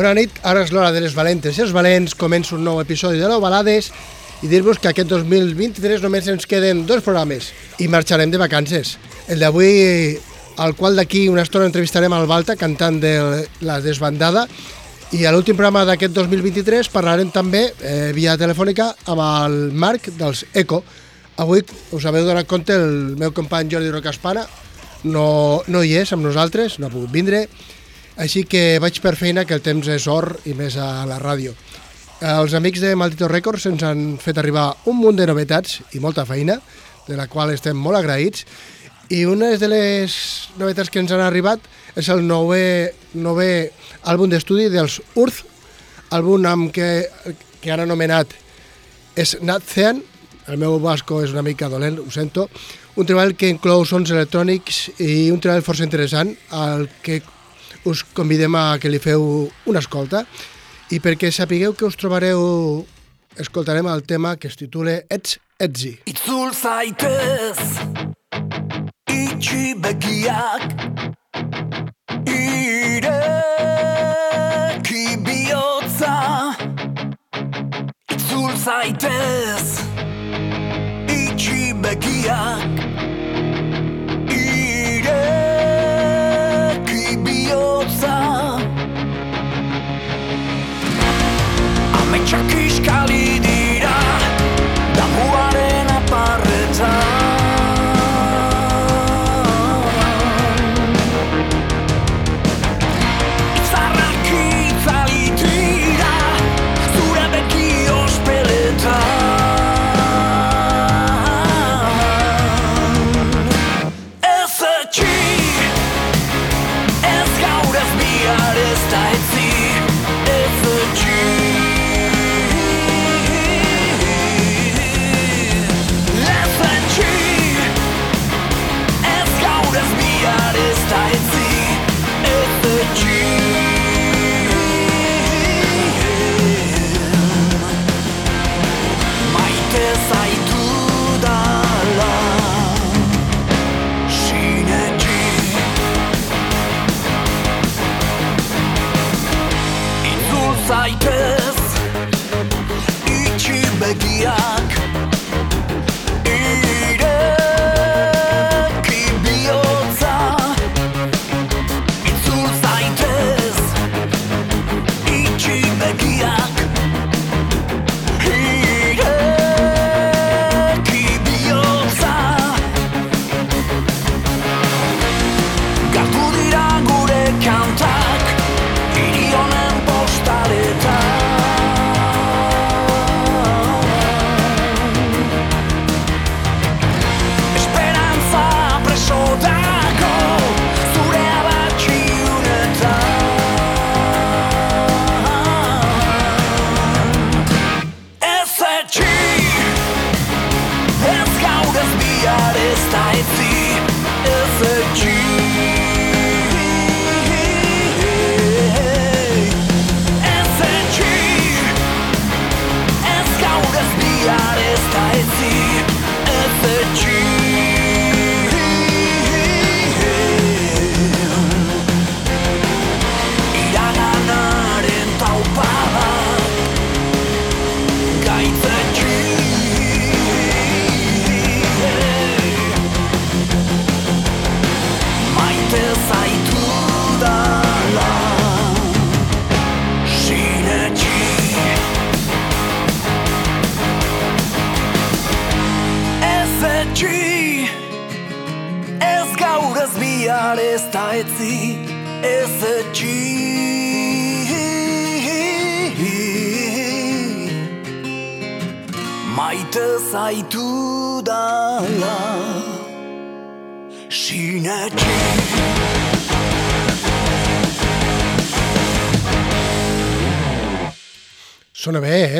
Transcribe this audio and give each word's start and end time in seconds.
Bona 0.00 0.14
nit, 0.16 0.38
ara 0.48 0.62
és 0.64 0.70
l'hora 0.72 0.94
de 0.94 1.00
les 1.04 1.12
valentes 1.12 1.58
i 1.58 1.60
els 1.60 1.74
valents. 1.76 2.14
Comença 2.16 2.54
un 2.56 2.62
nou 2.64 2.78
episodi 2.80 3.18
de 3.20 3.26
Nou 3.28 3.42
Balades 3.44 3.90
i 4.40 4.48
dir-vos 4.48 4.78
que 4.80 4.88
aquest 4.88 5.10
2023 5.10 6.00
només 6.00 6.28
ens 6.32 6.46
queden 6.48 6.86
dos 6.88 7.02
programes 7.04 7.50
i 7.84 7.88
marxarem 7.92 8.30
de 8.32 8.38
vacances. 8.40 8.94
El 9.28 9.44
d'avui, 9.44 10.14
al 10.56 10.72
qual 10.78 10.96
d'aquí 10.96 11.26
una 11.28 11.42
estona 11.44 11.68
entrevistarem 11.68 12.14
al 12.16 12.24
Balta, 12.30 12.56
cantant 12.56 12.96
de 13.02 13.12
La 13.60 13.76
Desbandada, 13.84 14.46
i 15.12 15.26
a 15.28 15.34
l'últim 15.34 15.58
programa 15.58 15.82
d'aquest 15.84 16.16
2023 16.16 16.88
parlarem 16.94 17.28
també, 17.34 17.66
eh, 17.82 18.14
via 18.16 18.38
telefònica, 18.40 18.94
amb 19.04 19.20
el 19.26 19.58
Marc 19.84 20.08
dels 20.16 20.46
ECO. 20.54 20.80
Avui, 21.44 21.60
us 21.92 22.06
haveu 22.08 22.24
donat 22.24 22.48
compte, 22.48 22.72
el 22.72 23.18
meu 23.20 23.36
company 23.36 23.68
Jordi 23.68 23.92
Rocaspana 23.92 24.46
no, 25.04 25.60
no 25.68 25.84
hi 25.84 25.92
és 26.00 26.14
amb 26.16 26.24
nosaltres, 26.24 26.78
no 26.78 26.88
ha 26.88 26.94
pogut 26.96 27.12
vindre, 27.12 27.50
així 28.20 28.44
que 28.44 28.78
vaig 28.82 29.00
per 29.00 29.14
feina, 29.16 29.46
que 29.48 29.56
el 29.56 29.64
temps 29.64 29.88
és 29.88 30.06
or 30.10 30.34
i 30.44 30.52
més 30.56 30.76
a 30.76 31.06
la 31.08 31.18
ràdio. 31.22 31.54
Els 32.20 32.52
amics 32.52 32.82
de 32.84 32.92
Maldito 33.00 33.30
Records 33.32 33.64
ens 33.70 33.82
han 33.86 34.18
fet 34.20 34.36
arribar 34.38 34.74
un 34.92 34.98
munt 35.00 35.16
de 35.16 35.26
novetats 35.30 35.78
i 35.96 36.02
molta 36.04 36.26
feina, 36.28 36.58
de 37.08 37.16
la 37.16 37.26
qual 37.32 37.54
estem 37.54 37.78
molt 37.80 37.96
agraïts, 37.96 38.44
i 39.10 39.24
una 39.26 39.48
de 39.58 39.70
les 39.72 40.12
novetats 40.60 40.92
que 40.92 41.00
ens 41.00 41.10
han 41.16 41.24
arribat 41.24 41.64
és 41.98 42.10
el 42.12 42.20
nou, 42.28 42.52
nou 43.24 43.40
àlbum 43.40 44.30
d'estudi 44.30 44.68
dels 44.70 45.00
Urth, 45.18 45.40
àlbum 46.12 46.44
amb 46.46 46.70
que, 46.76 47.08
que 47.62 47.72
han 47.72 47.82
anomenat 47.82 48.36
és 49.18 49.38
Natzean, 49.42 50.04
el 50.50 50.60
meu 50.60 50.78
basco 50.82 51.24
és 51.24 51.32
una 51.32 51.42
mica 51.46 51.68
dolent, 51.72 51.98
ho 51.98 52.10
sento, 52.12 52.50
un 53.00 53.08
treball 53.08 53.32
que 53.38 53.48
inclou 53.48 53.86
sons 53.88 54.12
electrònics 54.12 54.90
i 55.00 55.30
un 55.32 55.40
treball 55.40 55.64
força 55.64 55.86
interessant, 55.86 56.34
al 56.52 56.88
que 57.02 57.22
us 57.84 58.02
convidem 58.14 58.54
a 58.54 58.78
que 58.78 58.88
li 58.90 58.98
feu 59.02 59.50
una 59.66 59.78
escolta 59.82 60.24
i 60.90 60.98
perquè 61.00 61.30
sapigueu 61.32 61.72
que 61.74 61.86
us 61.86 61.96
trobareu 61.96 62.86
escoltarem 63.38 63.86
el 63.86 64.02
tema 64.02 64.36
que 64.36 64.48
es 64.48 64.56
titula 64.56 65.02
Ets 65.08 65.38
Etzi. 65.60 66.00
Itzul 66.08 66.52
zaitez 66.54 67.58
Itxi 69.12 69.74
begiak 69.78 70.62
Ireki 72.26 73.46
bihotza 75.26 76.16
Itzul 78.10 78.52
zaitez 78.64 79.80
Itxi 81.06 81.74
begiak 81.84 83.19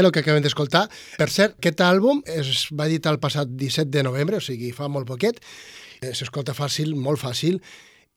eh, 0.02 0.08
el 0.08 0.12
que 0.14 0.24
acabem 0.24 0.42
d'escoltar. 0.44 0.86
Per 1.20 1.28
cert, 1.30 1.56
aquest 1.60 1.84
àlbum 1.84 2.24
es 2.28 2.66
va 2.72 2.88
editar 2.90 3.14
el 3.14 3.20
passat 3.22 3.52
17 3.52 3.90
de 3.90 4.04
novembre, 4.06 4.40
o 4.40 4.44
sigui, 4.44 4.72
fa 4.76 4.88
molt 4.88 5.08
poquet. 5.08 5.40
Eh, 6.00 6.12
S'escolta 6.16 6.56
fàcil, 6.56 6.94
molt 6.96 7.20
fàcil, 7.22 7.60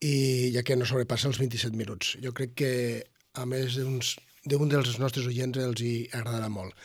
i 0.03 0.51
ja 0.55 0.63
que 0.67 0.75
no 0.79 0.87
sobrepassa 0.87 1.29
els 1.31 1.39
27 1.39 1.77
minuts. 1.79 2.17
Jo 2.23 2.33
crec 2.35 2.55
que, 2.59 2.73
a 3.39 3.47
més 3.49 3.79
d'un 3.79 4.69
dels 4.69 4.99
nostres 4.99 5.27
oients, 5.29 5.57
els 5.57 5.81
hi 5.81 5.95
agradarà 6.11 6.51
molt. 6.51 6.75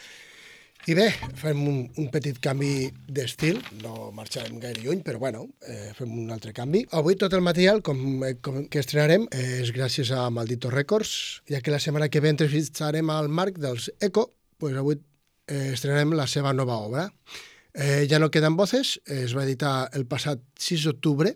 I 0.89 0.95
bé, 0.97 1.09
fem 1.37 1.59
un, 1.69 1.81
un 2.01 2.07
petit 2.09 2.39
canvi 2.41 2.89
d'estil, 3.13 3.59
no 3.83 4.09
marxarem 4.17 4.61
gaire 4.63 4.81
lluny, 4.81 5.03
però 5.05 5.19
bueno, 5.21 5.43
eh, 5.67 5.91
fem 5.99 6.15
un 6.23 6.31
altre 6.33 6.55
canvi. 6.57 6.85
Avui 6.97 7.19
tot 7.21 7.35
el 7.37 7.43
material 7.45 7.83
com, 7.85 7.99
eh, 8.25 8.39
com 8.41 8.63
que 8.73 8.81
estrenarem 8.81 9.27
és 9.37 9.75
gràcies 9.77 10.15
a 10.17 10.23
Maldito 10.33 10.71
Records, 10.73 11.43
ja 11.51 11.61
que 11.61 11.75
la 11.75 11.83
setmana 11.83 12.09
que 12.09 12.23
ve 12.25 12.33
entrevistarem 12.33 13.11
al 13.13 13.29
Marc 13.29 13.59
dels 13.61 13.91
Eco, 14.01 14.31
pues 14.59 14.77
avui 14.77 14.99
eh, 15.47 15.73
estrenarem 15.73 16.13
la 16.19 16.27
seva 16.27 16.53
nova 16.53 16.79
obra. 16.83 17.09
Eh, 17.75 18.07
ja 18.11 18.19
no 18.19 18.31
queden 18.31 18.57
voces, 18.59 18.99
eh, 19.07 19.23
es 19.25 19.37
va 19.37 19.47
editar 19.47 19.89
el 19.95 20.05
passat 20.11 20.43
6 20.59 20.89
d'octubre 20.89 21.35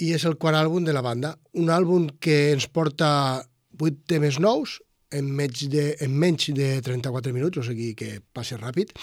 i 0.00 0.12
és 0.16 0.24
el 0.24 0.38
quart 0.40 0.56
àlbum 0.56 0.86
de 0.86 0.94
la 0.96 1.02
banda. 1.04 1.34
Un 1.58 1.72
àlbum 1.74 2.08
que 2.22 2.52
ens 2.54 2.68
porta 2.70 3.42
8 3.80 4.06
temes 4.08 4.38
nous, 4.40 4.78
en 5.10 5.26
menys 5.34 5.66
de, 5.72 5.96
en 6.00 6.14
menys 6.14 6.52
de 6.54 6.76
34 6.86 7.34
minuts, 7.34 7.58
o 7.58 7.66
sigui 7.66 7.94
que 7.98 8.20
passa 8.32 8.60
ràpid. 8.60 8.94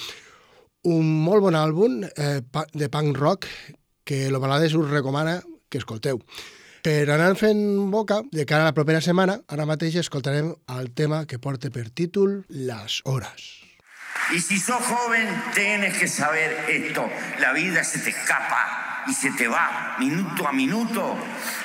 Un 0.88 1.10
molt 1.26 1.44
bon 1.44 1.58
àlbum 1.60 2.00
eh, 2.08 2.40
de 2.74 2.90
punk 2.94 3.20
rock 3.20 3.50
que 4.08 4.30
l'Ovalades 4.32 4.78
us 4.80 4.88
recomana 4.90 5.42
que 5.68 5.82
escolteu. 5.82 6.22
Per 6.84 7.10
anar 7.10 7.34
fent 7.40 7.62
boca, 7.92 8.22
de 8.32 8.46
cara 8.46 8.68
a 8.68 8.72
la 8.72 8.76
propera 8.78 9.02
setmana, 9.02 9.40
ara 9.48 9.66
mateix 9.66 9.98
escoltarem 10.00 10.54
el 10.78 10.92
tema 10.94 11.26
que 11.26 11.40
porta 11.40 11.72
per 11.74 11.90
títol 11.90 12.44
Las 12.50 13.02
Horas. 13.04 13.58
Y 14.32 14.40
si 14.42 14.60
sos 14.60 14.84
joven, 14.84 15.28
tienes 15.54 15.98
que 15.98 16.08
saber 16.08 16.66
esto. 16.68 17.10
La 17.40 17.54
vida 17.54 17.84
se 17.84 18.00
te 18.00 18.10
escapa 18.10 19.04
y 19.08 19.14
se 19.14 19.32
te 19.32 19.48
va 19.48 19.96
minuto 20.00 20.48
a 20.48 20.52
minuto. 20.52 21.16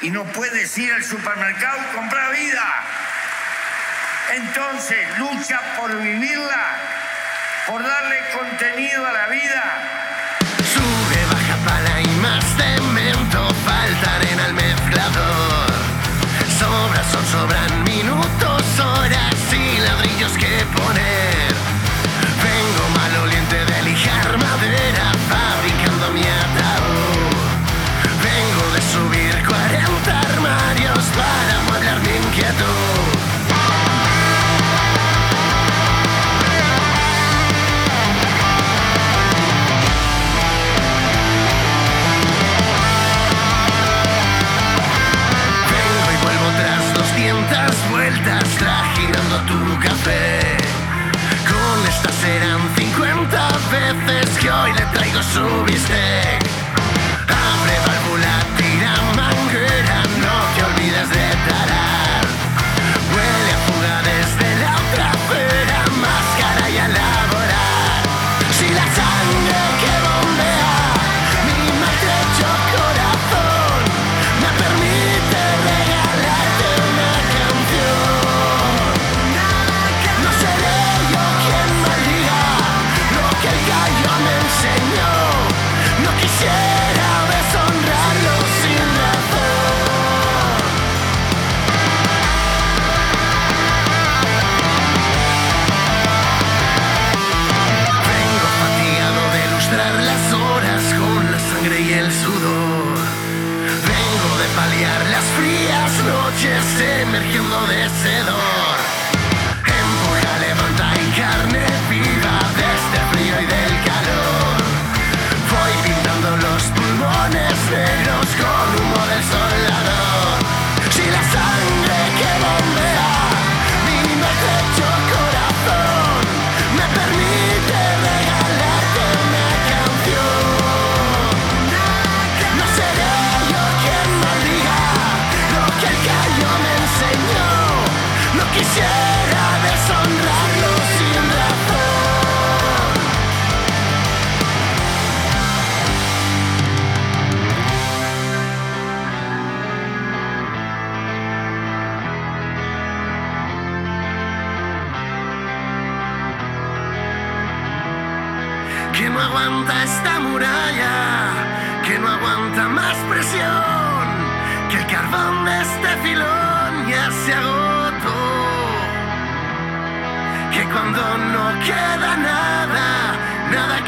Y 0.02 0.10
no 0.10 0.24
puedes 0.32 0.76
ir 0.78 0.92
al 0.92 1.02
supermercado 1.02 1.78
y 1.78 1.96
comprar 1.96 2.32
vida. 2.32 2.84
Entonces, 4.34 5.18
lucha 5.18 5.60
por 5.78 6.00
vivirla, 6.00 6.76
por 7.66 7.82
darle 7.82 8.16
contenido 8.38 9.06
a 9.06 9.12
la 9.12 9.26
vida. 9.28 10.11
Hoy 55.22 56.41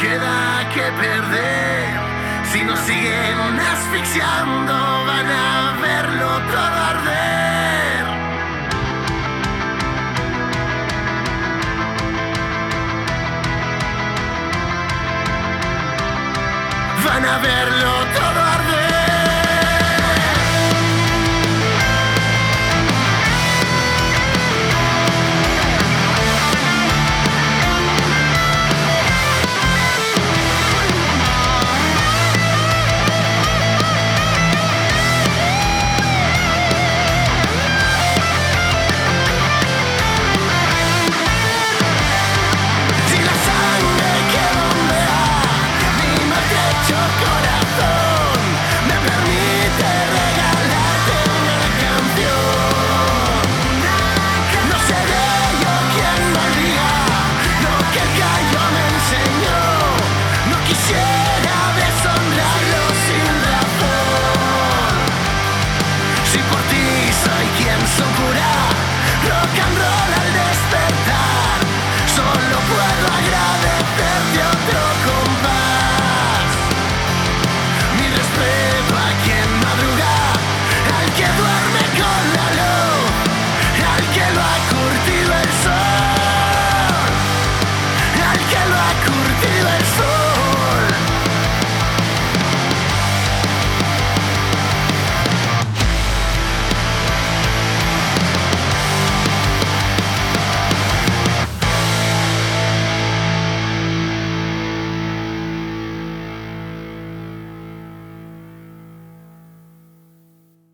queda 0.05 0.69
que 0.75 0.87
perder, 1.03 1.89
si 2.53 2.63
nos 2.63 2.79
siguen 2.81 3.59
asfixiando 3.73 4.77
van 5.07 5.31
a 5.31 5.73
verlo 5.81 6.31
todo 6.53 6.77
arder. 6.93 8.05
van 17.05 17.25
a 17.35 17.39
verlo 17.39 18.04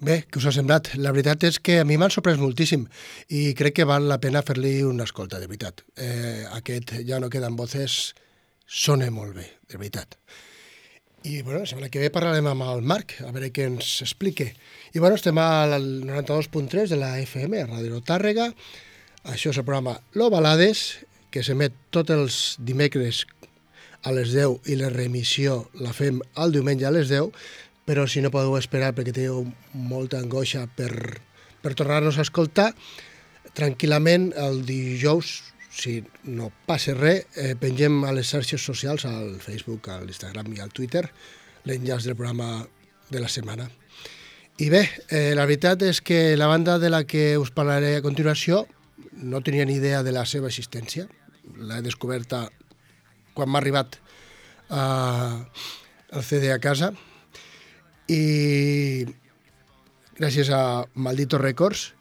Bé, 0.00 0.22
què 0.32 0.40
us 0.40 0.46
ha 0.48 0.52
semblat? 0.56 0.94
La 0.96 1.10
veritat 1.12 1.42
és 1.44 1.58
que 1.60 1.74
a 1.82 1.84
mi 1.84 1.98
m'han 2.00 2.12
sorprès 2.14 2.38
moltíssim 2.40 2.86
i 3.36 3.50
crec 3.52 3.74
que 3.76 3.84
val 3.84 4.06
la 4.08 4.16
pena 4.22 4.40
fer-li 4.40 4.78
una 4.88 5.04
escolta, 5.04 5.36
de 5.36 5.48
veritat. 5.50 5.82
Eh, 6.00 6.46
aquest 6.56 6.94
Ja 7.04 7.18
no 7.20 7.28
queden 7.28 7.58
voces 7.58 8.14
sona 8.64 9.10
molt 9.12 9.36
bé, 9.36 9.44
de 9.68 9.76
veritat. 9.76 10.16
I 11.28 11.42
bueno, 11.42 11.60
la 11.60 11.68
setmana 11.68 11.92
que 11.92 12.00
ve 12.00 12.08
parlarem 12.08 12.48
amb 12.48 12.64
el 12.64 12.80
Marc, 12.80 13.18
a 13.20 13.28
veure 13.28 13.52
què 13.52 13.68
ens 13.68 13.98
explique. 14.00 14.54
I 14.96 15.04
bueno, 15.04 15.20
estem 15.20 15.36
al 15.36 15.76
92.3 16.08 16.94
de 16.94 16.96
la 16.96 17.18
FM, 17.20 17.60
a 17.60 17.68
Ràdio 17.68 18.00
Tàrrega. 18.00 18.48
Això 19.28 19.52
és 19.52 19.60
el 19.60 19.68
programa 19.68 19.98
Lo 20.16 20.30
Balades, 20.32 21.04
que 21.28 21.44
s'emet 21.44 21.76
tots 21.92 22.16
els 22.16 22.40
dimecres 22.56 23.26
a 24.08 24.16
les 24.16 24.32
10 24.32 24.72
i 24.72 24.80
la 24.80 24.88
remissió 24.88 25.66
la 25.76 25.92
fem 25.92 26.22
el 26.40 26.56
diumenge 26.56 26.88
a 26.88 26.94
les 26.94 27.12
10 27.12 27.36
però 27.86 28.06
si 28.06 28.22
no 28.22 28.32
podeu 28.32 28.56
esperar 28.58 28.92
perquè 28.96 29.14
teniu 29.16 29.44
molta 29.72 30.20
angoixa 30.20 30.66
per, 30.76 30.92
per 31.62 31.74
tornar-nos 31.78 32.18
a 32.18 32.26
escoltar, 32.26 32.70
tranquil·lament 33.56 34.30
el 34.38 34.62
dijous, 34.66 35.40
si 35.70 36.00
no 36.26 36.50
passa 36.66 36.94
res, 36.96 37.26
eh, 37.36 37.54
pengem 37.58 38.02
a 38.04 38.12
les 38.14 38.30
xarxes 38.30 38.62
socials, 38.62 39.06
al 39.06 39.38
Facebook, 39.42 39.88
a 39.88 40.00
l'Instagram 40.02 40.50
i 40.54 40.60
al 40.60 40.72
Twitter, 40.74 41.06
l'enllaç 41.64 42.06
del 42.06 42.16
programa 42.16 42.66
de 43.10 43.20
la 43.20 43.28
setmana. 43.28 43.68
I 44.60 44.68
bé, 44.68 44.82
eh, 45.08 45.32
la 45.34 45.46
veritat 45.46 45.82
és 45.82 46.02
que 46.04 46.36
la 46.36 46.46
banda 46.46 46.78
de 46.78 46.90
la 46.90 47.04
que 47.04 47.38
us 47.38 47.50
parlaré 47.50 47.96
a 47.96 48.02
continuació 48.04 48.66
no 49.12 49.40
tenia 49.40 49.64
ni 49.64 49.78
idea 49.78 50.02
de 50.02 50.12
la 50.12 50.26
seva 50.26 50.50
existència. 50.50 51.06
L'he 51.56 51.80
descoberta 51.80 52.50
quan 53.32 53.48
m'ha 53.48 53.60
arribat 53.62 53.96
eh, 54.68 55.38
el 56.10 56.26
CD 56.26 56.52
a 56.52 56.58
casa, 56.60 56.92
i 58.10 59.06
gràcies 60.18 60.50
a 60.50 60.84
Maldito 60.94 61.38
Records, 61.38 61.92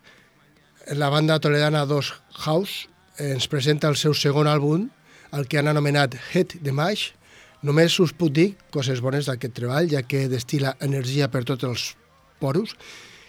la 0.98 1.10
banda 1.14 1.38
toledana 1.40 1.86
Dos 1.86 2.14
House 2.46 2.90
ens 3.20 3.46
presenta 3.52 3.92
el 3.92 3.98
seu 4.00 4.16
segon 4.18 4.50
àlbum, 4.50 4.88
el 5.36 5.46
que 5.46 5.60
han 5.60 5.70
anomenat 5.70 6.16
Head 6.32 6.58
de 6.66 6.74
Maix. 6.74 7.12
Només 7.62 8.00
us 8.02 8.14
puc 8.16 8.32
dir 8.34 8.48
coses 8.74 9.04
bones 9.04 9.28
d'aquest 9.30 9.54
treball, 9.60 9.90
ja 9.92 10.02
que 10.08 10.26
destila 10.32 10.74
energia 10.82 11.28
per 11.30 11.44
tots 11.46 11.68
els 11.68 11.86
poros. 12.40 12.74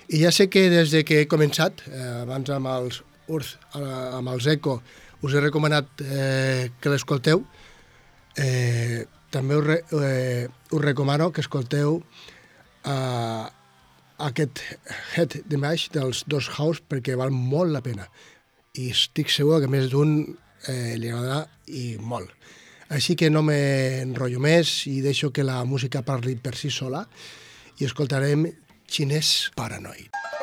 I 0.09 0.23
ja 0.23 0.33
sé 0.33 0.49
que 0.49 0.69
des 0.71 0.95
de 0.95 1.05
que 1.05 1.21
he 1.21 1.29
començat, 1.29 1.85
eh, 1.91 2.23
abans 2.23 2.49
amb 2.55 2.71
els 2.71 3.03
Urth, 3.29 3.59
eh, 3.75 3.83
amb 4.17 4.33
els 4.33 4.47
Eco, 4.47 4.81
us 5.23 5.35
he 5.35 5.43
recomanat 5.43 6.01
eh, 6.01 6.71
que 6.81 6.91
l'escolteu. 6.91 7.45
Eh, 8.39 9.05
també 9.31 9.59
us, 9.59 9.67
re, 9.67 9.81
eh, 10.01 10.49
us 10.71 10.83
recomano 10.83 11.31
que 11.31 11.43
escolteu 11.45 12.01
uh, 12.85 13.49
aquest 14.21 14.63
head 15.15 15.41
de 15.49 15.59
maix 15.61 15.89
dels 15.95 16.25
dos 16.29 16.51
house 16.57 16.85
perquè 16.87 17.17
val 17.19 17.33
molt 17.35 17.73
la 17.73 17.83
pena 17.85 18.07
i 18.79 18.91
estic 18.95 19.33
segur 19.33 19.61
que 19.63 19.71
més 19.71 19.91
d'un 19.91 20.21
eh, 20.69 20.97
li 21.01 21.11
agradarà 21.11 21.47
i 21.67 21.97
molt. 21.99 22.31
Així 22.91 23.17
que 23.19 23.31
no 23.31 23.43
m'enrotllo 23.47 24.43
més 24.43 24.85
i 24.91 24.99
deixo 25.03 25.31
que 25.35 25.47
la 25.47 25.63
música 25.65 26.03
parli 26.07 26.37
per 26.37 26.57
si 26.59 26.73
sola 26.75 27.05
i 27.79 27.87
escoltarem 27.87 28.47
Xinès 28.91 29.51
Paranoid. 29.57 30.40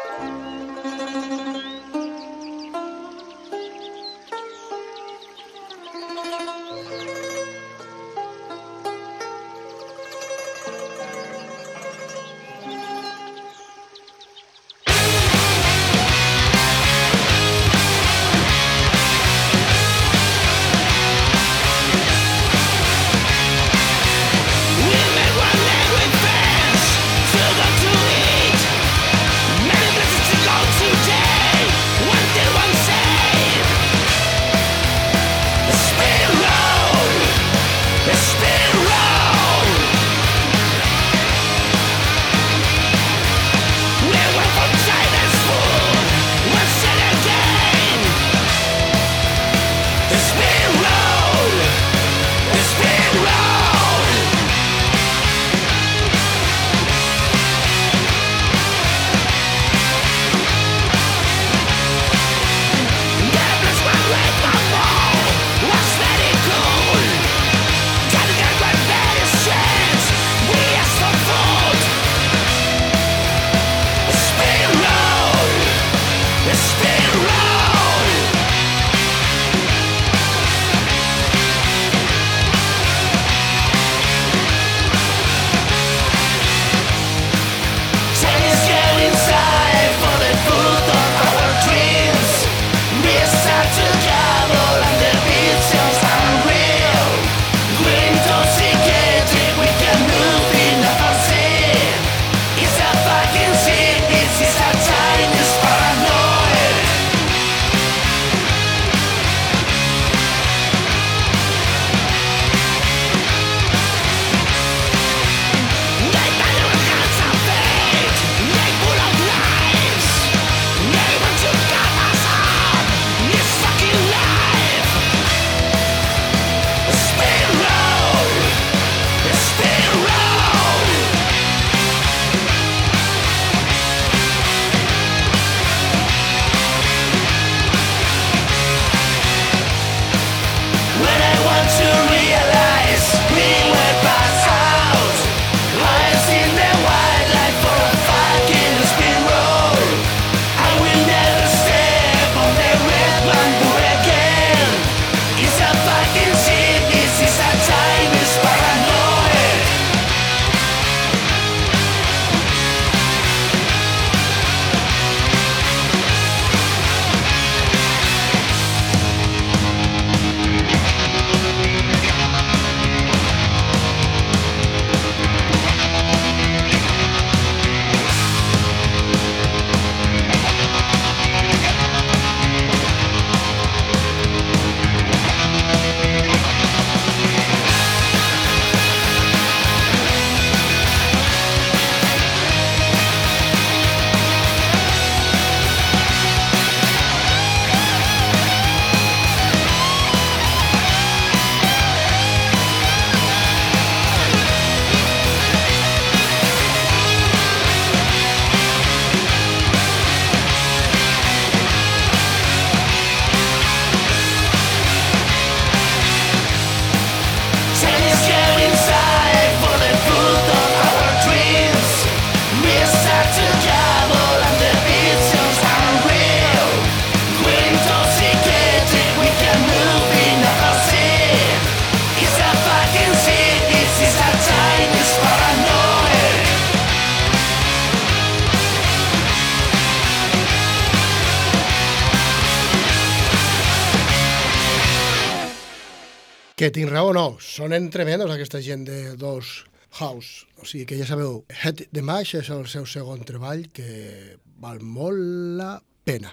Que 246.57 246.71
tinc 246.73 246.89
raó, 246.89 247.11
no. 247.13 247.35
Sonen 247.37 247.91
tremendos 247.93 248.31
aquesta 248.33 248.57
gent 248.65 248.87
de 248.87 249.11
dos 249.13 249.67
House. 249.99 250.47
O 250.57 250.65
sigui 250.65 250.87
que 250.89 250.95
ja 250.97 251.05
sabeu, 251.05 251.43
Head 251.53 251.83
the 251.93 252.01
Mash 252.01 252.33
és 252.39 252.49
el 252.49 252.63
seu 252.65 252.87
segon 252.89 253.21
treball 253.29 253.67
que 253.69 254.39
val 254.57 254.79
molt 254.81 255.21
la 255.59 255.75
pena. 256.01 256.31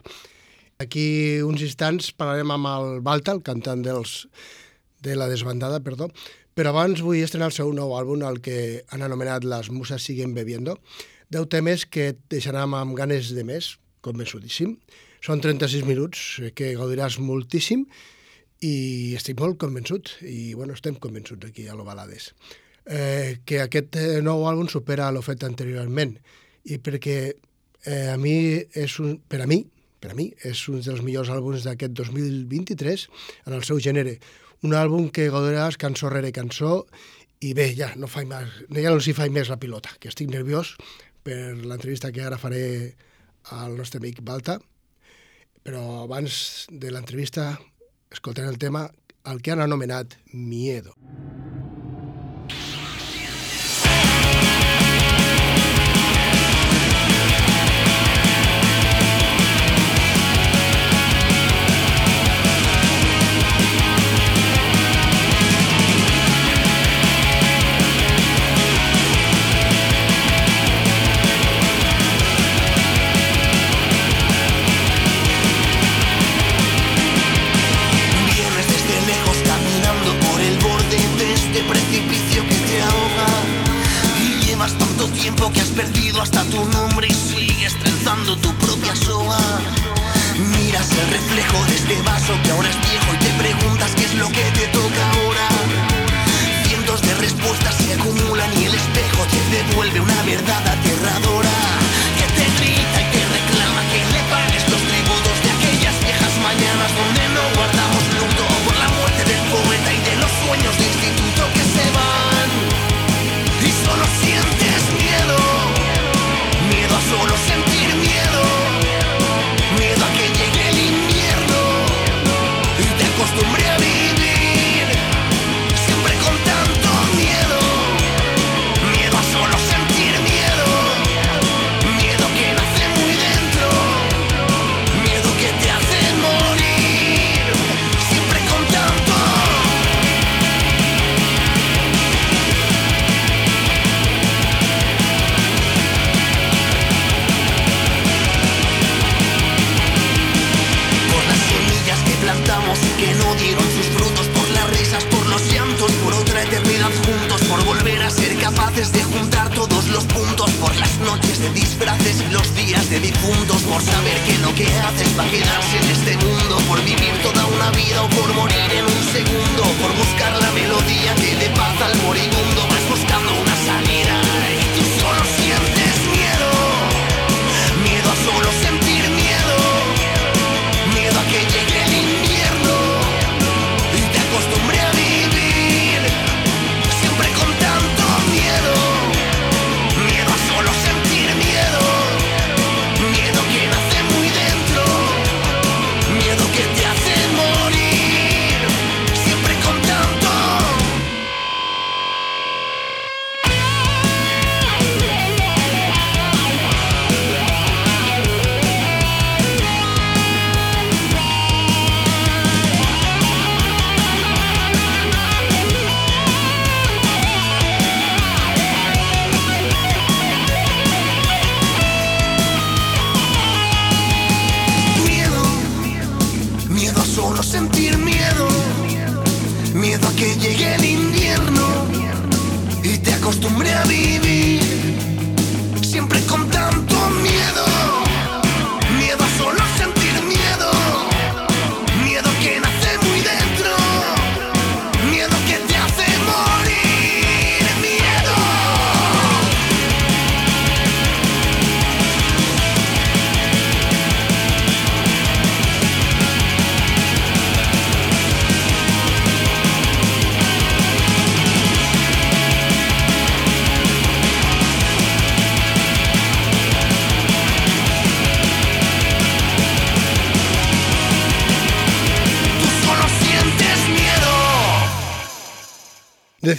Aquí 0.81 1.43
uns 1.45 1.61
instants 1.67 2.09
parlarem 2.17 2.55
amb 2.57 2.71
el 2.71 2.89
Balta, 3.05 3.35
el 3.37 3.43
cantant 3.45 3.85
dels, 3.85 4.15
de 5.05 5.13
la 5.13 5.29
desbandada, 5.29 5.83
perdó, 5.85 6.09
però 6.57 6.73
abans 6.73 7.05
vull 7.05 7.21
estrenar 7.21 7.51
el 7.53 7.59
seu 7.59 7.77
nou 7.77 7.93
àlbum, 7.93 8.25
el 8.25 8.41
que 8.41 8.81
han 8.97 9.05
anomenat 9.05 9.45
Les 9.45 9.69
muses 9.69 10.09
siguen 10.09 10.33
bebiendo. 10.33 10.79
Deu 11.29 11.45
temes 11.45 11.85
que 11.85 12.15
et 12.15 12.25
deixaran 12.33 12.73
amb 12.73 12.97
ganes 12.97 13.29
de 13.37 13.45
més, 13.45 13.75
convençudíssim. 14.01 14.79
Són 15.21 15.45
36 15.45 15.85
minuts 15.85 16.27
eh, 16.41 16.55
que 16.57 16.73
gaudiràs 16.81 17.21
moltíssim 17.21 17.85
i 18.63 19.15
estic 19.19 19.41
molt 19.41 19.59
convençut, 19.61 20.15
i 20.23 20.55
bueno, 20.55 20.77
estem 20.77 20.97
convençuts 21.01 21.51
aquí 21.51 21.67
a 21.69 21.75
l'Ovalades, 21.75 22.33
eh, 22.87 23.41
que 23.45 23.61
aquest 23.65 23.99
eh, 24.01 24.21
nou 24.23 24.47
àlbum 24.49 24.69
supera 24.71 25.11
l'ho 25.13 25.25
fet 25.25 25.45
anteriorment, 25.45 26.15
i 26.65 26.79
perquè 26.79 27.19
eh, 27.85 28.09
a 28.13 28.17
mi 28.21 28.37
és 28.77 28.99
un, 29.03 29.19
per 29.29 29.43
a 29.45 29.49
mi, 29.51 29.65
per 30.01 30.13
a 30.13 30.17
mi, 30.17 30.31
és 30.45 30.63
un 30.69 30.81
dels 30.85 31.03
millors 31.05 31.33
àlbums 31.33 31.65
d'aquest 31.65 31.97
2023 31.97 33.09
en 33.49 33.57
el 33.57 33.65
seu 33.65 33.81
gènere. 33.81 34.19
Un 34.65 34.77
àlbum 34.77 35.11
que 35.13 35.31
godaràs 35.33 35.79
cançó 35.81 36.11
rere 36.13 36.33
cançó 36.33 36.85
i 37.45 37.53
bé, 37.57 37.71
ja 37.77 37.91
no, 38.01 38.09
faig 38.09 38.29
més, 38.29 38.53
ja 38.77 38.93
no 38.93 39.01
s'hi 39.03 39.17
faig 39.17 39.33
més 39.33 39.51
la 39.53 39.61
pilota, 39.61 39.93
que 40.01 40.09
estic 40.13 40.31
nerviós 40.33 40.75
per 41.25 41.57
l'entrevista 41.57 42.13
que 42.13 42.25
ara 42.25 42.41
faré 42.41 42.95
al 43.53 43.77
nostre 43.77 44.01
amic 44.01 44.23
Balta, 44.25 44.59
però 45.65 46.05
abans 46.05 46.67
de 46.71 46.93
l'entrevista 46.93 47.55
Escoltem 48.15 48.47
el 48.49 48.59
tema, 48.59 48.93
el 49.25 49.43
que 49.43 49.51
han 49.51 49.61
anomenat 49.61 50.15
Miedo. 50.33 50.95
Miedo. 50.97 51.64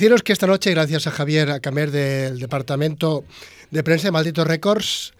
Deciros 0.05 0.21
que 0.21 0.33
esta 0.33 0.45
noche, 0.45 0.69
gracias 0.69 1.07
a 1.07 1.09
Javier 1.09 1.49
Acamer 1.49 1.89
del 1.89 2.37
Departamento 2.37 3.23
de 3.71 3.81
Prensa 3.81 4.09
de 4.09 4.11
Malditos 4.11 4.45
Records, 4.45 5.15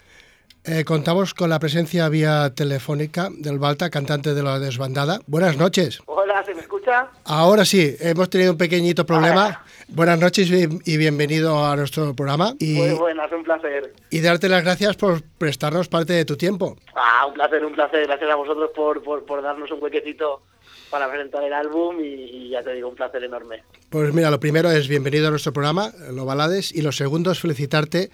eh, 0.64 0.84
contamos 0.86 1.34
con 1.34 1.50
la 1.50 1.58
presencia 1.58 2.08
vía 2.08 2.54
telefónica 2.54 3.30
del 3.36 3.58
Balta, 3.58 3.90
cantante 3.90 4.36
de 4.36 4.44
la 4.44 4.60
desbandada. 4.60 5.22
Buenas 5.26 5.58
noches. 5.58 6.04
Hola, 6.06 6.46
¿se 6.46 6.54
me 6.54 6.62
escucha? 6.62 7.10
Ahora 7.24 7.66
sí, 7.66 7.96
hemos 8.00 8.30
tenido 8.30 8.52
un 8.52 8.60
pequeñito 8.60 9.08
problema. 9.08 9.46
Hola. 9.48 9.64
Buenas 9.88 10.20
noches 10.20 10.52
y 10.52 10.98
bienvenido 10.98 11.66
a 11.66 11.76
nuestro 11.76 12.16
programa. 12.16 12.54
Y, 12.60 12.76
Muy 12.76 12.92
buenas, 12.92 13.32
un 13.32 13.44
placer. 13.44 13.92
Y 14.12 14.22
darte 14.22 14.48
las 14.50 14.64
gracias 14.64 14.96
por 14.98 15.24
prestarnos 15.40 15.88
parte 15.88 16.14
de 16.14 16.26
tu 16.26 16.38
tiempo. 16.38 16.78
Ah, 16.94 17.26
un 17.26 17.34
placer, 17.34 17.66
un 17.66 17.74
placer. 17.74 18.06
Gracias 18.06 18.30
a 18.30 18.36
vosotros 18.36 18.70
por, 18.76 19.02
por, 19.02 19.26
por 19.26 19.42
darnos 19.42 19.72
un 19.72 19.82
huequecito 19.82 20.44
para 20.90 21.10
presentar 21.10 21.44
el 21.44 21.54
álbum 21.54 21.98
y, 22.02 22.50
ya 22.50 22.64
te 22.64 22.74
digo, 22.74 22.90
un 22.90 22.96
placer 22.96 23.24
enorme. 23.24 23.64
Pues 23.90 24.14
mira, 24.14 24.32
lo 24.32 24.40
primero 24.40 24.72
es 24.72 24.88
bienvenido 24.88 25.28
a 25.28 25.30
nuestro 25.30 25.54
programa, 25.54 25.92
Lo 26.12 26.26
Balades, 26.26 26.74
y 26.74 26.82
lo 26.82 26.92
segundo 26.92 27.32
es 27.32 27.40
felicitarte 27.40 28.10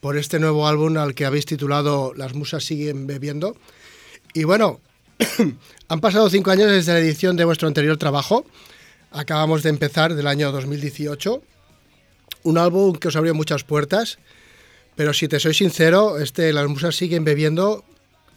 por 0.00 0.16
este 0.16 0.38
nuevo 0.38 0.66
álbum 0.66 0.96
al 0.96 1.14
que 1.14 1.26
habéis 1.26 1.46
titulado 1.46 2.12
Las 2.14 2.34
musas 2.34 2.64
siguen 2.64 3.06
bebiendo. 3.06 3.56
Y 4.34 4.44
bueno, 4.44 4.80
han 5.88 6.00
pasado 6.00 6.28
cinco 6.30 6.50
años 6.50 6.70
desde 6.70 6.92
la 6.92 6.98
edición 6.98 7.36
de 7.36 7.44
vuestro 7.44 7.68
anterior 7.68 7.96
trabajo. 7.96 8.44
Acabamos 9.10 9.62
de 9.62 9.70
empezar 9.70 10.14
del 10.14 10.26
año 10.26 10.52
2018. 10.52 11.42
Un 12.42 12.58
álbum 12.58 12.96
que 12.96 13.08
os 13.08 13.16
abrió 13.16 13.34
muchas 13.34 13.64
puertas, 13.64 14.18
pero 14.94 15.12
si 15.12 15.26
te 15.28 15.40
soy 15.40 15.54
sincero, 15.54 16.18
este 16.18 16.52
Las 16.52 16.68
musas 16.68 16.96
siguen 16.96 17.24
bebiendo, 17.24 17.84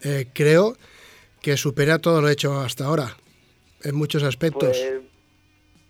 eh, 0.02 0.26
creo 0.32 0.76
que 1.42 1.56
supera 1.56 1.98
todo 1.98 2.20
lo 2.20 2.28
hecho 2.28 2.60
hasta 2.60 2.84
ahora, 2.84 3.16
en 3.82 3.94
muchos 3.94 4.22
aspectos. 4.22 4.78
Pues 4.78 5.00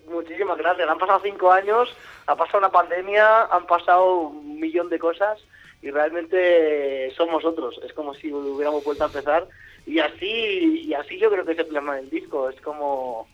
muchísimas 0.06 0.58
gracias. 0.58 0.88
Han 0.88 0.98
pasado 0.98 1.20
cinco 1.22 1.52
años, 1.52 1.94
ha 2.26 2.36
pasado 2.36 2.58
una 2.58 2.70
pandemia, 2.70 3.44
han 3.44 3.66
pasado 3.66 4.28
un 4.28 4.60
millón 4.60 4.88
de 4.88 4.98
cosas 4.98 5.38
y 5.82 5.90
realmente 5.90 7.12
somos 7.16 7.44
otros. 7.44 7.80
Es 7.84 7.92
como 7.92 8.14
si 8.14 8.32
hubiéramos 8.32 8.84
vuelto 8.84 9.04
a 9.04 9.08
empezar 9.08 9.48
y 9.86 9.98
así 9.98 10.82
y 10.86 10.94
así 10.94 11.18
yo 11.18 11.30
creo 11.30 11.44
que 11.44 11.52
es 11.52 11.58
el 11.58 11.66
plasma 11.66 11.96
del 11.96 12.10
disco. 12.10 12.48
Es 12.48 12.60
como 12.60 13.28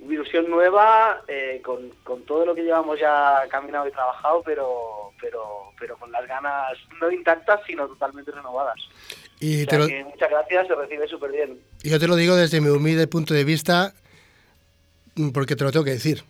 ilusión 0.00 0.50
nueva 0.50 1.22
eh, 1.28 1.60
con, 1.64 1.88
con 2.02 2.22
todo 2.22 2.44
lo 2.44 2.54
que 2.54 2.62
llevamos 2.62 2.98
ya 2.98 3.42
caminado 3.48 3.86
y 3.88 3.92
trabajado, 3.92 4.42
pero 4.44 5.12
pero 5.20 5.72
pero 5.78 5.96
con 5.96 6.10
las 6.12 6.26
ganas 6.26 6.76
no 7.00 7.10
intactas 7.10 7.60
sino 7.66 7.86
totalmente 7.86 8.32
renovadas. 8.32 8.78
Y 9.46 9.62
O 9.62 9.66
te 9.66 9.70
sea 9.70 9.78
lo, 9.80 9.86
que 9.88 10.04
muchas 10.04 10.30
gracias, 10.30 10.66
se 10.68 10.74
recibe 10.74 11.06
súper 11.08 11.30
bien. 11.32 11.58
Y 11.82 11.90
Yo 11.90 11.98
te 12.00 12.06
lo 12.08 12.16
digo 12.16 12.34
desde 12.36 12.60
mi 12.60 12.68
humilde 12.68 13.06
punto 13.06 13.34
de 13.34 13.44
vista, 13.44 13.92
mm, 15.16 15.30
porque 15.30 15.56
te 15.56 15.64
lo 15.64 15.72
tengo 15.72 15.84
que 15.84 15.92
decir. 15.92 16.22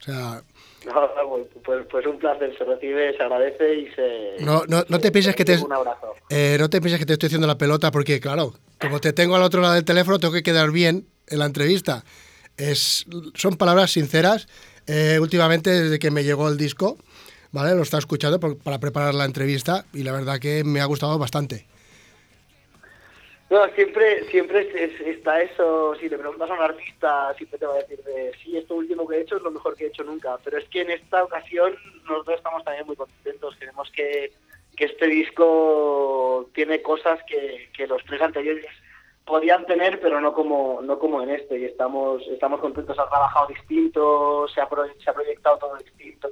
O 0.00 0.02
sea, 0.02 0.42
No, 0.86 0.94
no, 0.94 1.46
pues, 1.62 1.86
pues 1.90 2.06
un 2.06 2.18
placer, 2.18 2.56
se 2.56 2.64
recibe, 2.64 3.14
se 3.16 3.22
agradece 3.22 3.74
y 3.74 3.86
se... 3.94 4.36
no, 4.44 4.64
no, 4.66 4.84
no 4.88 4.98
te 4.98 5.12
pienses 5.12 5.36
que 5.36 5.44
te, 5.44 5.58
Un 5.58 5.72
abrazo. 5.72 6.14
eh, 6.30 6.56
no 6.58 6.70
te 6.70 6.80
pienses 6.80 6.98
que 6.98 7.06
te 7.06 7.12
estoy 7.14 7.26
haciendo 7.26 7.46
la 7.46 7.58
pelota, 7.58 7.90
porque 7.90 8.18
claro, 8.20 8.54
como 8.80 8.98
te 9.00 9.12
tengo 9.12 9.36
al 9.36 9.42
otro 9.42 9.60
lado 9.60 9.74
del 9.74 9.84
teléfono, 9.84 10.18
tengo 10.18 10.32
que 10.32 10.42
quedar 10.42 10.70
bien 10.70 11.06
en 11.28 11.38
la 11.38 11.44
entrevista. 11.46 12.04
Es, 12.56 13.04
son 13.34 13.56
palabras 13.56 13.92
sinceras. 13.92 14.48
Eh, 14.86 15.18
últimamente, 15.20 15.70
desde 15.70 15.98
que 15.98 16.10
me 16.10 16.24
llegó 16.24 16.48
el 16.48 16.56
disco, 16.56 16.96
¿vale? 17.52 17.74
Lo 17.74 17.82
estaba 17.82 17.98
escuchando 18.00 18.40
por- 18.40 18.56
para 18.58 18.78
preparar 18.80 19.14
la 19.14 19.24
entrevista 19.26 19.84
y 19.92 20.02
la 20.02 20.12
verdad 20.12 20.38
que 20.40 20.64
me 20.64 20.80
ha 20.80 20.84
gustado 20.86 21.16
bastante. 21.18 21.66
No, 23.50 23.66
siempre, 23.74 24.24
siempre 24.30 24.60
es- 24.60 24.74
es- 24.92 25.00
está 25.00 25.42
eso, 25.42 25.94
si 25.96 26.08
le 26.08 26.16
preguntas 26.18 26.48
a 26.48 26.54
un 26.54 26.60
artista, 26.62 27.34
siempre 27.34 27.58
te 27.58 27.66
va 27.66 27.74
a 27.74 27.78
decir 27.78 28.00
de, 28.04 28.32
sí, 28.42 28.56
esto 28.56 28.76
último 28.76 29.08
que 29.08 29.16
he 29.16 29.20
hecho 29.22 29.36
es 29.38 29.42
lo 29.42 29.50
mejor 29.50 29.74
que 29.74 29.84
he 29.84 29.88
hecho 29.88 30.04
nunca, 30.04 30.38
pero 30.44 30.58
es 30.58 30.68
que 30.68 30.82
en 30.82 30.90
esta 30.90 31.24
ocasión 31.24 31.76
nosotros 32.08 32.36
estamos 32.36 32.62
también 32.62 32.86
muy 32.86 32.94
contentos, 32.94 33.56
creemos 33.58 33.90
que, 33.90 34.32
que 34.76 34.84
este 34.84 35.06
disco 35.08 36.48
tiene 36.54 36.80
cosas 36.80 37.18
que, 37.24 37.70
que 37.76 37.88
los 37.88 38.04
tres 38.04 38.22
anteriores 38.22 38.66
podían 39.24 39.66
tener, 39.66 40.00
pero 40.00 40.20
no 40.20 40.32
como 40.32 40.80
no 40.82 40.98
como 41.00 41.20
en 41.22 41.30
este, 41.30 41.58
y 41.58 41.64
estamos 41.64 42.22
estamos 42.28 42.60
contentos, 42.60 42.98
ha 43.00 43.08
trabajado 43.08 43.48
distinto, 43.48 44.46
se 44.48 44.60
ha, 44.60 44.68
pro- 44.68 44.86
se 45.02 45.10
ha 45.10 45.12
proyectado 45.14 45.58
todo 45.58 45.76
distinto, 45.76 46.28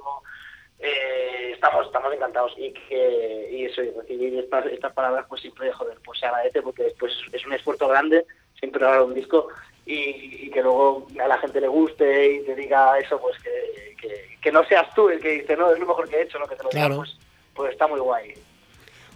eh, 0.79 1.51
estamos 1.53 1.85
estamos 1.87 2.13
encantados 2.13 2.53
y 2.57 2.71
que 2.71 3.49
y 3.51 3.65
eso 3.65 3.81
y 3.83 3.89
recibir 3.91 4.39
estas 4.39 4.65
estas 4.67 4.93
palabras 4.93 5.25
pues 5.27 5.41
siempre 5.41 5.71
joder 5.73 5.97
pues 6.05 6.19
se 6.19 6.25
agradece 6.25 6.61
porque 6.61 6.83
después 6.83 7.13
es 7.31 7.45
un 7.45 7.53
esfuerzo 7.53 7.87
grande 7.87 8.25
siempre 8.57 8.79
grabar 8.79 9.03
un 9.03 9.13
disco 9.13 9.47
y, 9.85 10.45
y 10.45 10.51
que 10.51 10.61
luego 10.61 11.07
a 11.21 11.27
la 11.27 11.37
gente 11.39 11.59
le 11.59 11.67
guste 11.67 12.33
y 12.35 12.45
te 12.45 12.55
diga 12.55 12.97
eso 12.99 13.19
pues 13.19 13.35
que, 13.41 13.95
que, 13.99 14.37
que 14.41 14.51
no 14.51 14.63
seas 14.65 14.93
tú 14.93 15.09
el 15.09 15.19
que 15.19 15.41
dice 15.41 15.55
no 15.57 15.71
es 15.73 15.79
lo 15.79 15.85
mejor 15.87 16.07
que 16.07 16.17
he 16.17 16.21
hecho 16.23 16.39
lo 16.39 16.47
que 16.47 16.55
te 16.55 16.63
lo 16.63 16.69
diga, 16.69 16.85
Claro. 16.85 16.97
pues 16.97 17.17
pues 17.55 17.71
está 17.73 17.87
muy 17.87 17.99
guay 17.99 18.33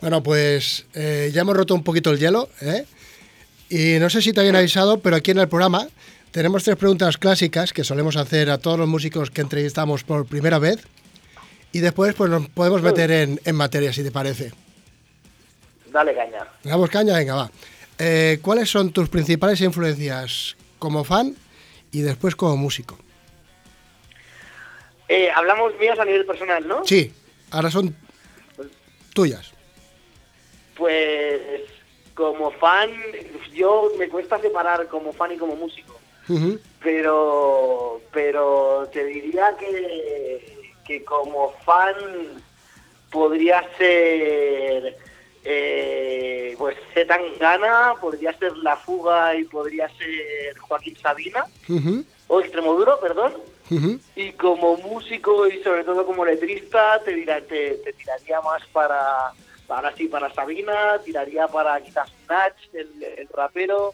Bueno, 0.02 0.21
pues 0.21 0.86
eh, 0.95 1.30
ya 1.34 1.41
hemos 1.41 1.56
roto 1.56 1.73
un 1.76 1.84
poquito 1.84 2.10
el 2.12 2.19
hielo, 2.19 2.49
¿eh? 2.62 2.84
Y 3.69 3.99
no 3.99 4.10
sé 4.10 4.21
si 4.21 4.34
te 4.34 4.41
habían 4.41 4.58
avisado, 4.58 4.99
pero 4.99 5.15
aquí 5.15 5.32
en 5.32 5.39
el 5.39 5.47
programa 5.47 5.88
tenemos 6.32 6.63
tres 6.65 6.76
preguntas 6.76 7.17
clásicas 7.17 7.71
que 7.71 7.84
solemos 7.86 8.17
hacer 8.17 8.49
a 8.49 8.58
todos 8.58 8.78
los 8.78 8.88
músicos 8.88 9.32
que 9.32 9.41
entrevistamos 9.41 10.04
por 10.04 10.26
primera 10.28 10.60
vez. 10.60 10.86
Y 11.73 11.79
después 11.79 12.13
pues 12.15 12.29
nos 12.29 12.47
podemos 12.49 12.81
meter 12.81 13.12
en, 13.12 13.41
en 13.43 13.55
materia, 13.55 13.91
si 13.91 14.03
te 14.03 14.12
parece. 14.12 14.51
dale 15.91 16.13
caña 16.15 16.47
¿Le 16.63 16.69
damos 16.69 16.89
caña? 16.89 17.17
Venga, 17.17 17.36
va. 17.36 17.51
Eh, 17.99 18.39
¿Cuáles 18.41 18.69
son 18.69 18.91
tus 18.93 19.09
principales 19.09 19.59
influencias 19.62 20.55
como 20.79 21.03
fan 21.03 21.36
y 21.91 22.01
después 22.01 22.36
como 22.36 22.55
músico? 22.57 22.97
eh, 25.09 25.29
hablamos 25.36 25.77
míos 25.79 25.99
a 25.99 26.05
nivel 26.05 26.25
personal 26.25 26.65
no 26.67 26.83
Sí, 26.86 27.12
ahora 27.51 27.69
son 27.69 27.95
tuyas. 29.13 29.51
Pues 30.75 31.41
como 32.15 32.51
fan, 32.51 32.89
yo 33.53 33.91
me 33.99 34.07
cuesta 34.09 34.39
separar 34.39 34.88
como 34.88 35.12
fan 35.13 35.33
y 35.33 35.38
como 35.38 35.55
músico, 35.55 35.99
pero 36.81 38.01
pero 38.12 38.89
te 38.91 39.03
diría 39.05 39.55
que, 39.59 40.62
que 40.85 41.03
como 41.05 41.53
fan 41.65 42.43
podría 43.11 43.63
ser 43.77 44.97
eh, 45.45 46.55
pues 46.57 46.77
Z 46.93 47.05
Tangana, 47.07 47.95
podría 47.99 48.37
ser 48.37 48.55
La 48.57 48.77
Fuga 48.77 49.35
y 49.35 49.43
podría 49.45 49.87
ser 49.97 50.57
Joaquín 50.59 50.97
Sabina, 51.01 51.45
o 52.27 52.39
Extremoduro, 52.39 52.99
perdón. 52.99 53.33
Y 54.15 54.31
como 54.33 54.77
músico 54.77 55.47
y 55.47 55.61
sobre 55.63 55.83
todo 55.83 56.05
como 56.05 56.23
letrista, 56.23 57.01
te, 57.03 57.15
dirá- 57.15 57.41
te, 57.47 57.75
te 57.77 57.93
tiraría 57.93 58.39
más 58.41 58.61
para, 58.71 59.33
para 59.67 59.95
sí, 59.95 60.07
para 60.07 60.31
Sabina, 60.33 61.01
tiraría 61.03 61.47
para 61.47 61.81
quizás 61.81 62.11
Nach, 62.29 62.55
el, 62.73 63.03
el 63.03 63.27
rapero, 63.29 63.91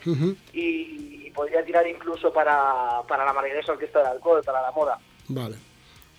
y 0.53 1.31
podría 1.31 1.63
tirar 1.63 1.87
incluso 1.87 2.33
para, 2.33 3.01
para 3.07 3.23
la 3.25 3.33
Margaresa 3.33 3.71
Orquesta 3.71 4.01
de 4.01 4.07
Alcohol, 4.09 4.43
para 4.43 4.61
la 4.61 4.71
moda. 4.71 4.99
Vale. 5.29 5.55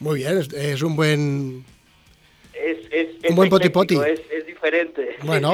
Muy 0.00 0.18
bien, 0.20 0.38
es, 0.38 0.52
es 0.52 0.82
un 0.82 0.96
buen... 0.96 1.64
Es, 2.54 2.78
es, 2.90 3.30
Un 3.30 3.36
buen 3.36 3.46
ecléctico, 3.46 3.80
poti-poti. 3.80 3.96
Es, 3.96 4.46
diferente. 4.46 5.16
Bueno. 5.22 5.52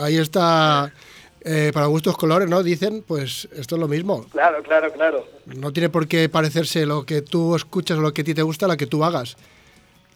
Ahí 0.00 0.16
está, 0.18 0.92
eh, 1.42 1.70
para 1.72 1.86
gustos 1.86 2.16
colores, 2.16 2.48
¿no? 2.48 2.62
Dicen, 2.62 3.02
pues 3.06 3.48
esto 3.56 3.76
es 3.76 3.80
lo 3.80 3.88
mismo. 3.88 4.24
Claro, 4.30 4.62
claro, 4.62 4.92
claro. 4.92 5.26
No 5.46 5.72
tiene 5.72 5.88
por 5.88 6.06
qué 6.08 6.28
parecerse 6.28 6.84
lo 6.86 7.04
que 7.06 7.22
tú 7.22 7.54
escuchas 7.56 7.98
o 7.98 8.00
lo 8.00 8.12
que 8.12 8.22
a 8.22 8.24
ti 8.24 8.34
te 8.34 8.42
gusta 8.42 8.66
a 8.66 8.68
lo 8.68 8.76
que 8.76 8.86
tú 8.86 9.02
hagas. 9.04 9.36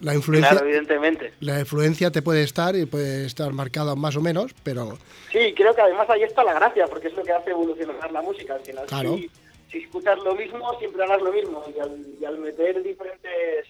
La 0.00 0.14
influencia, 0.14 0.50
Claro, 0.50 0.66
evidentemente. 0.66 1.32
la 1.40 1.60
influencia 1.60 2.10
te 2.10 2.22
puede 2.22 2.42
estar 2.42 2.74
y 2.74 2.86
puede 2.86 3.24
estar 3.24 3.52
marcada 3.52 3.94
más 3.94 4.16
o 4.16 4.20
menos, 4.20 4.52
pero 4.64 4.98
Sí, 5.30 5.54
creo 5.56 5.74
que 5.76 5.80
además 5.80 6.10
ahí 6.10 6.24
está 6.24 6.42
la 6.42 6.54
gracia, 6.54 6.86
porque 6.88 7.06
es 7.08 7.14
lo 7.14 7.22
que 7.22 7.30
hace 7.32 7.50
evolucionar 7.50 8.10
la 8.10 8.20
música. 8.20 8.54
Al 8.54 8.60
final, 8.62 8.84
Claro. 8.86 9.16
si, 9.16 9.30
si 9.72 9.78
escuchas 9.78 10.18
lo 10.18 10.34
mismo, 10.34 10.78
siempre 10.78 11.02
harás 11.02 11.22
lo 11.22 11.32
mismo. 11.32 11.64
Y 11.74 11.80
al, 11.80 12.06
y 12.20 12.24
al 12.24 12.38
meter 12.38 12.82
diferentes 12.82 13.66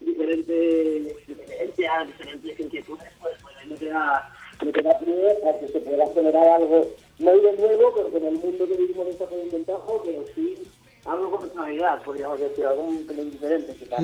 diferentes 0.00 1.26
diferencias, 1.26 2.06
diferentes 2.08 2.60
inquietudes, 2.60 3.08
pues, 3.20 3.34
pues 3.40 3.56
ahí 3.56 3.68
no 3.68 3.76
te 3.76 3.86
da, 3.86 4.34
no 4.62 4.72
te 4.72 4.82
da 4.82 4.98
pie 4.98 5.38
a 5.48 5.58
que 5.60 5.68
se 5.68 5.80
pueda 5.80 6.06
generar 6.12 6.48
algo 6.48 6.90
no 7.18 7.30
de 7.30 7.52
nuevo, 7.56 7.92
pero 7.94 8.10
que 8.10 8.16
en 8.16 8.26
el 8.26 8.34
mundo 8.34 8.68
que 8.68 8.76
vivimos 8.76 9.06
está 9.08 9.26
con 9.26 9.50
ventajo, 9.50 10.02
pero 10.04 10.24
sí 10.34 10.58
algo 11.04 11.30
con 11.30 11.40
personalidad, 11.42 12.02
podríamos 12.02 12.40
decir, 12.40 12.66
algo 12.66 12.82
un 12.82 13.06
pelín 13.06 13.30
diferente 13.30 13.74
quizás. 13.76 14.00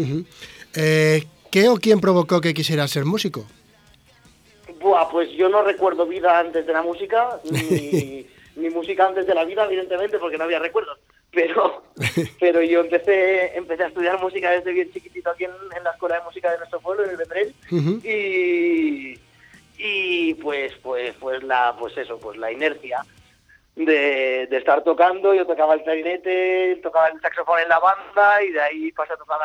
Eh, 0.77 1.25
¿qué 1.51 1.69
o 1.69 1.77
quién 1.77 2.01
provocó 2.01 2.41
que 2.41 2.55
quisieras 2.55 2.91
ser 2.91 3.05
músico? 3.05 3.47
Buah, 4.81 5.11
pues 5.11 5.31
yo 5.33 5.49
no 5.49 5.63
recuerdo 5.63 6.07
vida 6.07 6.39
antes 6.39 6.67
de 6.67 6.73
la 6.73 6.83
música, 6.83 7.41
ni, 7.51 8.27
ni 8.57 8.71
música 8.71 9.07
antes 9.07 9.27
de 9.27 9.35
la 9.35 9.45
vida, 9.45 9.65
evidentemente, 9.65 10.19
porque 10.19 10.39
no 10.39 10.45
había 10.45 10.59
recuerdos. 10.59 10.99
Pero, 11.33 11.83
pero 12.41 12.61
yo 12.63 12.81
empecé, 12.81 13.57
empecé 13.57 13.85
a 13.85 13.89
estudiar 13.89 14.21
música 14.21 14.51
desde 14.51 14.73
bien 14.73 14.91
chiquitito 14.93 15.31
aquí 15.31 15.45
en, 15.45 15.53
en 15.77 15.85
la 15.85 15.91
escuela 15.93 16.17
de 16.19 16.25
música 16.25 16.51
de 16.51 16.59
nuestro 16.59 16.81
pueblo, 16.81 17.05
en 17.05 17.11
el 17.11 17.17
Vendrell, 17.17 17.55
y, 18.05 19.19
y 19.79 20.35
pues, 20.35 20.73
pues, 20.83 21.15
pues 21.21 21.43
la, 21.43 21.77
pues 21.79 21.97
eso, 21.97 22.19
pues 22.19 22.37
la 22.37 22.51
inercia 22.53 23.05
de, 23.77 24.47
de 24.51 24.57
estar 24.57 24.83
tocando, 24.83 25.33
yo 25.33 25.47
tocaba 25.47 25.75
el 25.75 25.83
clarinete, 25.85 26.81
tocaba 26.83 27.09
el 27.09 27.21
saxofón 27.21 27.61
en 27.61 27.69
la 27.69 27.79
banda 27.79 28.43
y 28.43 28.51
de 28.51 28.61
ahí 28.61 28.93
pasé 28.93 29.13
a 29.13 29.17
tocar 29.17 29.39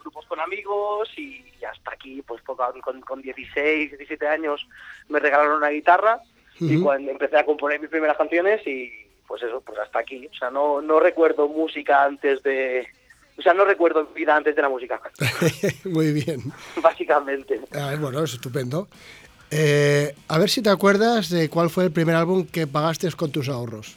grupos 0.00 0.26
con 0.26 0.40
amigos 0.40 1.08
y 1.16 1.44
hasta 1.64 1.92
aquí, 1.92 2.20
pues 2.22 2.42
poco- 2.42 2.74
con, 2.82 3.00
con 3.02 3.22
16, 3.22 3.90
17 3.90 4.26
años 4.26 4.66
me 5.08 5.18
regalaron 5.20 5.58
una 5.58 5.68
guitarra 5.70 6.20
y 6.60 6.80
cuando 6.82 7.10
empecé 7.10 7.38
a 7.38 7.44
componer 7.46 7.80
mis 7.80 7.88
primeras 7.90 8.16
canciones 8.16 8.66
y, 8.66 9.03
pues 9.26 9.42
eso, 9.42 9.60
pues 9.60 9.78
hasta 9.78 10.00
aquí. 10.00 10.26
O 10.26 10.34
sea, 10.34 10.50
no, 10.50 10.80
no 10.80 11.00
recuerdo 11.00 11.48
música 11.48 12.04
antes 12.04 12.42
de... 12.42 12.86
O 13.36 13.42
sea, 13.42 13.52
no 13.52 13.64
recuerdo 13.64 14.06
vida 14.14 14.36
antes 14.36 14.54
de 14.54 14.62
la 14.62 14.68
música, 14.68 15.00
Muy 15.84 16.12
bien. 16.12 16.40
básicamente. 16.80 17.60
Ah, 17.72 17.94
bueno, 17.98 18.22
es 18.22 18.34
estupendo. 18.34 18.86
Eh, 19.50 20.14
a 20.28 20.38
ver 20.38 20.48
si 20.48 20.62
te 20.62 20.70
acuerdas 20.70 21.30
de 21.30 21.48
cuál 21.48 21.68
fue 21.68 21.84
el 21.84 21.92
primer 21.92 22.14
álbum 22.14 22.46
que 22.46 22.66
pagaste 22.66 23.10
con 23.12 23.32
tus 23.32 23.48
ahorros. 23.48 23.96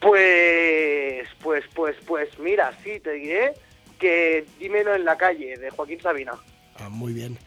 Pues, 0.00 1.26
pues, 1.42 1.64
pues, 1.74 1.96
pues, 2.06 2.38
mira, 2.38 2.72
sí, 2.82 3.00
te 3.00 3.12
diré 3.12 3.54
que 3.98 4.46
Dímelo 4.58 4.94
en 4.94 5.04
la 5.04 5.16
calle, 5.16 5.56
de 5.56 5.70
Joaquín 5.70 6.00
Sabina. 6.00 6.32
Ah, 6.78 6.88
muy 6.88 7.12
bien. 7.12 7.38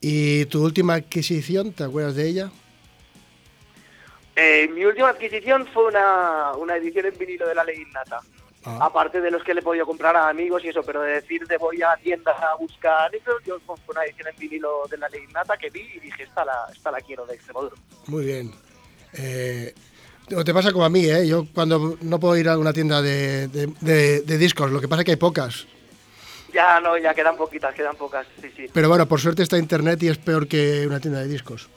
¿Y 0.00 0.46
tu 0.46 0.64
última 0.64 0.94
adquisición, 0.94 1.72
te 1.72 1.84
acuerdas 1.84 2.14
de 2.14 2.28
ella? 2.28 2.50
Eh, 4.36 4.68
mi 4.72 4.84
última 4.84 5.08
adquisición 5.10 5.66
fue 5.72 5.86
una, 5.86 6.52
una 6.52 6.76
edición 6.76 7.06
en 7.06 7.18
vinilo 7.18 7.46
de 7.48 7.54
la 7.54 7.64
ley 7.64 7.82
innata. 7.82 8.20
Ah. 8.64 8.78
Aparte 8.82 9.20
de 9.22 9.30
los 9.30 9.42
que 9.42 9.54
le 9.54 9.60
he 9.60 9.62
podido 9.62 9.86
comprar 9.86 10.14
a 10.16 10.28
amigos 10.28 10.62
y 10.64 10.68
eso, 10.68 10.82
pero 10.82 11.00
de 11.02 11.14
decir 11.14 11.46
de 11.46 11.56
voy 11.56 11.80
a 11.82 11.96
tiendas 12.02 12.36
a 12.42 12.54
buscar 12.56 13.14
eso, 13.14 13.32
yo 13.46 13.58
fue 13.66 13.76
una 13.88 14.04
edición 14.04 14.28
en 14.28 14.38
vinilo 14.38 14.82
de 14.90 14.98
la 14.98 15.08
ley 15.08 15.22
innata 15.28 15.56
que 15.56 15.70
vi 15.70 15.80
y 15.94 16.00
dije, 16.00 16.24
esta 16.24 16.44
la, 16.44 16.66
esta 16.74 16.90
la 16.90 17.00
quiero 17.00 17.24
de 17.26 17.34
Extremoduro. 17.36 17.76
Muy 18.06 18.24
bien. 18.26 18.52
Eh, 19.14 19.74
o 20.36 20.44
te 20.44 20.52
pasa 20.54 20.72
como 20.72 20.84
a 20.84 20.90
mí, 20.90 21.06
¿eh? 21.06 21.26
Yo 21.26 21.46
cuando 21.54 21.96
no 22.02 22.20
puedo 22.20 22.36
ir 22.36 22.48
a 22.50 22.58
una 22.58 22.72
tienda 22.72 23.00
de, 23.02 23.48
de- 23.48 23.72
de- 23.80 24.20
de 24.20 24.38
discos, 24.38 24.70
lo 24.70 24.80
que 24.80 24.88
pasa 24.88 25.02
es 25.02 25.04
que 25.06 25.10
hay 25.12 25.16
pocas. 25.16 25.66
Ya 26.52 26.80
no, 26.80 26.98
ya 26.98 27.14
quedan 27.14 27.36
poquitas, 27.36 27.74
quedan 27.74 27.96
pocas, 27.96 28.26
sí, 28.42 28.50
sí. 28.56 28.66
Pero 28.72 28.88
bueno, 28.88 29.06
por 29.06 29.20
suerte 29.20 29.42
está 29.42 29.56
internet 29.56 30.02
y 30.02 30.08
es 30.08 30.18
peor 30.18 30.46
que 30.48 30.86
una 30.86 31.00
tienda 31.00 31.20
de 31.20 31.28
discos. 31.28 31.68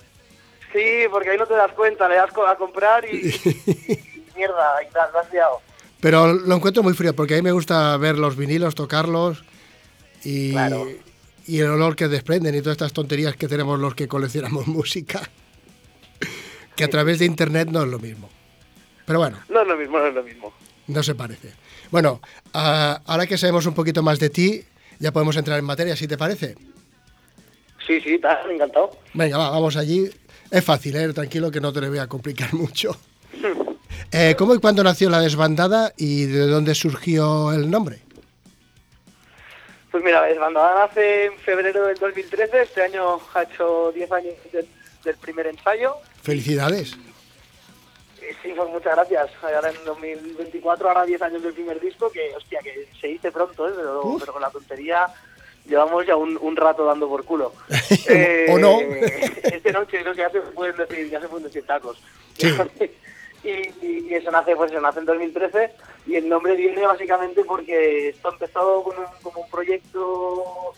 Sí, 0.73 1.03
porque 1.11 1.29
ahí 1.29 1.37
no 1.37 1.45
te 1.45 1.53
das 1.53 1.71
cuenta, 1.73 2.09
le 2.09 2.15
das 2.15 2.31
a 2.47 2.55
comprar 2.55 3.05
y, 3.05 3.27
y 3.27 4.23
mierda, 4.35 4.75
y 4.83 4.91
te 4.91 4.99
has 4.99 5.31
liado. 5.31 5.61
Pero 6.01 6.33
lo 6.33 6.55
encuentro 6.55 6.83
muy 6.83 6.93
frío 6.93 7.15
porque 7.15 7.35
a 7.35 7.37
mí 7.37 7.43
me 7.43 7.51
gusta 7.51 7.95
ver 7.97 8.17
los 8.17 8.35
vinilos, 8.35 8.75
tocarlos 8.75 9.43
y, 10.23 10.51
Claro. 10.51 10.87
y 11.47 11.59
el 11.59 11.69
olor 11.69 11.95
que 11.95 12.07
desprenden 12.07 12.55
y 12.55 12.59
todas 12.61 12.73
estas 12.73 12.91
tonterías 12.93 13.35
que 13.37 13.47
tenemos 13.47 13.79
los 13.79 13.95
que 13.95 14.07
coleccionamos 14.07 14.67
música. 14.67 15.21
Que 16.75 16.83
a 16.85 16.89
través 16.89 17.19
de 17.19 17.25
internet 17.25 17.69
no 17.71 17.83
es 17.83 17.87
lo 17.87 17.99
mismo. 17.99 18.29
Pero 19.05 19.19
bueno, 19.19 19.37
No 19.49 19.61
es 19.61 19.67
lo 19.67 19.77
mismo, 19.77 19.99
no 19.99 20.07
es 20.07 20.13
lo 20.15 20.23
mismo. 20.23 20.53
no 20.87 21.03
se 21.03 21.13
parece. 21.13 21.51
Bueno, 21.91 22.19
ah, 22.53 22.99
ahora 23.05 23.27
que 23.27 23.37
sabemos 23.37 23.65
un 23.67 23.75
poquito 23.75 24.01
más 24.01 24.17
de 24.19 24.29
ti, 24.31 24.63
ya 24.97 25.11
podemos 25.11 25.37
entrar 25.37 25.59
en 25.59 25.65
materia, 25.65 25.95
si 25.95 26.07
te 26.07 26.17
parece. 26.17 26.55
Sí, 27.85 27.99
sí, 28.01 28.15
está 28.15 28.41
encantado. 28.49 28.91
Venga, 29.13 29.37
va, 29.37 29.49
vamos 29.51 29.75
allí. 29.75 30.09
Es 30.53 30.63
fácil, 30.63 30.95
¿eh? 30.95 31.11
tranquilo 31.11 31.49
que 31.49 31.59
no 31.59 31.73
te 31.73 31.81
lo 31.81 31.89
voy 31.89 31.97
a 31.97 32.07
complicar 32.07 32.53
mucho. 32.63 32.95
Eh, 34.11 34.35
¿Cómo 34.37 34.53
y 34.53 34.59
cuándo 34.59 34.83
nació 34.83 35.09
la 35.09 35.19
desbandada 35.21 35.91
y 35.97 36.25
de 36.25 36.45
dónde 36.45 36.75
surgió 36.75 37.51
el 37.51 37.69
nombre? 37.71 37.99
Pues 39.91 40.03
mira, 40.03 40.23
Desbandada 40.23 40.85
nace 40.85 41.25
en 41.25 41.37
febrero 41.39 41.87
del 41.87 41.97
2013, 41.97 42.61
este 42.61 42.83
año 42.83 43.19
ha 43.33 43.43
hecho 43.43 43.91
10 43.91 44.11
años 44.11 44.33
del, 44.51 44.67
del 45.03 45.15
primer 45.17 45.47
ensayo. 45.47 45.95
Felicidades. 46.21 46.93
Y 48.17 48.33
sí, 48.43 48.53
pues 48.55 48.69
muchas 48.69 48.95
gracias. 48.95 49.31
Ahora 49.41 49.71
en 49.71 49.85
2024 49.85 50.89
hará 50.89 51.05
10 51.05 51.21
años 51.23 51.41
del 51.43 51.53
primer 51.53 51.79
disco, 51.79 52.11
que 52.11 52.35
hostia, 52.35 52.59
que 52.63 52.87
se 52.99 53.07
dice 53.07 53.31
pronto, 53.31 53.67
¿eh? 53.67 53.73
pero, 53.75 54.01
Uf. 54.05 54.19
pero 54.19 54.33
con 54.33 54.41
la 54.43 54.51
tontería 54.51 55.07
llevamos 55.65 56.05
ya 56.05 56.15
un, 56.15 56.37
un 56.41 56.55
rato 56.55 56.85
dando 56.85 57.07
por 57.07 57.23
culo. 57.25 57.53
O 58.49 58.57
no. 58.57 58.79
Este 59.43 59.71
noche, 59.71 60.03
no 60.03 60.13
sé, 60.13 60.21
ya 60.21 60.29
se 60.29 60.41
pueden 60.41 60.75
decir, 60.77 61.09
ya 61.09 61.21
se 61.21 61.27
pueden 61.27 61.45
decir 61.47 61.65
tacos. 61.65 62.01
Sí. 62.37 62.47
y, 63.43 63.49
y- 63.85 64.07
y 64.09 64.13
eso 64.15 64.31
nace, 64.31 64.55
pues 64.55 64.71
eso 64.71 64.81
nace 64.81 64.99
en 64.99 65.05
2013 65.05 65.71
y 66.07 66.15
el 66.15 66.27
nombre 66.29 66.55
viene 66.55 66.85
básicamente 66.85 67.43
porque 67.45 68.09
esto 68.09 68.31
empezó 68.31 68.83
con 68.83 68.97
un, 68.97 69.05
como 69.21 69.41
un 69.41 69.49
proyecto 69.49 70.73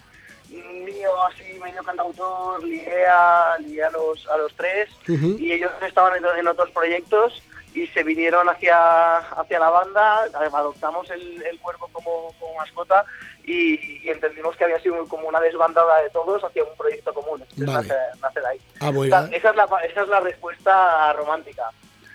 mío 0.50 1.10
así 1.28 1.43
medio 1.62 1.84
cantautor, 1.84 2.63
ligué 2.63 3.06
a, 3.08 3.58
ligué 3.60 3.84
a 3.84 3.89
los, 3.91 4.26
a 4.28 4.38
los 4.38 4.54
tres 4.56 4.89
y 5.08 5.52
ellos 5.52 5.71
estaban 5.86 6.15
en, 6.17 6.39
en 6.39 6.48
otros 6.48 6.69
proyectos 6.71 7.41
y 7.76 7.88
se 7.88 8.04
vinieron 8.04 8.48
hacia, 8.50 9.18
hacia 9.18 9.60
la 9.60 9.70
banda, 9.70 10.24
adoptamos 10.54 11.10
el, 11.12 11.42
el 11.44 11.60
cuervo 11.60 11.90
como, 11.92 12.34
como 12.40 12.56
mascota 12.56 13.06
y, 13.44 14.02
y 14.04 14.10
entendimos 14.10 14.56
que 14.56 14.64
había 14.64 14.80
sido 14.80 15.06
como 15.08 15.28
una 15.28 15.40
desbandada 15.42 16.02
de 16.02 16.10
todos 16.10 16.44
hacia 16.44 16.64
un 16.64 16.76
proyecto 16.78 17.14
común. 17.14 17.44
Entonces 17.58 17.66
Vale. 17.68 17.88
nace, 17.88 18.20
nace 18.22 18.40
de 18.40 18.48
ahí. 18.48 18.62
Ah, 18.80 18.92
Esa- 19.32 19.52
es 19.52 19.56
la, 19.56 19.68
esa 19.88 20.02
es 20.04 20.08
la 20.08 20.20
respuesta 20.22 21.14
romántica. 21.14 21.70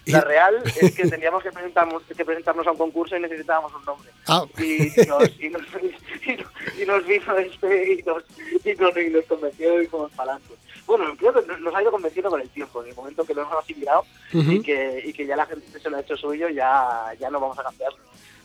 La 0.07 0.23
real 0.23 0.61
es 0.81 0.95
que 0.97 1.07
teníamos 1.07 1.43
que 1.43 1.53
presentarnos, 1.53 2.03
que 2.05 2.25
presentarnos 2.25 2.67
a 2.67 2.73
un 2.73 2.79
concurso 2.79 3.17
y 3.17 3.21
necesitábamos 3.21 3.73
un 3.75 3.85
nombre. 3.85 4.11
Ah. 4.27 4.45
Y, 4.59 5.01
y, 5.01 5.07
nos, 5.07 5.41
y 5.41 5.49
nos- 5.51 5.63
y 6.81 6.85
nos 6.87 7.07
vino 7.07 7.39
este 7.39 7.93
y 7.93 8.03
nos, 8.03 8.25
y 8.65 8.75
nos, 8.75 8.97
y 8.97 9.11
nos 9.11 9.25
convenció 9.27 9.81
y 9.83 9.87
fuimos 9.87 10.11
para 10.13 10.33
adelante. 10.33 10.55
Bueno, 10.87 11.05
creo 11.17 11.33
que 11.33 11.47
nos- 11.61 11.75
ha 11.75 11.83
ido 11.83 11.91
convenciendo 11.91 12.31
con 12.31 12.41
el 12.41 12.49
tiempo, 12.51 12.83
en 12.83 12.91
el 12.91 12.97
momento 12.97 13.25
que 13.25 13.35
lo 13.35 13.43
hemos 13.43 13.55
asimilado 13.63 14.05
Ujú. 14.35 14.53
y, 14.53 14.61
que, 14.63 15.03
y 15.07 15.13
que 15.13 15.27
ya 15.27 15.37
la 15.37 15.47
gente 15.47 15.79
se 15.81 15.89
lo 15.91 15.97
ha 15.97 16.01
hecho 16.01 16.17
suyo, 16.17 16.49
ya, 16.49 17.13
ya 17.19 17.31
no 17.31 17.39
vamos 17.41 17.59
a 17.59 17.63
cambiarlo. 17.63 17.99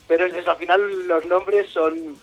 Pero 0.08 0.26
es 0.28 0.34
eso, 0.36 0.52
al 0.52 0.58
final 0.58 1.08
los 1.08 1.26
nombres 1.26 1.70
son 1.72 2.16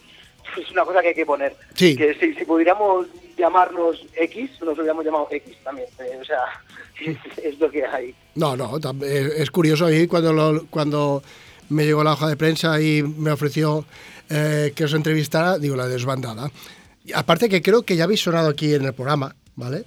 es 0.57 0.71
una 0.71 0.85
cosa 0.85 1.01
que 1.03 1.09
hay 1.09 1.15
que 1.15 1.25
poner. 1.27 1.57
Sí. 1.75 1.97
Que 1.97 2.15
si, 2.15 2.35
si 2.35 2.45
pudiéramos 2.45 3.07
llamarnos 3.39 4.05
X, 4.15 4.51
nos 4.61 4.77
hubiéramos 4.77 5.05
llamado 5.05 5.27
X 5.31 5.57
también. 5.65 5.89
eh, 5.99 6.19
o 6.21 6.25
sea, 6.25 6.41
es 7.43 7.59
lo 7.59 7.71
que 7.71 7.85
hay. 7.87 8.15
No, 8.35 8.57
no, 8.57 8.77
eh, 9.03 9.33
es 9.39 9.51
curioso 9.51 9.87
ahí 9.87 10.07
cuando, 10.07 10.33
lo- 10.33 10.67
cuando 10.69 11.23
me 11.71 11.85
llegó 11.85 12.05
la 12.05 12.13
hoja 12.13 12.29
de 12.29 12.37
prensa 12.37 12.81
y 12.81 13.03
me 13.03 13.31
ofreció 13.33 13.85
eh, 14.31 14.73
que 14.75 14.85
os 14.85 14.93
entrevistara, 14.95 15.59
digo, 15.59 15.75
la 15.77 15.87
desbandada. 15.89 16.51
Y 17.05 17.13
aparte 17.15 17.49
que 17.49 17.63
creo 17.63 17.83
que 17.83 17.97
ya 17.97 18.05
habéis 18.05 18.21
sonado 18.21 18.49
aquí 18.51 18.75
en 18.75 18.85
el 18.85 18.93
programa, 18.95 19.35
¿vale? 19.57 19.85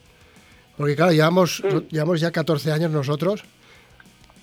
Porque 0.77 0.95
claro, 0.95 1.11
llevamos, 1.11 1.63
llevamos 1.89 2.19
ya 2.19 2.31
14 2.31 2.71
años 2.71 2.91
nosotros, 2.91 3.43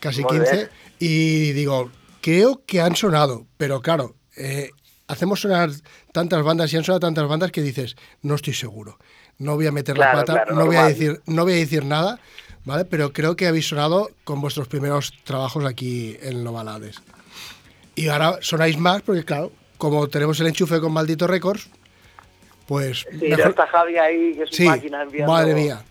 casi 0.00 0.22
Muy 0.22 0.38
15, 0.38 0.56
bien. 0.56 0.68
y 0.98 1.52
digo, 1.52 1.90
creo 2.20 2.62
que 2.66 2.80
han 2.80 2.96
sonado, 2.96 3.46
pero 3.58 3.80
claro, 3.82 4.14
eh, 4.36 4.70
hacemos 5.08 5.40
sonar 5.40 5.70
tantas 6.12 6.42
bandas 6.42 6.72
y 6.72 6.76
han 6.78 6.84
sonado 6.84 7.00
tantas 7.00 7.28
bandas 7.28 7.52
que 7.52 7.60
dices, 7.62 7.96
no 8.22 8.34
estoy 8.34 8.54
seguro, 8.54 8.98
no 9.38 9.56
voy 9.56 9.66
a 9.66 9.72
meter 9.72 9.98
la 9.98 10.12
pata, 10.12 10.32
claro, 10.32 10.54
no 10.54 10.66
voy 10.66 10.76
a 10.76 10.86
decir, 10.86 11.20
no 11.26 11.42
voy 11.44 11.52
a 11.52 11.56
decir 11.56 11.84
nada, 11.84 12.18
¿vale? 12.64 12.84
Pero 12.86 13.12
creo 13.12 13.36
que 13.36 13.46
habéis 13.46 13.68
sonado 13.68 14.10
con 14.24 14.40
vuestros 14.40 14.68
primeros 14.68 15.12
trabajos 15.24 15.64
aquí 15.66 16.16
en 16.22 16.42
Novalades. 16.44 16.96
Y 17.94 18.08
ahora 18.08 18.38
sonáis 18.40 18.78
más 18.78 19.02
porque, 19.02 19.22
claro, 19.24 19.52
como 19.76 20.08
tenemos 20.08 20.40
el 20.40 20.46
enchufe 20.46 20.80
con 20.80 20.92
Maldito 20.92 21.26
Records, 21.26 21.68
pues 22.66 23.04
Sí, 23.20 23.28
ya 23.28 23.48
está 23.48 23.66
Javi 23.66 23.98
ahí, 23.98 24.34
que 24.34 24.44
es 24.44 24.50
Sí, 24.50 24.64
máquina 24.64 25.02
enviando. 25.02 25.30
madre 25.32 25.54
mía. 25.54 25.84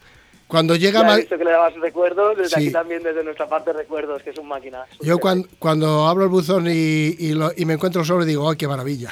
Cuando 0.52 0.76
llega 0.76 1.02
Ya 1.02 1.14
he 1.14 1.18
visto 1.22 1.38
que 1.38 1.46
le 1.46 1.52
dabas 1.52 1.74
recuerdos, 1.76 2.38
desde 2.38 2.50
Sí. 2.50 2.64
aquí 2.66 2.72
también, 2.72 3.02
desde 3.04 3.24
nuestra 3.24 3.48
parte, 3.48 3.72
recuerdos, 3.72 4.22
que 4.22 4.32
es 4.32 4.38
un 4.38 4.50
máquina. 4.50 4.86
Yo 5.00 5.18
cuando, 5.18 5.48
cuando 5.60 6.06
abro 6.08 6.24
el 6.26 6.30
buzón 6.30 6.68
y, 6.68 7.16
y 7.18 7.32
lo- 7.34 7.54
y 7.56 7.64
me 7.64 7.76
encuentro 7.76 8.04
sobre 8.04 8.26
digo, 8.26 8.50
¡ay, 8.50 8.58
qué 8.58 8.68
maravilla! 8.68 9.12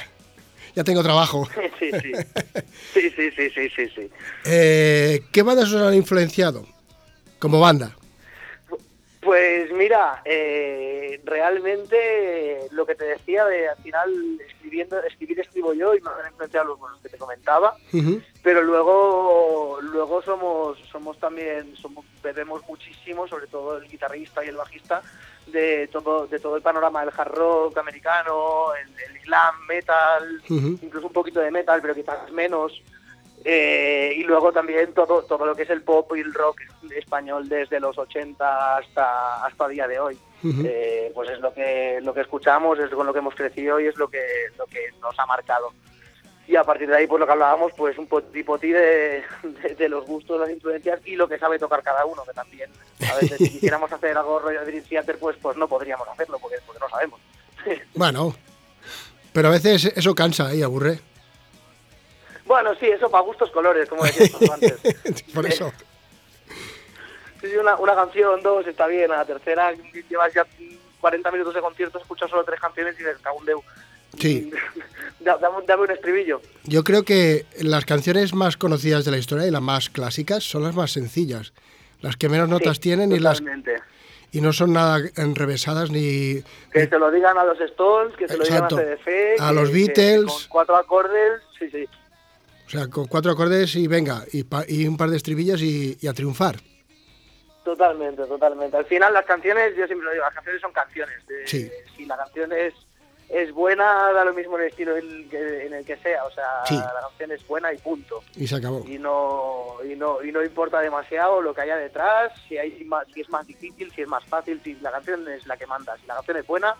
Ya 0.75 0.84
tengo 0.84 1.02
trabajo. 1.02 1.47
Sí, 1.80 1.89
sí. 1.91 2.12
Sí, 2.93 3.10
sí, 3.15 3.32
sí, 3.36 3.49
sí, 3.56 3.69
sí, 3.73 3.88
sí. 3.95 4.10
Eh, 4.45 5.21
¿Qué 5.32 5.41
bandas 5.43 5.71
os 5.71 5.82
han 5.82 5.93
influenciado 5.93 6.67
como 7.39 7.60
banda? 7.62 7.95
Pues 9.21 9.69
mira, 9.73 10.21
eh, 10.23 11.19
realmente 11.25 12.67
lo 12.71 12.86
que 12.86 12.95
te 12.95 13.03
decía 13.03 13.45
de 13.45 13.67
al 13.67 13.77
final 13.77 14.39
escribiendo, 14.47 15.01
escribir 15.03 15.41
escribo 15.41 15.73
yo 15.73 15.93
y 15.93 15.99
me 15.99 16.10
han 16.10 16.32
influenciado 16.32 16.67
los 16.67 16.79
buenos 16.79 17.01
que 17.01 17.10
te 17.10 17.17
comentaba, 17.17 17.75
pero 18.41 18.62
luego 18.62 19.79
luego 19.82 20.21
somos 20.21 20.79
somos 20.89 21.19
también 21.19 21.75
somos 21.75 22.05
bebemos 22.23 22.62
muchísimo, 22.69 23.27
sobre 23.27 23.47
todo 23.47 23.77
el 23.77 23.89
guitarrista 23.89 24.43
y 24.45 24.47
el 24.47 24.55
bajista 24.55 25.01
de 25.47 25.89
todo 25.91 26.25
de 26.27 26.39
todo 26.39 26.55
el 26.55 26.62
panorama 26.62 27.01
del 27.01 27.13
hard 27.15 27.34
rock 27.36 27.77
americano, 27.77 28.69
el, 28.75 29.15
el 29.15 29.21
slam, 29.23 29.65
metal, 29.67 30.41
incluso 30.49 31.08
un 31.08 31.13
poquito 31.13 31.41
de 31.41 31.51
metal, 31.51 31.82
pero 31.82 31.93
quizás 31.93 32.32
menos. 32.32 32.82
Eh, 33.45 34.13
y 34.17 34.23
luego 34.23 34.52
también 34.52 34.93
todo 34.93 35.23
todo 35.23 35.45
lo 35.45 35.56
que 35.56 35.63
es 35.63 35.69
el 35.69 35.82
pop 35.82 36.12
y 36.15 36.19
el 36.19 36.34
rock 36.34 36.60
español 36.95 37.47
desde 37.47 37.80
los 37.80 37.97
80 37.97 38.78
hasta 38.78 39.45
hasta 39.45 39.67
día 39.67 39.88
de 39.88 39.99
hoy. 39.99 40.17
Eh, 40.43 41.12
pues 41.13 41.30
es 41.30 41.39
lo 41.39 41.54
que 41.54 41.99
lo 42.02 42.13
que 42.13 42.21
escuchamos, 42.21 42.80
es 42.80 42.89
con 42.89 43.06
lo 43.06 43.13
que 43.13 43.19
hemos 43.19 43.36
crecido 43.36 43.80
y 43.80 43.88
es 43.88 43.97
lo 43.97 44.10
que 44.10 44.23
lo 44.58 44.65
que 44.65 44.80
nos 45.02 45.17
ha 45.19 45.25
marcado. 45.25 45.71
Y 46.47 46.56
a 46.56 46.63
partir 46.63 46.89
de 46.89 46.97
ahí, 46.97 47.08
pues 47.08 47.19
lo 47.19 47.28
que 47.28 47.32
hablábamos, 47.32 47.71
pues 47.78 47.97
un 47.97 48.08
poti 48.08 48.43
poti 48.43 48.69
de, 48.69 49.23
de, 49.43 49.75
de 49.78 49.89
los 49.89 50.06
gustos, 50.06 50.39
las 50.39 50.49
influencias 50.49 50.99
y 51.06 51.15
lo 51.15 51.28
que 51.28 51.38
sabe 51.38 51.60
tocar 51.60 51.84
cada 51.84 52.06
uno, 52.06 52.23
que 52.25 52.34
también 52.34 52.71
a 53.10 53.15
veces 53.15 53.38
si 53.38 53.49
quisiéramos 53.54 53.91
hacer 53.91 54.17
algo 54.17 54.39
rollo 54.39 54.65
de 54.65 54.82
Theater, 54.82 55.17
pues, 55.19 55.38
pues 55.41 55.58
no 55.58 55.67
podríamos 55.67 56.08
hacerlo 56.08 56.39
porque, 56.39 56.58
porque 56.65 56.80
no 56.80 56.89
sabemos. 56.89 57.19
Bueno, 57.93 58.34
pero 59.34 59.49
a 59.49 59.52
veces 59.52 59.91
eso 59.95 60.15
cansa 60.15 60.54
y 60.56 60.62
aburre. 60.62 60.99
Bueno, 62.49 62.71
sí, 62.79 62.88
eso 62.88 63.09
para 63.09 63.23
gustos 63.23 63.49
colores, 63.51 63.88
como 63.88 64.03
decías 64.03 64.33
antes. 64.51 64.77
Por 65.33 65.45
eso. 65.45 65.71
Sí, 67.41 67.47
una, 67.55 67.77
una 67.77 67.95
canción, 67.95 68.41
dos, 68.41 68.67
está 68.67 68.88
bien. 68.88 69.12
A 69.12 69.17
la 69.17 69.25
tercera 69.25 69.71
llevas 70.09 70.33
ya 70.33 70.45
40 70.99 71.31
minutos 71.31 71.53
de 71.53 71.62
concierto, 71.62 71.99
escuchas 71.99 72.29
solo 72.29 72.43
tres 72.43 72.59
canciones 72.59 72.95
y 72.95 72.97
dices, 72.99 73.17
en 73.39 73.45
Déu. 73.45 73.62
Sí. 74.19 74.51
Da- 75.21 75.38
dame, 75.38 75.57
un- 75.57 75.65
dame 75.65 75.83
un 75.83 75.91
estribillo. 75.91 76.41
Yo 76.63 76.83
creo 76.83 77.03
que 77.03 77.45
las 77.62 77.85
canciones 77.85 78.33
más 78.33 78.57
conocidas 78.57 79.03
de 79.05 79.12
la 79.12 79.17
historia 79.17 79.45
y 79.47 79.51
las 79.51 79.62
más 79.62 79.89
clásicas 79.89 80.43
son 80.43 80.63
las 80.63 80.73
más 80.75 80.91
sencillas. 80.91 81.53
Las 82.01 82.15
que 82.17 82.29
menos 82.29 82.47
notas 82.49 82.77
Sí, 82.77 82.83
tienen 82.83 83.12
y, 83.12 83.19
las, 83.19 83.43
y 84.31 84.39
no 84.41 84.53
son 84.53 84.71
nada 84.73 84.99
enrevesadas 85.17 85.91
ni... 85.91 86.41
Que 86.71 86.88
se 86.88 86.97
lo 86.97 87.12
digan 87.12 87.38
a 87.38 87.43
los 87.43 87.59
Stones, 87.59 88.15
que 88.15 88.27
se 88.29 88.38
lo 88.38 88.43
digan 88.45 88.63
a 88.63 88.67
Exacto. 88.67 88.77
CDF. 88.77 89.41
A 89.41 89.49
que- 89.49 89.55
los 89.55 89.69
que 89.69 89.75
Beatles. 89.75 90.25
con 90.31 90.41
cuatro 90.49 90.75
acordes, 90.77 91.41
sí, 91.59 91.69
sí. 91.69 91.85
O 92.69 92.71
sea, 92.71 92.88
con 92.88 93.08
cuatro 93.08 93.32
acordes 93.32 93.75
y 93.75 93.88
venga, 93.88 94.23
y, 94.32 94.43
pa- 94.43 94.63
y 94.67 94.88
un 94.88 94.95
par 94.95 95.10
de 95.10 95.17
estribillos 95.17 95.60
y, 95.62 95.97
y 95.99 96.08
a 96.08 96.13
triunfar. 96.13 96.58
Totalmente, 97.63 98.23
totalmente. 98.25 98.77
Al 98.77 98.86
final 98.86 99.13
las 99.13 99.25
canciones, 99.25 99.75
yo 99.75 99.86
siempre 99.86 100.05
lo 100.05 100.12
digo, 100.12 100.23
las 100.23 100.34
canciones 100.34 100.62
son 100.62 100.71
canciones. 100.71 101.15
Sí. 101.45 101.69
Si 101.97 102.05
la 102.05 102.15
canción 102.17 102.51
es, 102.53 102.73
es 103.27 103.51
buena, 103.51 104.12
da 104.13 104.23
lo 104.23 104.34
mismo 104.34 104.55
en 104.58 104.63
el 104.63 104.69
estilo 104.69 104.95
en, 104.97 105.73
el 105.73 105.86
que 105.86 105.97
sea. 105.97 106.23
O 106.25 106.32
sea, 106.32 106.45
Sí. 106.65 106.75
la 106.75 106.93
canción 107.08 107.32
es 107.32 107.45
buena 107.47 107.73
y 107.73 107.77
punto. 107.77 108.23
Y 108.36 108.47
se 108.47 108.55
acabó. 108.55 108.84
Y 108.88 108.97
no, 108.97 109.75
y 109.84 109.95
no, 109.95 110.23
y 110.23 110.32
no 110.32 110.43
importa 110.43 110.79
demasiado 110.79 111.41
lo 111.41 111.53
que 111.53 111.62
haya 111.62 111.75
detrás, 111.77 112.32
si 112.47 112.58
hay 112.58 112.71
si 113.13 113.21
es 113.21 113.29
más 113.29 113.45
difícil, 113.45 113.91
si 113.93 114.01
es 114.01 114.08
más 114.08 114.23
fácil, 114.25 114.62
si 114.63 114.75
la 114.75 114.91
canción 114.91 115.27
es 115.27 115.45
la 115.45 115.58
que 115.58 115.67
manda. 115.67 115.95
Si 115.97 116.08
la 116.08 116.15
canción 116.15 116.38
es 116.38 116.47
buena, 116.47 116.75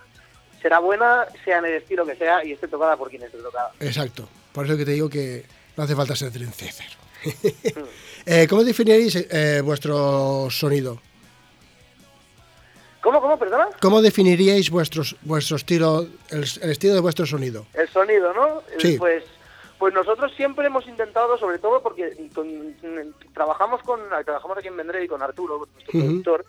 será 0.62 0.80
buena, 0.80 1.26
sea 1.44 1.60
en 1.60 1.66
el 1.66 1.74
estilo 1.74 2.06
que 2.06 2.16
sea 2.16 2.44
y 2.44 2.54
esté 2.54 2.68
tocada 2.68 2.96
por 2.96 3.10
quien 3.10 3.24
esté 3.24 3.38
tocada. 3.40 3.72
Exacto. 3.80 4.28
Por 4.54 4.66
eso 4.66 4.76
que 4.78 4.86
te 4.86 4.92
digo 4.92 5.10
que 5.10 5.46
no 5.80 5.86
hace 5.86 5.96
falta 5.96 6.14
ser 6.16 6.32
trendsetter. 6.32 6.88
Eh, 8.26 8.48
¿Cómo 8.50 8.64
definiríais 8.66 9.16
eh, 9.16 9.62
vuestro 9.64 10.50
sonido? 10.52 11.00
¿Cómo, 13.02 13.22
cómo, 13.22 13.40
perdona? 13.40 13.70
¿Cómo 13.82 14.02
definiríais 14.02 14.70
vuestros, 14.70 15.16
vuestro 15.22 15.56
estilo, 15.56 16.06
el, 16.30 16.44
el 16.62 16.70
estilo 16.70 16.94
de 16.94 17.00
vuestro 17.00 17.26
sonido? 17.26 17.66
El 17.74 17.88
sonido, 17.88 18.34
¿no? 18.34 18.60
Eh, 18.60 18.76
Sí. 18.78 18.98
Pues, 19.00 19.24
pues 19.80 19.94
nosotros 19.94 20.34
siempre 20.36 20.68
hemos 20.68 20.86
intentado, 20.86 21.38
sobre 21.38 21.58
todo 21.60 21.82
porque 21.82 22.30
con- 22.36 22.76
trabajamos 23.34 23.82
con 23.84 24.02
trabajamos 24.26 24.58
aquí 24.58 24.68
en 24.68 24.76
Vendrell 24.78 25.06
y 25.06 25.08
con 25.08 25.22
Arturo, 25.24 25.66
nuestro 25.74 25.98
Ujú. 25.98 26.08
productor, 26.08 26.46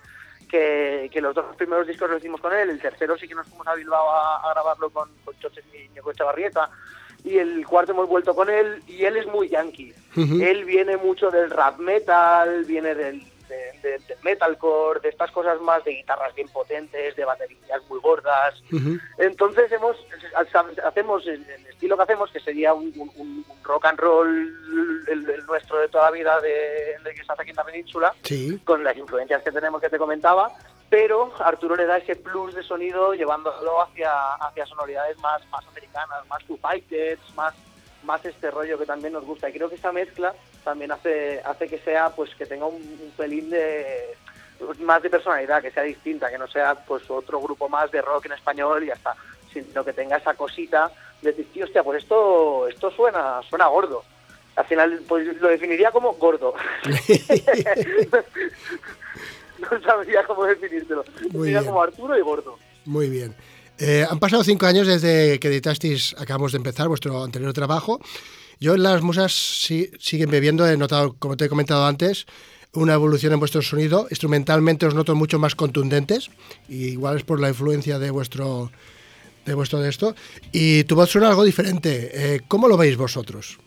que, 0.51 1.09
que 1.13 1.21
los 1.21 1.35
dos 1.37 1.55
primeros 1.57 1.87
discos 1.87 2.11
los 2.11 2.19
hicimos 2.19 2.41
con 2.41 2.53
él, 2.53 2.69
el 2.69 2.81
tercero 2.81 3.17
sí 3.17 3.29
que 3.29 3.37
nos 3.37 3.47
fuimos 3.47 3.67
a 3.69 3.75
Bilbao 3.77 4.11
a, 4.11 4.51
a 4.51 4.53
grabarlo 4.55 4.91
con, 4.91 5.09
con 5.25 5.39
Choches 5.39 5.65
y 5.73 5.89
Ñeco 5.95 6.11
Echavarrieta, 6.11 6.69
y 7.25 7.39
el 7.39 7.67
cuarto 7.67 7.93
hemos 7.93 8.09
vuelto 8.09 8.35
con 8.35 8.49
él, 8.51 8.83
y 8.87 9.05
él 9.05 9.17
es 9.17 9.27
muy 9.27 9.49
yankee. 9.49 9.93
Él 10.17 10.65
viene 10.65 10.97
mucho 10.97 11.31
del 11.31 11.51
rap 11.51 11.79
metal, 11.79 12.65
viene 12.65 12.95
del, 12.95 13.21
de- 13.49 13.73
de- 13.83 13.99
del 13.99 14.17
metalcore, 14.23 15.01
de 15.01 15.09
estas 15.11 15.31
cosas 15.31 15.61
más 15.61 15.83
de 15.85 15.93
guitarras 15.93 16.35
bien 16.35 16.49
potentes, 16.49 17.15
de 17.17 17.25
baterías 17.25 17.83
muy 17.89 18.01
gordas, 18.01 18.55
entonces 19.19 19.71
hemos 19.73 19.97
hacemos 20.85 21.27
el, 21.27 21.45
el 21.49 21.67
estilo 21.67 21.97
que 21.97 22.03
hacemos, 22.03 22.31
que 22.31 22.41
sería 22.41 22.75
un, 22.75 22.93
un- 22.97 23.11
un 23.17 23.45
rock 23.63 23.87
and 23.87 23.99
roll, 23.99 24.29
el, 25.09 25.29
el 25.29 25.47
nuestro 25.47 25.79
de 25.79 25.89
toda 25.89 26.05
la 26.07 26.11
vida 26.11 26.41
de, 26.41 26.97
de 27.05 27.15
que 27.15 27.25
se 27.25 27.33
hace 27.33 27.43
aquí 27.43 27.51
en 27.51 27.57
la 27.57 27.65
península, 27.65 28.15
Sí. 28.23 28.59
con 28.65 28.83
las 28.85 28.97
influencias 28.97 29.43
que 29.43 29.53
tenemos 29.53 29.81
que 29.81 29.89
te 29.89 29.99
comentaba, 29.99 30.53
pero 30.91 31.33
Arturo 31.39 31.77
le 31.77 31.87
da 31.87 31.99
ese 31.99 32.17
plus 32.17 32.55
de 32.55 32.65
sonido 32.65 33.15
llevándolo 33.15 33.81
hacia, 33.81 34.35
hacia 34.35 34.67
sonoridades 34.67 35.17
más, 35.19 35.47
más 35.49 35.65
americanas, 35.69 36.27
más 36.29 36.43
Foo 36.45 36.59
Fighters, 36.59 37.21
más, 37.37 37.55
más 38.03 38.25
este 38.27 38.51
rollo 38.51 38.77
que 38.77 38.87
también 38.87 39.13
nos 39.13 39.25
gusta. 39.25 39.49
Y 39.49 39.53
creo 39.53 39.69
que 39.69 39.77
esa 39.77 39.93
mezcla 39.93 40.35
también 40.65 40.91
hace, 40.91 41.41
hace 41.45 41.69
que 41.69 41.79
sea, 41.79 42.11
pues 42.11 42.35
que 42.35 42.45
tenga 42.45 42.67
un, 42.67 42.75
un 42.75 43.13
pelín 43.17 43.51
de 43.51 44.17
más 44.81 45.03
de 45.03 45.11
personalidad, 45.11 45.63
que 45.63 45.71
sea 45.71 45.85
distinta, 45.85 46.29
que 46.29 46.39
no 46.39 46.49
sea 46.49 46.75
pues 46.75 47.09
otro 47.09 47.41
grupo 47.41 47.69
más 47.69 47.91
de 47.91 48.03
rock 48.03 48.27
en 48.27 48.33
español 48.33 48.83
y 48.83 48.89
ya 48.89 48.95
está, 48.95 49.15
sino 49.53 49.85
que 49.85 49.93
tenga 49.93 50.17
esa 50.17 50.35
cosita 50.35 50.91
de 51.23 51.31
decir, 51.31 51.51
"Tío, 51.53 51.65
hostia, 51.65 51.83
pues 51.83 52.03
esto, 52.03 52.67
esto 52.69 52.91
suena, 52.91 53.41
suena 53.49 53.69
gordo. 53.69 54.05
Al 54.57 54.67
final, 54.67 55.01
pues 55.09 55.41
lo 55.41 55.49
definiría 55.49 55.91
como 55.93 56.13
gordo. 56.15 56.55
no 59.71 59.83
sabría 59.83 60.25
cómo 60.27 60.45
definírtelo. 60.45 61.05
Muy 61.33 61.47
Sería 61.49 61.61
bien. 61.61 61.71
como 61.71 61.83
Arturo 61.83 62.19
y 62.19 62.23
gordo. 62.23 62.59
Muy 62.85 63.09
bien. 63.09 63.35
Eh, 63.79 64.07
han 64.09 64.19
pasado 64.19 64.45
cinco 64.45 64.67
años 64.67 64.87
desde 64.87 65.39
que 65.41 65.49
editasteis, 65.49 66.15
acabamos 66.19 66.53
de 66.53 66.59
empezar 66.59 66.89
vuestro 66.89 67.23
anterior 67.25 67.53
trabajo. 67.53 68.01
Yo 68.59 68.75
en 68.75 68.83
las 68.83 69.01
musas 69.03 69.33
sí- 69.33 69.91
siguen 69.99 70.31
bebiendo, 70.31 70.67
he 70.69 70.77
notado, 70.77 71.15
como 71.19 71.37
te 71.37 71.47
he 71.47 71.49
comentado 71.49 71.87
antes, 71.87 72.27
una 72.75 72.93
evolución 72.95 73.33
en 73.33 73.39
vuestro 73.39 73.63
sonido. 73.63 74.07
Instrumentalmente 74.11 74.85
os 74.87 74.95
noto 74.95 75.15
mucho 75.15 75.39
más 75.39 75.55
contundentes, 75.55 76.31
y 76.69 76.89
igual 76.89 77.17
es 77.17 77.23
por 77.25 77.41
la 77.41 77.49
influencia 77.49 77.99
de 77.99 78.11
vuestro 78.11 78.71
de 79.47 79.55
vuestro 79.55 79.79
de 79.81 79.89
esto. 79.89 80.15
Y 80.53 80.85
tu 80.85 80.95
voz 80.95 81.09
suena 81.11 81.29
algo 81.29 81.43
diferente. 81.45 82.11
Eh, 82.13 82.41
¿Cómo 82.47 82.69
lo 82.69 82.77
veis 82.77 82.99
vosotros? 82.99 83.59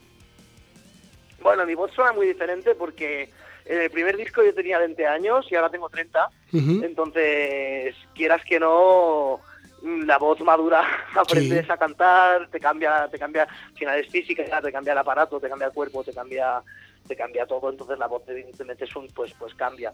Bueno, 1.42 1.66
mi 1.66 1.74
voz 1.76 1.92
suena 1.94 2.14
muy 2.14 2.28
diferente 2.28 2.76
porque 2.76 3.32
en 3.66 3.82
el 3.82 3.90
primer 3.92 4.18
disco 4.18 4.44
yo 4.44 4.54
tenía 4.54 4.80
20 4.80 5.06
años 5.08 5.46
y 5.50 5.56
ahora 5.56 5.70
tengo 5.70 5.90
30. 5.90 6.28
Ujú. 6.54 6.84
Entonces, 6.84 7.96
quieras 8.14 8.42
que 8.46 8.60
no, 8.60 9.40
la 9.82 10.18
voz 10.18 10.40
madura, 10.42 10.86
aprendes 11.16 11.66
Sí. 11.66 11.72
a 11.72 11.78
cantar, 11.78 12.48
te 12.50 12.60
cambia, 12.60 13.08
te 13.10 13.20
cambia, 13.20 13.44
al 13.44 13.78
final 13.78 14.00
es 14.00 14.10
física, 14.10 14.62
te 14.62 14.72
cambia 14.72 14.94
el 14.94 15.00
aparato, 15.00 15.40
te 15.40 15.50
cambia 15.50 15.68
el 15.68 15.74
cuerpo, 15.74 16.04
te 16.04 16.14
cambia, 16.14 16.62
te 17.08 17.16
cambia 17.16 17.46
todo, 17.46 17.70
entonces 17.70 17.98
la 18.00 18.08
voz 18.08 18.24
evidentemente 18.28 18.86
es 18.86 18.96
un, 18.96 19.08
pues, 19.08 19.34
pues 19.38 19.54
cambia. 19.56 19.94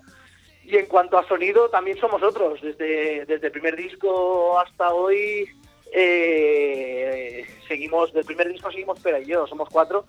Y 0.63 0.77
en 0.77 0.85
cuanto 0.85 1.17
a 1.17 1.27
sonido, 1.27 1.69
también 1.69 1.97
somos 1.97 2.21
otros. 2.21 2.61
Desde, 2.61 3.25
desde 3.25 3.47
el 3.47 3.51
primer 3.51 3.75
disco 3.75 4.59
hasta 4.59 4.93
hoy, 4.93 5.49
eh, 5.91 7.45
seguimos, 7.67 8.13
del 8.13 8.25
primer 8.25 8.51
disco 8.51 8.71
seguimos 8.71 8.99
Pera 8.99 9.19
y 9.19 9.25
yo, 9.25 9.45
somos 9.47 9.69
cuatro. 9.69 10.05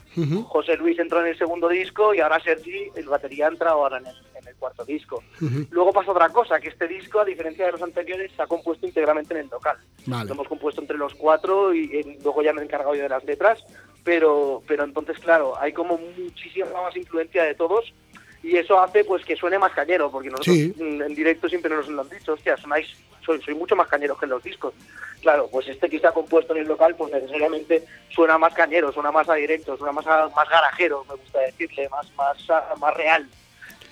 José 0.46 0.76
Luis 0.76 0.98
entró 0.98 1.20
en 1.20 1.28
el 1.28 1.38
segundo 1.38 1.68
disco 1.68 2.14
y 2.14 2.20
ahora 2.20 2.40
Sergi, 2.40 2.90
el 2.94 3.06
batería, 3.06 3.46
ha 3.46 3.50
entrado 3.50 3.82
ahora 3.82 3.98
en 3.98 4.06
el, 4.06 4.16
en 4.40 4.48
el 4.48 4.54
cuarto 4.56 4.84
disco. 4.84 5.22
Luego 5.70 5.92
pasa 5.92 6.12
otra 6.12 6.28
cosa, 6.30 6.60
que 6.60 6.68
este 6.68 6.88
disco, 6.88 7.20
a 7.20 7.24
diferencia 7.24 7.66
de 7.66 7.72
los 7.72 7.82
anteriores, 7.82 8.32
se 8.34 8.42
ha 8.42 8.46
compuesto 8.46 8.86
íntegramente 8.86 9.34
en 9.34 9.40
el 9.40 9.48
local. 9.48 9.76
Vale. 10.06 10.28
Lo 10.28 10.34
hemos 10.34 10.48
compuesto 10.48 10.80
entre 10.80 10.96
los 10.98 11.14
cuatro 11.14 11.74
y 11.74 11.84
eh, 11.96 12.18
luego 12.22 12.42
ya 12.42 12.52
me 12.52 12.60
he 12.62 12.64
encargado 12.64 12.94
yo 12.94 13.02
de 13.02 13.08
las 13.08 13.24
letras, 13.24 13.64
pero, 14.04 14.62
pero 14.66 14.84
entonces, 14.84 15.18
claro, 15.18 15.54
hay 15.60 15.72
como 15.72 15.98
muchísima 15.98 16.66
más 16.82 16.96
influencia 16.96 17.44
de 17.44 17.54
todos 17.54 17.92
y 18.42 18.56
eso 18.56 18.80
hace 18.80 19.04
pues 19.04 19.22
que 19.24 19.36
suene 19.36 19.58
más 19.58 19.72
cañero, 19.72 20.10
porque 20.10 20.30
nosotros 20.30 20.56
Sí. 20.56 20.74
en 20.78 21.14
directo 21.14 21.46
siempre 21.48 21.74
nos 21.74 21.86
lo 21.88 22.00
han 22.00 22.08
dicho, 22.08 22.32
hostia, 22.32 22.56
sonáis, 22.56 22.88
soy, 23.32 23.42
soy 23.42 23.54
mucho 23.54 23.76
más 23.76 23.88
cañeros 23.88 24.18
que 24.18 24.24
en 24.26 24.30
los 24.30 24.42
discos. 24.42 24.74
Claro, 25.20 25.48
pues 25.52 25.68
este 25.68 25.88
que 25.88 25.96
está 25.96 26.12
compuesto 26.12 26.54
en 26.54 26.62
el 26.62 26.68
local, 26.68 26.94
pues 26.96 27.12
necesariamente 27.12 27.84
suena 28.08 28.38
más 28.38 28.54
cañero, 28.54 28.92
suena 28.92 29.12
más 29.12 29.28
a 29.28 29.34
directo, 29.34 29.76
suena 29.76 29.92
más 29.92 30.06
a- 30.06 30.28
más 30.34 30.48
garajero, 30.48 31.04
me 31.08 31.14
gusta 31.16 31.40
decirle, 31.40 31.88
más 31.90 32.06
más 32.16 32.38
a- 32.50 32.74
más 32.78 32.94
real. 32.94 33.26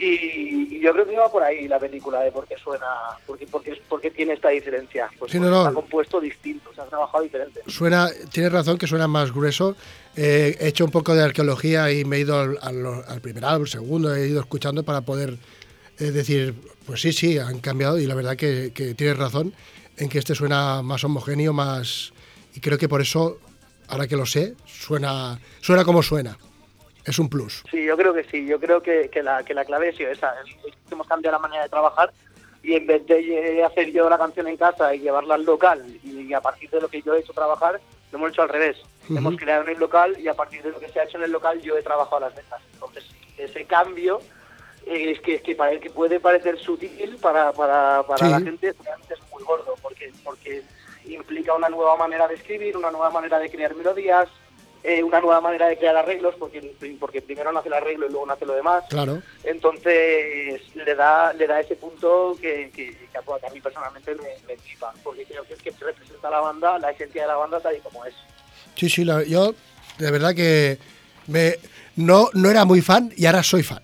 Y, 0.00 0.76
y 0.76 0.80
yo 0.80 0.92
creo 0.92 1.06
que 1.08 1.16
va 1.16 1.30
por 1.30 1.42
ahí 1.42 1.66
la 1.66 1.78
película 1.80 2.20
de 2.20 2.30
por 2.30 2.46
qué 2.46 2.56
suena, 2.56 2.86
porque 3.26 3.46
porque 3.48 3.82
porque 3.88 4.10
tiene 4.12 4.34
esta 4.34 4.48
diferencia, 4.50 5.10
pues 5.18 5.32
Sí, 5.32 5.40
no, 5.40 5.50
no. 5.50 5.62
está 5.62 5.74
compuesto 5.74 6.20
distinto, 6.20 6.72
se 6.72 6.80
ha 6.80 6.84
trabajado 6.84 7.24
diferente. 7.24 7.62
Suena, 7.66 8.08
tienes 8.32 8.52
razón 8.52 8.78
que 8.78 8.86
suena 8.86 9.08
más 9.08 9.32
grueso. 9.32 9.74
Eh, 10.16 10.56
he 10.60 10.68
hecho 10.68 10.84
un 10.84 10.92
poco 10.92 11.14
de 11.16 11.24
arqueología 11.24 11.90
y 11.90 12.04
me 12.04 12.16
he 12.16 12.20
ido 12.20 12.38
al, 12.38 12.58
al- 12.62 13.04
al 13.08 13.20
primer 13.20 13.44
álbum, 13.44 13.62
al 13.62 13.68
segundo, 13.68 14.14
he 14.14 14.28
ido 14.28 14.40
escuchando 14.40 14.84
para 14.84 15.00
poder 15.00 15.34
eh, 15.98 16.12
decir, 16.12 16.54
pues 16.88 17.02
sí, 17.02 17.12
sí, 17.12 17.38
han 17.38 17.60
cambiado 17.60 17.98
y 17.98 18.06
la 18.06 18.14
verdad 18.14 18.34
que, 18.34 18.72
que 18.74 18.94
tienes 18.94 19.18
razón 19.18 19.52
en 19.98 20.08
que 20.08 20.18
este 20.18 20.34
suena 20.34 20.80
más 20.80 21.04
homogéneo, 21.04 21.52
más... 21.52 22.14
Y 22.54 22.60
creo 22.60 22.78
que 22.78 22.88
por 22.88 23.02
eso, 23.02 23.38
ahora 23.88 24.06
que 24.08 24.16
lo 24.16 24.24
sé, 24.24 24.54
suena, 24.64 25.38
suena 25.60 25.84
como 25.84 26.02
suena. 26.02 26.38
Es 27.04 27.18
un 27.18 27.28
plus. 27.28 27.62
Sí, 27.70 27.84
yo 27.84 27.94
creo 27.94 28.14
que 28.14 28.24
sí, 28.24 28.46
yo 28.46 28.58
creo 28.58 28.82
que, 28.82 29.10
que 29.12 29.22
la, 29.22 29.44
que 29.44 29.52
la 29.52 29.66
clave 29.66 29.94
sido 29.94 30.10
esa, 30.10 30.32
es 30.40 30.54
que 30.54 30.94
hemos 30.94 31.06
cambiado 31.06 31.36
la 31.36 31.42
manera 31.42 31.64
de 31.64 31.68
trabajar 31.68 32.10
y 32.62 32.72
en 32.72 32.86
vez 32.86 33.06
de 33.06 33.58
eh, 33.58 33.64
hacer 33.64 33.92
yo 33.92 34.08
la 34.08 34.16
canción 34.16 34.48
en 34.48 34.56
casa 34.56 34.94
y 34.94 35.00
llevarla 35.00 35.34
al 35.34 35.44
local 35.44 35.84
y 36.02 36.32
a 36.32 36.40
partir 36.40 36.70
de 36.70 36.80
lo 36.80 36.88
que 36.88 37.02
yo 37.02 37.14
he 37.14 37.20
hecho 37.20 37.34
trabajar, 37.34 37.78
lo 38.12 38.18
hemos 38.18 38.30
hecho 38.30 38.40
al 38.40 38.48
revés. 38.48 38.78
Ujú. 39.04 39.18
Hemos 39.18 39.36
creado 39.36 39.64
en 39.64 39.68
el 39.68 39.78
local 39.78 40.16
y 40.18 40.26
a 40.26 40.34
partir 40.34 40.62
de 40.62 40.70
lo 40.70 40.80
que 40.80 40.88
se 40.88 41.00
ha 41.00 41.04
hecho 41.04 41.18
en 41.18 41.24
el 41.24 41.32
local 41.32 41.60
yo 41.60 41.76
he 41.76 41.82
trabajado 41.82 42.20
las 42.20 42.34
letras. 42.34 42.62
Entonces, 42.72 43.04
ese 43.36 43.66
cambio 43.66 44.22
eh, 44.86 45.10
es 45.12 45.20
que, 45.20 45.34
es 45.36 45.42
que, 45.42 45.54
pare- 45.54 45.80
que 45.80 45.90
puede 45.90 46.20
parecer 46.20 46.58
sutil 46.58 47.16
para, 47.20 47.52
para, 47.52 48.02
para 48.06 48.26
Sí. 48.26 48.30
la 48.32 48.40
gente, 48.40 48.74
realmente 48.84 49.14
es 49.14 49.20
muy 49.32 49.42
gordo 49.44 49.74
porque, 49.82 50.12
porque 50.24 50.62
implica 51.06 51.54
una 51.54 51.68
nueva 51.68 51.96
manera 51.96 52.26
de 52.28 52.34
escribir, 52.34 52.76
una 52.76 52.90
nueva 52.90 53.10
manera 53.10 53.38
de 53.38 53.50
crear 53.50 53.74
melodías, 53.74 54.28
eh, 54.84 55.02
una 55.02 55.20
nueva 55.20 55.40
manera 55.40 55.66
de 55.68 55.76
crear 55.76 55.96
arreglos, 55.96 56.34
porque, 56.38 56.74
porque 57.00 57.20
primero 57.20 57.50
nace 57.52 57.68
el 57.68 57.74
arreglo 57.74 58.06
y 58.06 58.10
luego 58.10 58.26
nace 58.26 58.46
lo 58.46 58.54
demás. 58.54 58.84
Claro. 58.88 59.20
Entonces 59.42 60.60
le 60.74 60.94
da 60.94 61.32
le 61.32 61.46
da 61.46 61.60
ese 61.60 61.76
punto 61.76 62.36
que, 62.40 62.70
que, 62.74 62.96
que 62.96 63.18
a, 63.18 63.50
mí 63.52 63.60
personalmente 63.60 64.14
me, 64.14 64.28
me 64.46 64.56
flipa, 64.56 64.92
porque 65.02 65.24
creo 65.24 65.44
que 65.44 65.54
es 65.54 65.62
que 65.62 65.70
representa 65.72 66.28
a 66.28 66.30
la 66.30 66.40
banda, 66.40 66.78
la 66.78 66.90
esencia 66.90 67.22
de 67.22 67.28
la 67.28 67.36
banda 67.36 67.60
tal 67.60 67.76
y 67.76 67.80
como 67.80 68.04
es. 68.04 68.14
Sí, 68.76 68.88
sí, 68.88 69.04
la- 69.04 69.24
yo 69.24 69.54
de 69.98 70.10
verdad 70.10 70.34
que 70.34 70.78
me, 71.26 71.56
no, 71.96 72.28
no 72.34 72.50
era 72.50 72.64
muy 72.64 72.80
fan 72.80 73.12
y 73.16 73.26
ahora 73.26 73.42
soy 73.42 73.62
fan. 73.62 73.82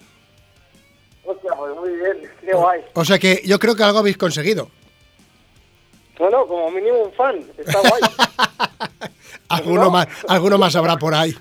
Pues 1.64 1.76
muy 1.76 1.90
bien. 1.96 2.30
qué 2.40 2.52
guay. 2.52 2.80
O 2.94 3.04
sea 3.04 3.18
que 3.18 3.40
yo 3.44 3.58
creo 3.58 3.74
que 3.74 3.82
algo 3.82 3.98
habéis 4.00 4.16
conseguido. 4.18 4.70
Bueno, 6.18 6.46
como 6.46 6.70
mínimo 6.70 7.02
un 7.04 7.12
fan, 7.12 7.40
está 7.58 7.80
guay. 7.80 8.02
Alguno, 9.48 9.84
¿No? 9.84 9.90
más, 9.90 10.06
alguno 10.28 10.58
más 10.58 10.74
habrá 10.76 10.96
por 10.96 11.14
ahí. 11.14 11.34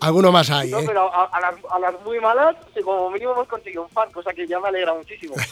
Alguno 0.00 0.32
más 0.32 0.50
hay, 0.50 0.70
No, 0.70 0.80
¿eh? 0.80 0.84
pero 0.86 1.12
a, 1.14 1.24
a 1.26 1.40
las, 1.40 1.54
a 1.70 1.78
las 1.78 2.00
muy 2.02 2.18
malas, 2.20 2.56
como 2.84 3.10
mínimo 3.10 3.32
hemos 3.32 3.48
conseguido 3.48 3.82
un 3.84 3.88
fan, 3.90 4.10
cosa 4.12 4.32
que 4.34 4.46
ya 4.46 4.58
me 4.60 4.68
alegra 4.68 4.94
muchísimo. 4.94 5.34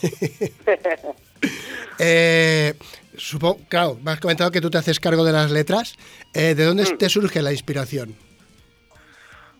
Eh, 1.98 2.74
supongo, 3.16 3.60
claro, 3.68 3.98
me 4.02 4.12
has 4.12 4.20
comentado 4.20 4.50
que 4.50 4.60
tú 4.60 4.70
te 4.70 4.78
haces 4.78 4.98
cargo 4.98 5.24
de 5.24 5.32
las 5.32 5.50
letras. 5.50 5.94
Eh, 6.34 6.54
¿De 6.54 6.64
Mm. 6.64 6.66
dónde 6.68 6.84
te 6.96 7.08
surge 7.08 7.42
la 7.42 7.52
inspiración? 7.52 8.16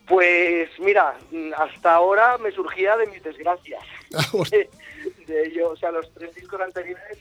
Pues 0.06 0.68
mira, 0.80 1.14
mm, 1.30 1.52
hasta 1.56 1.94
ahora 1.94 2.38
me 2.38 2.50
surgía 2.52 2.96
de 2.96 3.06
mis 3.06 3.22
desgracias. 3.22 3.82
De, 4.50 4.68
de 5.26 5.46
ello, 5.46 5.70
o 5.70 5.76
sea, 5.76 5.90
los 5.90 6.12
tres 6.14 6.34
discos 6.34 6.60
anteriores 6.60 7.18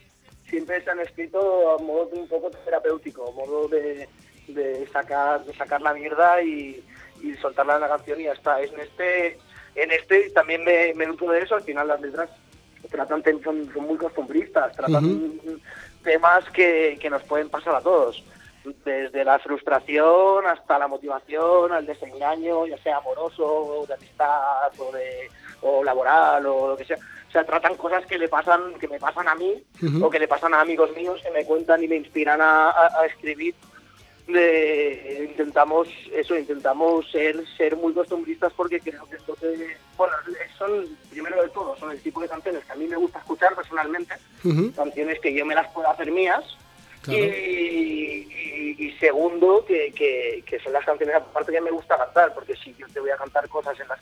siempre 0.48 0.82
se 0.82 0.90
han 0.90 1.00
escrito 1.00 1.70
a 1.70 1.78
modo 1.78 2.10
un 2.12 2.28
poco 2.28 2.50
terapéutico, 2.50 3.28
a 3.28 3.32
modo 3.32 3.68
de, 3.68 4.08
de 4.48 4.86
sacar 4.88 5.44
de 5.44 5.54
sacar 5.54 5.80
la 5.80 5.94
mierda 5.94 6.42
y, 6.42 6.84
y 7.22 7.34
soltarla 7.36 7.76
en 7.76 7.80
la 7.80 7.88
canción 7.88 8.20
y 8.20 8.24
ya 8.24 8.32
está. 8.32 8.60
En 8.60 8.78
este 8.78 9.38
en 9.74 9.90
este 9.90 10.30
también 10.30 10.62
me, 10.64 10.92
me 10.94 11.06
nutro 11.06 11.30
de 11.30 11.40
eso, 11.40 11.54
al 11.54 11.62
final 11.62 11.88
las 11.88 12.00
letras 12.00 12.30
tratan 12.90 13.22
son, 13.42 13.72
son 13.72 13.86
muy 13.86 13.96
costumbristas, 13.96 14.76
tratan 14.76 15.32
temas 16.02 16.44
que, 16.50 16.98
que 17.00 17.08
nos 17.08 17.22
pueden 17.22 17.48
pasar 17.48 17.76
a 17.76 17.80
todos. 17.80 18.22
Desde 18.84 19.24
la 19.24 19.38
frustración 19.40 20.46
hasta 20.46 20.78
la 20.78 20.86
motivación, 20.86 21.72
al 21.72 21.86
desengaño, 21.86 22.66
ya 22.66 22.78
sea 22.78 22.98
amoroso, 22.98 23.84
de 23.88 23.94
amistad 23.94 24.72
o, 24.78 24.92
de, 24.92 25.28
o 25.62 25.82
laboral 25.82 26.44
o 26.46 26.68
lo 26.68 26.76
que 26.76 26.84
sea. 26.84 26.96
O 27.28 27.30
sea, 27.32 27.44
tratan 27.44 27.76
cosas 27.76 28.04
que 28.06 28.18
le 28.18 28.28
pasan, 28.28 28.74
que 28.78 28.86
me 28.88 28.98
pasan 28.98 29.26
a 29.26 29.34
mí 29.34 29.62
Ujú. 29.82 30.04
o 30.06 30.10
que 30.10 30.18
le 30.18 30.28
pasan 30.28 30.52
a 30.54 30.60
amigos 30.60 30.94
míos 30.94 31.20
que 31.22 31.30
me 31.30 31.44
cuentan 31.46 31.82
y 31.82 31.88
me 31.88 31.96
inspiran 31.96 32.40
a, 32.42 32.70
a- 32.70 33.00
a 33.00 33.06
escribir. 33.06 33.54
De, 34.26 35.26
intentamos 35.30 35.88
eso, 36.12 36.36
intentamos 36.38 37.10
ser 37.10 37.44
ser 37.56 37.76
muy 37.76 37.92
costumbristas 37.92 38.52
porque 38.52 38.78
creo 38.78 39.04
que 39.06 39.16
esto 39.16 39.36
bueno, 39.96 40.12
son 40.56 40.96
primero 41.10 41.42
de 41.42 41.48
todo, 41.48 41.76
son 41.76 41.90
el 41.90 42.00
tipo 42.00 42.20
de 42.20 42.28
canciones 42.28 42.64
que 42.64 42.70
a 42.72 42.76
mí 42.76 42.86
me 42.86 42.96
gusta 42.96 43.18
escuchar 43.18 43.54
personalmente, 43.56 44.14
Ujú, 44.44 44.72
canciones 44.76 45.18
que 45.18 45.34
yo 45.34 45.44
me 45.44 45.56
las 45.56 45.68
puedo 45.72 45.88
hacer 45.90 46.10
mías 46.12 46.44
Claro. 47.02 47.18
y, 47.18 48.28
y- 48.30 48.76
y 48.78 48.92
segundo 49.00 49.64
que, 49.66 49.92
que, 49.92 50.44
que 50.46 50.60
son 50.60 50.72
las 50.72 50.84
canciones 50.84 51.16
aparte 51.16 51.50
que 51.50 51.60
me 51.60 51.72
gusta 51.72 51.98
cantar 51.98 52.32
porque 52.32 52.54
si 52.54 52.72
yo 52.76 52.86
te 52.94 53.00
voy 53.00 53.10
a 53.10 53.16
cantar 53.16 53.48
cosas 53.48 53.78
en 53.80 53.88
las 53.88 54.00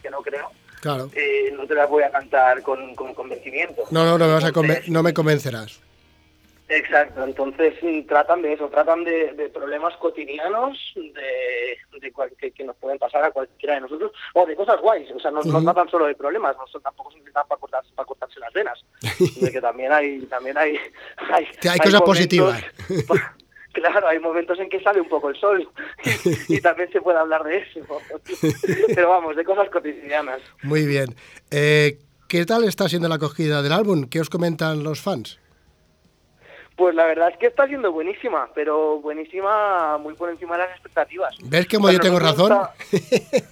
Claro. 0.80 1.10
eh, 1.14 1.52
no 1.56 1.66
te 1.66 1.74
las 1.74 1.88
voy 1.88 2.02
a 2.02 2.10
cantar 2.10 2.62
con, 2.62 2.94
con 2.94 3.12
convencimiento 3.14 3.84
No, 3.90 4.04
no, 4.04 4.16
no 4.18 4.26
me, 4.26 4.32
vas 4.34 4.44
a 4.44 4.48
conven- 4.52 4.68
Entonces, 4.70 4.88
no 4.88 5.02
me 5.02 5.12
convencerás. 5.14 5.80
Exacto, 6.72 7.24
entonces 7.24 7.74
sí, 7.80 8.04
tratan 8.08 8.42
de 8.42 8.52
eso, 8.52 8.68
tratan 8.68 9.02
de, 9.02 9.32
de 9.32 9.48
problemas 9.48 9.92
cotidianos 9.96 10.78
de, 10.94 11.98
de 12.00 12.12
cual- 12.12 12.30
que, 12.38 12.52
que 12.52 12.62
nos 12.62 12.76
pueden 12.76 12.96
pasar 12.96 13.24
a 13.24 13.32
cualquiera 13.32 13.74
de 13.74 13.80
nosotros, 13.80 14.12
o 14.34 14.46
de 14.46 14.54
cosas 14.54 14.80
guays, 14.80 15.10
o 15.10 15.18
sea, 15.18 15.32
no, 15.32 15.40
tratan 15.42 15.88
solo 15.88 16.06
de 16.06 16.14
problemas, 16.14 16.56
no 16.56 16.64
son, 16.68 16.80
tampoco 16.80 17.10
se 17.10 17.18
intentan 17.18 17.42
para, 17.48 17.58
cortar, 17.60 17.82
para 17.96 18.06
cortarse 18.06 18.38
las 18.38 18.52
venas, 18.52 18.78
de 19.40 19.50
que 19.50 19.60
también 19.60 19.92
hay, 19.92 20.20
también 20.26 20.56
hay, 20.56 20.78
hay, 21.32 21.46
Que 21.60 21.70
hay 21.70 21.78
cosas 21.80 22.02
positivas. 22.02 22.62
Claro, 23.72 24.08
hay 24.08 24.18
momentos 24.18 24.58
en 24.58 24.68
que 24.68 24.80
sale 24.80 25.00
un 25.00 25.08
poco 25.08 25.30
el 25.30 25.36
sol 25.36 25.68
y, 26.48 26.56
y 26.56 26.60
también 26.60 26.90
se 26.90 27.00
puede 27.00 27.18
hablar 27.18 27.44
de 27.44 27.58
eso, 27.58 27.80
pero 28.94 29.10
vamos, 29.10 29.36
de 29.36 29.44
cosas 29.44 29.68
cotidianas. 29.70 30.40
Muy 30.62 30.86
bien. 30.86 31.14
Eh, 31.50 31.98
¿Qué 32.26 32.46
tal 32.46 32.64
está 32.64 32.88
siendo 32.88 33.08
la 33.08 33.16
acogida 33.16 33.62
del 33.62 33.72
álbum? 33.72 34.04
¿Qué 34.04 34.20
os 34.20 34.30
comentan 34.30 34.82
los 34.82 35.00
fans? 35.00 35.38
Pues 36.80 36.94
la 36.94 37.04
verdad 37.04 37.28
es 37.28 37.36
que 37.36 37.46
está 37.48 37.66
siendo 37.66 37.92
buenísima, 37.92 38.48
pero 38.54 39.00
buenísima 39.00 39.98
muy 39.98 40.14
por 40.14 40.30
encima 40.30 40.56
de 40.56 40.62
las 40.62 40.70
expectativas. 40.70 41.36
¿Ves 41.44 41.68
cómo 41.70 41.88
O 41.88 41.90
sea, 41.90 41.98
yo 41.98 42.00
tengo 42.00 42.18
razón? 42.18 42.52
está- 42.52 42.74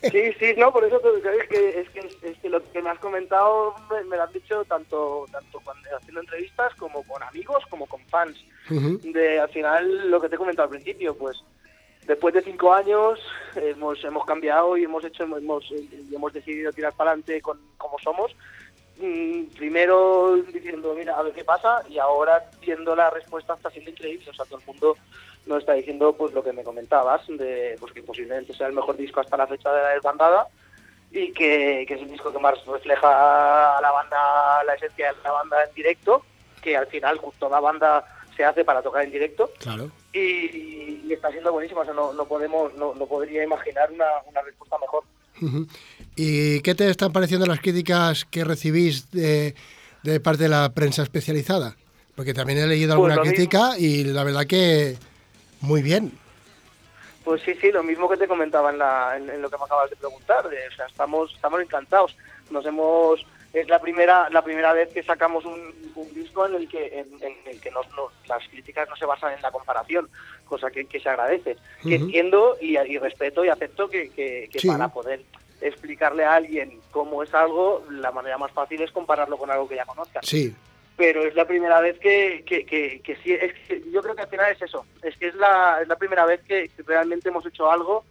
Sí, 0.10 0.32
sí, 0.40 0.54
no, 0.56 0.72
por 0.72 0.82
eso 0.86 0.98
te 0.98 1.08
es 1.42 1.48
que, 1.50 1.80
es 1.80 1.90
que, 1.90 2.28
es 2.30 2.38
que 2.38 2.48
lo 2.48 2.62
que 2.72 2.80
me 2.80 2.88
has 2.88 2.98
comentado 3.00 3.74
me, 3.90 4.02
me 4.04 4.16
lo 4.16 4.22
han 4.22 4.32
dicho 4.32 4.64
tanto, 4.64 5.26
tanto 5.30 5.60
cuando 5.62 5.86
haciendo 5.94 6.22
entrevistas 6.22 6.74
como 6.76 7.02
con 7.02 7.22
amigos, 7.22 7.62
como 7.68 7.84
con 7.84 8.00
fans. 8.06 8.42
Ujú, 8.70 8.98
De, 9.12 9.38
al 9.38 9.50
final, 9.50 10.10
lo 10.10 10.22
que 10.22 10.30
te 10.30 10.36
he 10.36 10.38
comentado 10.38 10.64
al 10.64 10.70
principio, 10.70 11.14
pues 11.14 11.36
después 12.06 12.32
de 12.32 12.40
cinco 12.40 12.72
años 12.72 13.20
hemos, 13.56 14.02
hemos 14.04 14.24
cambiado 14.24 14.74
y 14.78 14.84
hemos 14.84 15.04
hecho 15.04 15.24
hemos, 15.24 15.64
hemos 16.10 16.32
decidido 16.32 16.72
tirar 16.72 16.94
para 16.94 17.10
adelante 17.10 17.42
con 17.42 17.60
como 17.76 17.98
somos. 17.98 18.34
Mm, 18.98 19.44
Primero 19.56 20.36
diciendo, 20.52 20.94
mira, 20.96 21.16
a 21.18 21.22
ver 21.22 21.32
qué 21.32 21.44
pasa, 21.44 21.82
y 21.88 21.98
ahora 21.98 22.48
viendo 22.60 22.94
la 22.96 23.10
respuesta 23.10 23.54
está 23.54 23.70
siendo 23.70 23.90
increíble. 23.90 24.28
O 24.30 24.34
sea, 24.34 24.44
todo 24.44 24.58
el 24.58 24.66
mundo 24.66 24.96
nos 25.46 25.60
está 25.60 25.72
diciendo 25.74 26.12
pues 26.14 26.32
lo 26.34 26.42
que 26.42 26.52
me 26.52 26.64
comentabas, 26.64 27.22
de 27.28 27.76
pues 27.80 27.92
que 27.92 28.02
posiblemente 28.02 28.52
sea 28.54 28.66
el 28.66 28.74
mejor 28.74 28.96
disco 28.96 29.20
hasta 29.20 29.36
la 29.36 29.46
fecha 29.46 29.72
de 29.72 29.82
la 29.82 29.88
desbandada 29.90 30.48
y 31.10 31.32
que, 31.32 31.84
que 31.88 31.94
es 31.94 32.02
el 32.02 32.10
disco 32.10 32.30
que 32.32 32.38
más 32.38 32.62
refleja 32.66 33.78
a 33.78 33.80
la 33.80 33.90
banda, 33.92 34.62
la 34.64 34.74
esencia 34.74 35.12
de 35.12 35.22
la 35.24 35.32
banda 35.32 35.64
en 35.64 35.74
directo, 35.74 36.22
que 36.60 36.76
al 36.76 36.86
final 36.88 37.18
toda 37.38 37.60
banda 37.60 38.04
se 38.36 38.44
hace 38.44 38.64
para 38.64 38.82
tocar 38.82 39.04
en 39.04 39.10
directo 39.12 39.50
Claro. 39.58 39.90
y, 40.12 41.00
y 41.04 41.12
está 41.12 41.30
siendo 41.30 41.50
buenísimo, 41.52 41.80
o 41.80 41.84
sea, 41.84 41.94
no, 41.94 42.12
no 42.12 42.24
podemos, 42.26 42.74
no, 42.74 42.94
no 42.94 43.06
podría 43.06 43.42
imaginar 43.42 43.90
una, 43.90 44.06
una 44.26 44.42
respuesta 44.42 44.76
mejor. 44.78 45.04
¿Y 46.20 46.60
qué 46.62 46.74
te 46.74 46.90
están 46.90 47.12
pareciendo 47.12 47.46
las 47.46 47.60
críticas 47.60 48.24
que 48.24 48.42
recibís 48.44 49.08
de, 49.12 49.54
de 50.02 50.18
parte 50.20 50.42
de 50.42 50.48
la 50.48 50.68
prensa 50.74 51.02
especializada? 51.04 51.76
Porque 52.16 52.34
también 52.34 52.58
he 52.58 52.66
leído 52.66 52.96
Pues 52.96 53.12
alguna 53.12 53.30
crítica 53.30 53.78
y 53.78 54.02
la 54.02 54.24
verdad 54.24 54.44
que 54.44 54.96
muy 55.60 55.80
bien. 55.80 56.10
Pues 57.24 57.42
sí, 57.42 57.54
sí, 57.60 57.70
lo 57.70 57.84
mismo 57.84 58.08
que 58.08 58.16
te 58.16 58.26
comentaba 58.26 58.70
en, 58.70 58.78
la, 58.78 59.16
en, 59.16 59.30
en 59.30 59.40
lo 59.42 59.48
que 59.48 59.58
me 59.58 59.64
acabas 59.64 59.90
de 59.90 59.96
preguntar. 59.96 60.48
de- 60.48 60.66
o 60.66 60.74
sea, 60.74 60.86
estamos, 60.86 61.32
estamos 61.34 61.60
encantados. 61.60 62.16
Nos 62.50 62.66
hemos 62.66 63.24
es 63.52 63.66
la 63.68 63.80
primera 63.80 64.28
la 64.30 64.42
primera 64.42 64.72
vez 64.74 64.90
que 64.92 65.02
sacamos 65.02 65.44
un, 65.46 65.72
un 65.94 66.14
disco 66.14 66.46
en 66.46 66.54
el 66.56 66.68
que 66.68 66.98
en, 66.98 67.06
en 67.22 67.34
el 67.46 67.60
que 67.60 67.70
nos- 67.70 67.86
las 68.28 68.46
críticas 68.48 68.88
no 68.88 68.96
se 68.96 69.06
basan 69.06 69.34
en 69.34 69.42
la 69.42 69.52
comparación, 69.52 70.08
cosa 70.46 70.70
que, 70.70 70.84
que 70.86 70.98
se 70.98 71.08
agradece. 71.08 71.56
Que 71.82 71.94
entiendo 71.94 72.56
y, 72.60 72.76
y 72.76 72.98
respeto 72.98 73.44
y 73.44 73.48
acepto 73.50 73.88
que, 73.88 74.10
que- 74.10 74.48
que 74.52 74.58
Sí. 74.58 74.66
para 74.68 74.88
poder 74.88 75.22
explicarle 75.60 76.24
a 76.24 76.34
alguien 76.34 76.80
cómo 76.90 77.22
es 77.22 77.32
algo, 77.34 77.84
la 77.90 78.12
manera 78.12 78.38
más 78.38 78.52
fácil 78.52 78.80
es 78.82 78.90
compararlo 78.92 79.36
con 79.36 79.50
algo 79.50 79.68
que 79.68 79.76
ya 79.76 79.84
conozca 79.86 80.20
Sí. 80.22 80.54
pero 80.96 81.24
es 81.24 81.34
la 81.34 81.46
primera 81.46 81.80
vez 81.80 81.98
que, 81.98 82.42
que, 82.46 82.64
que, 82.64 83.00
que 83.02 83.16
sí, 83.16 83.32
es 83.32 83.52
que 83.66 83.82
yo 83.90 84.02
creo 84.02 84.14
que 84.16 84.22
al 84.22 84.28
final 84.28 84.52
es 84.52 84.62
eso, 84.62 84.84
es 85.02 85.16
que 85.16 85.28
es 85.28 85.34
la, 85.34 85.78
es 85.82 85.88
la 85.88 85.96
primera 85.96 86.24
vez 86.26 86.40
que 86.42 86.70
realmente 86.86 87.28
hemos 87.28 87.46
hecho 87.46 87.70
algo 87.70 88.04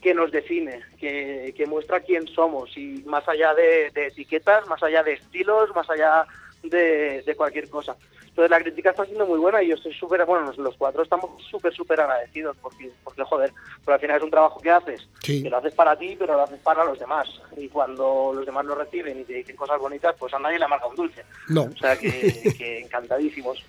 que 0.00 0.14
nos 0.14 0.32
define, 0.32 0.80
que, 0.98 1.54
que 1.56 1.66
muestra 1.66 2.00
quién 2.00 2.26
somos 2.26 2.76
y 2.76 3.02
más 3.06 3.28
allá 3.28 3.54
de, 3.54 3.90
de 3.94 4.08
etiquetas, 4.08 4.66
más 4.66 4.82
allá 4.82 5.04
de 5.04 5.12
estilos, 5.12 5.72
más 5.76 5.88
allá 5.88 6.26
de, 6.64 7.22
de 7.22 7.34
cualquier 7.36 7.70
cosa. 7.70 7.96
Entonces 8.32 8.50
la 8.50 8.60
crítica 8.60 8.90
está 8.90 9.04
siendo 9.04 9.26
muy 9.26 9.38
buena 9.38 9.62
y 9.62 9.68
yo 9.68 9.74
estoy 9.74 9.92
súper, 9.92 10.24
bueno, 10.24 10.50
los, 10.56 10.74
cuatro 10.78 11.02
estamos 11.02 11.30
súper, 11.50 11.74
súper 11.74 12.00
agradecidos 12.00 12.56
porque, 12.62 12.90
porque, 13.04 13.22
joder, 13.24 13.52
pero 13.84 13.94
al 13.94 14.00
final 14.00 14.16
es 14.16 14.22
un 14.22 14.30
trabajo 14.30 14.58
que 14.58 14.70
haces, 14.70 15.06
Sí. 15.22 15.42
que 15.42 15.50
lo 15.50 15.58
haces 15.58 15.74
para 15.74 15.98
ti, 15.98 16.16
pero 16.18 16.32
lo 16.32 16.42
haces 16.42 16.58
para 16.60 16.82
los 16.82 16.98
demás. 16.98 17.28
Y 17.58 17.68
cuando 17.68 18.32
los 18.34 18.46
demás 18.46 18.64
lo 18.64 18.74
reciben 18.74 19.20
y 19.20 19.24
te 19.24 19.34
dicen 19.34 19.54
cosas 19.54 19.78
bonitas, 19.78 20.14
pues 20.18 20.32
a 20.32 20.38
nadie 20.38 20.58
le 20.58 20.64
amarga 20.64 20.86
un 20.86 20.96
dulce. 20.96 21.22
No. 21.48 21.64
O 21.64 21.76
sea 21.76 21.94
que, 21.98 22.54
que 22.58 22.80
encantadísimos. 22.80 23.62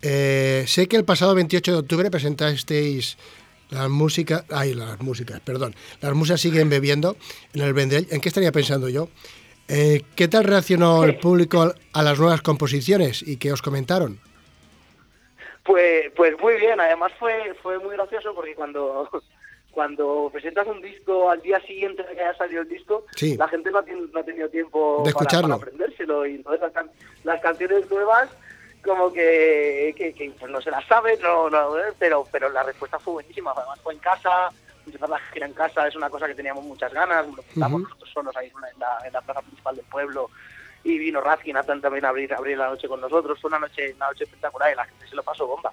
Eh, 0.00 0.62
sé 0.68 0.86
que 0.86 0.94
el 0.96 1.04
pasado 1.04 1.34
28 1.34 1.72
de 1.72 1.78
octubre 1.78 2.08
presentasteis 2.08 3.18
las 3.70 3.88
músicas, 3.88 4.44
ay, 4.50 4.74
las 4.74 5.00
músicas, 5.00 5.40
perdón, 5.40 5.74
las 6.00 6.14
musas 6.14 6.40
siguen 6.40 6.70
bebiendo 6.70 7.16
en 7.52 7.62
el 7.62 7.72
Vendrell. 7.74 8.06
¿En 8.10 8.20
qué 8.20 8.28
estaría 8.28 8.52
pensando 8.52 8.88
yo? 8.88 9.08
Eh, 9.68 10.02
¿Qué 10.16 10.28
tal 10.28 10.44
reaccionó 10.44 11.04
el 11.04 11.18
público 11.18 11.72
a 11.92 12.02
las 12.02 12.18
nuevas 12.18 12.40
composiciones 12.40 13.22
y 13.26 13.36
qué 13.36 13.52
os 13.52 13.60
comentaron? 13.60 14.18
Pues, 15.64 16.10
pues 16.16 16.38
muy 16.40 16.54
bien, 16.54 16.80
además 16.80 17.12
fue, 17.18 17.54
fue 17.62 17.78
muy 17.78 17.94
gracioso 17.94 18.34
porque 18.34 18.54
cuando, 18.54 19.10
cuando 19.70 20.30
presentas 20.32 20.66
un 20.66 20.80
disco 20.80 21.30
al 21.30 21.42
día 21.42 21.60
siguiente 21.60 22.02
de 22.02 22.14
que 22.14 22.20
haya 22.22 22.34
salido 22.38 22.62
el 22.62 22.68
disco, 22.68 23.04
Sí. 23.14 23.36
la 23.36 23.46
gente 23.48 23.70
no 23.70 23.78
ha, 23.80 23.84
tien- 23.84 24.10
no 24.10 24.20
ha 24.20 24.24
tenido 24.24 24.48
tiempo 24.48 25.02
De 25.04 25.12
para- 25.12 25.24
escucharlo. 25.24 25.58
para, 25.58 25.70
aprendérselo 25.70 26.24
y 26.26 26.36
entonces 26.36 26.62
las, 26.62 26.72
can- 26.72 26.90
las 27.24 27.40
canciones 27.42 27.90
nuevas 27.90 28.30
como 28.82 29.12
que, 29.12 29.92
que, 29.98 30.14
que, 30.14 30.30
pues 30.38 30.50
no 30.50 30.62
se 30.62 30.70
las 30.70 30.86
sabe, 30.86 31.18
no, 31.20 31.50
no, 31.50 31.76
eh, 31.78 31.92
pero, 31.98 32.24
pero 32.32 32.48
la 32.48 32.62
respuesta 32.62 32.98
fue 32.98 33.12
buenísima, 33.14 33.52
además 33.54 33.78
fue 33.82 33.92
en 33.92 33.98
casa, 34.00 34.48
empezar 34.88 35.08
la 35.08 35.18
gira 35.32 35.46
en 35.46 35.52
casa 35.52 35.86
es 35.86 35.94
una 35.96 36.10
cosa 36.10 36.26
que 36.26 36.34
teníamos 36.34 36.64
muchas 36.64 36.92
ganas, 36.92 37.24
estamos 37.48 37.80
Ujú. 37.80 37.88
nosotros 37.88 38.10
solos 38.12 38.36
ahí 38.36 38.48
en 38.48 38.80
la- 38.80 38.98
en 39.06 39.12
la, 39.12 39.20
plaza 39.22 39.42
principal 39.42 39.76
del 39.76 39.84
pueblo 39.86 40.30
y 40.84 40.98
vino 40.98 41.20
Razkin 41.20 41.56
a 41.56 41.62
también 41.62 42.04
a 42.04 42.08
abrir, 42.08 42.32
a 42.32 42.36
abrir 42.38 42.56
la 42.58 42.68
noche 42.68 42.88
con 42.88 43.00
nosotros, 43.00 43.38
fue 43.40 43.48
una 43.48 43.58
noche, 43.60 43.92
una 43.94 44.08
noche 44.08 44.24
espectacular 44.24 44.72
y 44.72 44.76
la 44.76 44.84
gente 44.84 45.06
se 45.08 45.16
lo 45.16 45.22
pasó 45.22 45.46
bomba. 45.46 45.70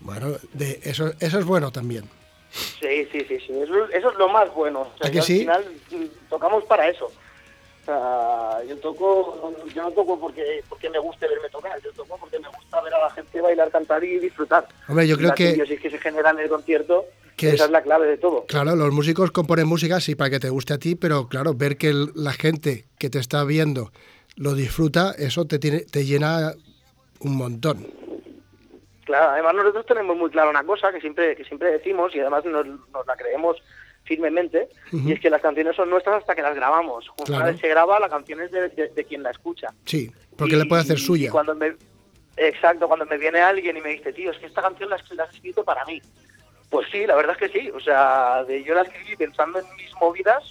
Bueno, 0.00 0.28
de 0.52 0.80
eso, 0.82 1.12
eso 1.20 1.38
es 1.38 1.44
bueno 1.44 1.70
también. 1.70 2.04
Sí, 2.50 3.06
sí, 3.10 3.20
sí, 3.26 3.38
sí. 3.40 3.52
Eso, 3.60 3.84
eso 3.90 4.10
es 4.10 4.16
lo 4.16 4.28
más 4.28 4.52
bueno. 4.54 4.82
O 4.82 4.98
sea, 4.98 5.06
¿A 5.06 5.10
que 5.10 5.12
que 5.12 5.18
al 5.20 5.24
sí? 5.24 5.38
final 5.40 5.64
mm, 5.90 6.04
tocamos 6.28 6.64
para 6.64 6.88
eso. 6.88 7.06
O 7.06 7.84
sea, 7.84 8.64
yo 8.64 8.76
toco, 8.78 9.54
yo 9.74 9.82
no 9.82 9.90
toco 9.92 10.18
porque, 10.18 10.62
porque 10.68 10.88
me 10.88 10.98
guste 10.98 11.26
verme 11.28 11.48
tocar, 11.50 11.80
yo 11.82 11.92
toco 11.92 12.16
porque 12.16 12.38
me 12.38 12.48
gusta 12.48 12.80
ver 12.80 12.94
a 12.94 12.98
la 13.00 13.10
gente 13.10 13.40
bailar, 13.40 13.70
cantar 13.70 14.02
y 14.04 14.18
disfrutar. 14.18 14.66
Hombre, 14.88 15.06
yo 15.06 15.16
creo 15.18 15.34
que- 15.34 15.48
simbiosis 15.48 15.80
que 15.80 15.90
se 15.90 15.98
genera 15.98 16.30
en 16.30 16.38
el 16.38 16.48
concierto, 16.48 17.04
Que 17.36 17.48
esa 17.48 17.54
es- 17.56 17.62
es 17.62 17.70
la 17.70 17.82
clave 17.82 18.06
de 18.06 18.16
todo. 18.18 18.44
Claro, 18.46 18.76
los 18.76 18.92
músicos 18.92 19.30
componen 19.32 19.66
música 19.66 20.00
sí 20.00 20.14
para 20.14 20.30
que 20.30 20.40
te 20.40 20.50
guste 20.50 20.74
a 20.74 20.78
ti, 20.78 20.94
pero 20.94 21.28
claro, 21.28 21.54
ver 21.54 21.76
que 21.76 21.88
el- 21.88 22.10
la 22.14 22.32
gente 22.32 22.84
que 22.98 23.10
te 23.10 23.18
está 23.18 23.42
viendo 23.44 23.90
lo 24.36 24.54
disfruta, 24.54 25.12
eso 25.18 25.44
te 25.46 25.58
tiene, 25.58 25.80
te 25.80 26.04
llena 26.04 26.52
un 27.20 27.36
montón. 27.36 27.86
Claro, 29.04 29.32
además 29.32 29.54
nosotros 29.54 29.84
tenemos 29.86 30.16
muy 30.16 30.30
claro 30.30 30.50
una 30.50 30.64
cosa 30.64 30.90
que 30.92 31.00
siempre, 31.00 31.36
que 31.36 31.44
siempre 31.44 31.70
decimos 31.72 32.14
y 32.14 32.20
además 32.20 32.44
nos, 32.46 32.66
nos 32.66 33.06
la 33.06 33.16
creemos 33.16 33.56
firmemente, 34.04 34.68
y 34.92 35.12
es 35.12 35.20
que 35.20 35.30
las 35.30 35.40
canciones 35.40 35.74
son 35.76 35.88
nuestras 35.90 36.20
hasta 36.20 36.34
que 36.34 36.42
las 36.42 36.54
grabamos. 36.54 37.06
Una 37.18 37.24
Claro. 37.26 37.44
vez 37.46 37.60
se 37.60 37.68
graba, 37.68 37.98
la 38.00 38.08
canción 38.08 38.40
es 38.42 38.50
de, 38.50 38.68
de- 38.68 38.88
de 38.88 39.04
quien 39.04 39.22
la 39.22 39.30
escucha. 39.30 39.68
Sí, 39.86 40.10
porque 40.36 40.54
Y- 40.56 40.58
le 40.58 40.66
puede 40.66 40.82
hacer 40.82 40.98
y 40.98 41.00
suya. 41.00 41.30
cuando 41.30 41.54
me, 41.54 41.74
exacto, 42.36 42.86
cuando 42.86 43.06
me 43.06 43.16
viene 43.18 43.40
alguien 43.40 43.76
y 43.76 43.80
me 43.80 43.90
dice, 43.90 44.12
tío, 44.12 44.30
es 44.30 44.38
que 44.38 44.46
esta 44.46 44.60
canción 44.62 44.90
la, 44.90 44.98
la 45.16 45.24
has 45.24 45.34
escrito 45.34 45.64
para 45.64 45.84
mí. 45.86 46.00
Pues 46.74 46.88
sí, 46.90 47.06
la 47.06 47.14
verdad 47.14 47.36
es 47.40 47.50
que 47.52 47.56
sí. 47.60 47.70
O 47.70 47.78
sea, 47.78 48.42
de- 48.42 48.64
yo 48.64 48.74
la 48.74 48.82
escribí 48.82 49.14
pensando 49.14 49.60
en 49.60 49.76
mis 49.76 49.94
movidas, 50.00 50.42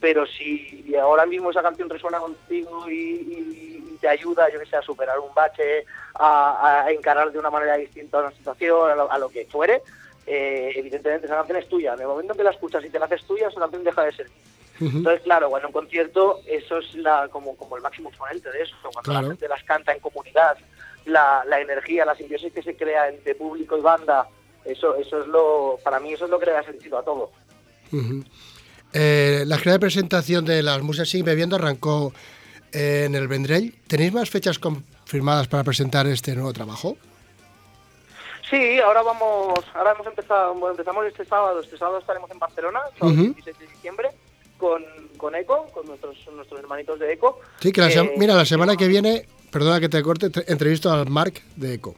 pero 0.00 0.24
si 0.24 0.94
ahora 0.94 1.26
mismo 1.26 1.50
esa 1.50 1.62
canción 1.62 1.90
resuena 1.90 2.20
contigo 2.20 2.88
y, 2.88 2.92
y- 2.94 3.84
y 3.92 3.96
te 4.00 4.08
ayuda, 4.08 4.48
yo 4.52 4.60
que 4.60 4.66
sé, 4.66 4.76
a 4.76 4.82
superar 4.82 5.18
un 5.18 5.34
bache, 5.34 5.84
a, 6.14 6.84
a 6.84 6.90
encarar 6.92 7.32
de 7.32 7.40
una 7.40 7.50
manera 7.50 7.76
distinta 7.76 8.20
una 8.20 8.30
situación, 8.30 8.88
a 8.88 8.94
lo, 8.94 9.10
a 9.10 9.18
lo 9.18 9.28
que 9.30 9.46
fuere, 9.46 9.82
eh, 10.28 10.70
evidentemente 10.76 11.26
esa 11.26 11.34
canción 11.38 11.58
es 11.58 11.68
tuya. 11.68 11.94
En 11.94 12.02
el 12.02 12.06
momento 12.06 12.34
en 12.34 12.36
que 12.38 12.44
la 12.44 12.50
escuchas 12.50 12.84
y 12.84 12.90
te 12.90 13.00
la 13.00 13.06
haces 13.06 13.24
tuya, 13.26 13.48
esa 13.48 13.58
canción 13.58 13.82
deja 13.82 14.04
de 14.04 14.12
ser. 14.12 14.26
Entonces, 14.80 15.22
claro, 15.22 15.48
bueno, 15.50 15.66
un 15.66 15.72
concierto, 15.72 16.38
eso 16.46 16.78
es 16.78 16.94
la, 16.94 17.26
como, 17.32 17.56
como 17.56 17.76
el 17.76 17.82
máximo 17.82 18.10
exponente 18.10 18.48
de 18.52 18.62
eso. 18.62 18.76
Cuando 18.80 19.02
Claro. 19.10 19.22
la 19.22 19.28
gente 19.32 19.48
las 19.48 19.64
canta 19.64 19.92
en 19.92 19.98
comunidad, 19.98 20.56
la, 21.06 21.42
la 21.48 21.60
energía, 21.60 22.04
la 22.04 22.14
simbiosis 22.14 22.52
que 22.52 22.62
se 22.62 22.76
crea 22.76 23.08
entre 23.08 23.34
público 23.34 23.76
y 23.76 23.80
banda, 23.80 24.28
eso, 24.64 24.96
eso 24.96 25.20
es 25.22 25.26
lo, 25.28 25.78
para 25.82 26.00
mí 26.00 26.12
eso 26.12 26.24
es 26.24 26.30
lo 26.30 26.38
que 26.38 26.46
le 26.46 26.52
da 26.52 26.62
sentido 26.62 26.98
a 26.98 27.02
todo. 27.04 27.30
Eh, 28.92 29.44
la 29.46 29.58
gira 29.58 29.72
de 29.72 29.78
presentación 29.80 30.44
de 30.44 30.62
las 30.62 30.80
Musas 30.82 31.08
Sigue 31.08 31.24
Bebiendo 31.24 31.56
arrancó 31.56 32.12
eh, 32.72 33.04
en 33.06 33.14
el 33.14 33.28
Vendrell. 33.28 33.74
¿Tenéis 33.86 34.12
más 34.12 34.30
fechas 34.30 34.58
confirmadas 34.58 35.48
para 35.48 35.64
presentar 35.64 36.06
este 36.06 36.34
nuevo 36.34 36.52
trabajo? 36.52 36.96
Sí, 38.50 38.78
ahora 38.80 39.02
vamos, 39.02 39.54
ahora 39.74 39.92
hemos 39.92 40.06
empezado, 40.06 40.52
bueno, 40.54 40.72
empezamos 40.72 41.06
este 41.06 41.24
sábado, 41.24 41.60
este 41.60 41.78
sábado 41.78 41.98
estaremos 41.98 42.30
en 42.30 42.38
Barcelona, 42.38 42.80
sábado 42.98 43.14
Ujú. 43.14 43.22
26 43.24 43.58
de 43.58 43.66
diciembre, 43.66 44.08
con, 44.58 44.84
con 45.16 45.34
ECO, 45.34 45.66
con 45.72 45.86
nuestros, 45.86 46.16
nuestros 46.34 46.60
hermanitos 46.60 46.98
de 46.98 47.12
ECO. 47.14 47.40
Sí, 47.60 47.72
que 47.72 47.80
la 47.80 47.90
Eh, 47.90 48.12
mira, 48.18 48.34
la 48.34 48.44
semana 48.44 48.76
que 48.76 48.86
viene, 48.86 49.26
perdona 49.50 49.80
que 49.80 49.88
te 49.88 50.02
corte, 50.02 50.30
te- 50.30 50.50
entrevisto 50.52 50.92
al 50.92 51.08
Marc 51.08 51.42
de 51.56 51.74
ECO. 51.74 51.96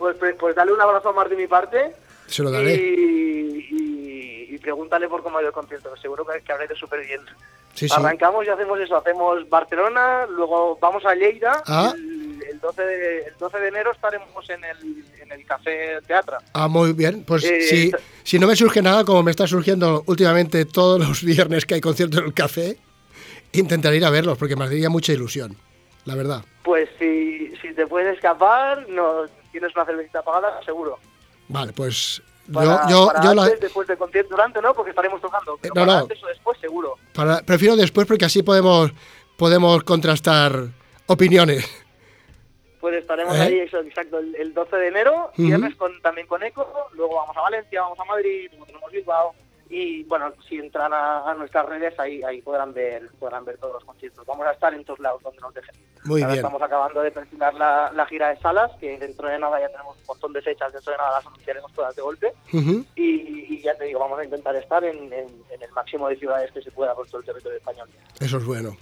Pues, 0.00 0.16
pues, 0.18 0.34
pues 0.40 0.56
dale 0.56 0.72
un 0.72 0.80
abrazo 0.80 1.10
a 1.10 1.12
Mar 1.12 1.28
de 1.28 1.36
mi 1.36 1.46
parte. 1.46 1.92
Se 2.26 2.42
lo 2.42 2.50
daré. 2.50 2.74
Y, 2.74 3.66
y- 3.70 4.54
y 4.54 4.58
pregúntale 4.58 5.08
por 5.08 5.22
cómo 5.22 5.36
ha 5.38 5.42
ido 5.42 5.48
el 5.50 5.54
concierto, 5.54 5.94
seguro 5.98 6.24
que, 6.26 6.40
que 6.42 6.52
habrá 6.52 6.64
ido 6.64 6.74
súper 6.74 7.06
bien. 7.06 7.20
Sí, 7.74 7.86
sí. 7.88 7.94
Arrancamos 7.96 8.44
y 8.46 8.48
hacemos 8.48 8.80
eso, 8.80 8.96
hacemos 8.96 9.48
Barcelona, 9.48 10.26
luego 10.26 10.76
vamos 10.80 11.04
a 11.06 11.14
Lleida, 11.14 11.62
Ah. 11.66 11.92
el, 11.94 12.42
el 12.50 12.58
12 12.60 12.82
de, 12.82 13.18
el 13.26 13.34
12 13.38 13.58
de 13.60 13.68
enero 13.68 13.92
estaremos 13.92 14.50
en 14.50 14.64
el, 14.64 15.04
en 15.22 15.32
el 15.32 15.44
Café 15.46 15.98
Teatra. 16.06 16.38
Ah, 16.54 16.66
muy 16.66 16.92
bien. 16.94 17.22
Pues 17.24 17.44
Eh, 17.44 17.60
si, 17.62 17.92
si 18.24 18.38
no 18.38 18.46
me 18.48 18.56
surge 18.56 18.80
nada, 18.82 19.04
como 19.04 19.22
me 19.22 19.30
está 19.30 19.46
surgiendo 19.46 20.02
últimamente 20.06 20.64
todos 20.64 20.98
los 20.98 21.22
viernes 21.24 21.64
que 21.66 21.74
hay 21.74 21.80
concierto 21.82 22.18
en 22.18 22.24
el 22.24 22.34
café, 22.34 22.76
intentaré 23.52 23.98
ir 23.98 24.04
a 24.04 24.10
verlos 24.10 24.36
porque 24.38 24.56
me 24.56 24.64
haría 24.64 24.88
mucha 24.90 25.12
ilusión, 25.12 25.56
la 26.06 26.14
verdad. 26.16 26.42
Pues 26.64 26.88
si, 26.98 27.54
si 27.62 27.72
te 27.74 27.86
puedes 27.86 28.14
escapar, 28.16 28.88
no 28.88 29.26
tienes 29.52 29.74
una 29.74 29.84
cervecita 29.84 30.22
pagada, 30.22 30.62
seguro. 30.64 30.98
Vale, 31.48 31.72
pues 31.72 32.22
Para, 32.52 32.88
yo, 32.88 32.90
yo, 32.90 33.06
para 33.08 33.22
yo 33.24 33.34
la- 33.34 33.42
antes, 33.44 33.60
después 33.60 33.86
del 33.88 33.98
concierto, 33.98 34.30
durante, 34.30 34.60
¿no? 34.62 34.74
Porque 34.74 34.90
estaremos 34.90 35.20
tocando. 35.20 35.58
Pero 35.60 35.74
Eh, 35.74 35.78
no, 35.78 35.82
para 35.86 35.92
no. 35.92 35.98
antes 36.04 36.22
o 36.22 36.26
después, 36.26 36.58
seguro. 36.60 36.94
para- 37.14 37.42
prefiero 37.42 37.76
después 37.76 38.06
porque 38.06 38.24
así 38.24 38.42
podemos, 38.42 38.90
podemos 39.36 39.82
contrastar 39.84 40.52
opiniones. 41.06 41.68
Pues 42.80 42.94
estaremos 42.94 43.36
¿Eh? 43.36 43.40
ahí, 43.42 43.58
exacto, 43.58 44.18
el, 44.18 44.34
el 44.36 44.54
12 44.54 44.74
de 44.76 44.88
enero, 44.88 45.30
viernes 45.36 45.74
con, 45.76 46.00
también 46.00 46.26
con 46.26 46.42
ECO, 46.42 46.66
luego 46.94 47.16
vamos 47.16 47.36
a 47.36 47.42
Valencia, 47.42 47.82
vamos 47.82 48.00
a 48.00 48.04
Madrid, 48.06 48.48
luego 48.52 48.64
tenemos 48.66 48.90
Bilbao, 48.90 49.34
y 49.70 50.02
bueno, 50.04 50.32
si 50.48 50.56
entran 50.58 50.92
a, 50.92 51.30
a 51.30 51.34
nuestras 51.34 51.64
redes, 51.66 51.98
ahí 51.98 52.22
ahí 52.24 52.42
podrán 52.42 52.74
ver 52.74 53.08
podrán 53.18 53.44
ver 53.44 53.56
todos 53.58 53.74
los 53.74 53.84
conciertos. 53.84 54.26
Vamos 54.26 54.46
a 54.46 54.50
estar 54.52 54.74
en 54.74 54.84
todos 54.84 54.98
lados 55.00 55.22
donde 55.22 55.40
nos 55.40 55.54
dejen. 55.54 55.74
Muy 56.04 56.20
Ahora 56.22 56.34
bien. 56.34 56.44
Estamos 56.44 56.62
acabando 56.62 57.00
de 57.02 57.10
perfilar 57.12 57.54
la, 57.54 57.92
la 57.94 58.04
gira 58.06 58.30
de 58.30 58.40
salas, 58.40 58.70
que 58.80 58.98
dentro 58.98 59.28
de 59.28 59.38
nada 59.38 59.60
ya 59.60 59.68
tenemos 59.68 59.96
un 59.96 60.06
montón 60.06 60.32
de 60.32 60.42
fechas, 60.42 60.72
dentro 60.72 60.90
de 60.92 60.98
nada 60.98 61.12
las 61.18 61.26
anunciaremos 61.26 61.72
todas 61.72 61.94
de 61.94 62.02
golpe, 62.02 62.32
y, 62.52 63.02
y 63.54 63.62
ya 63.62 63.74
te 63.76 63.84
digo, 63.84 64.00
vamos 64.00 64.18
a 64.18 64.24
intentar 64.24 64.56
estar 64.56 64.82
en, 64.84 64.96
en- 65.12 65.42
en 65.50 65.62
el 65.62 65.70
máximo 65.72 66.08
de 66.08 66.16
ciudades 66.16 66.50
que 66.52 66.62
se 66.62 66.70
pueda 66.72 66.94
por 66.94 67.06
todo 67.06 67.20
el 67.20 67.26
territorio 67.26 67.58
español. 67.58 67.88
Eso 68.18 68.38
es 68.38 68.44
bueno. 68.44 68.76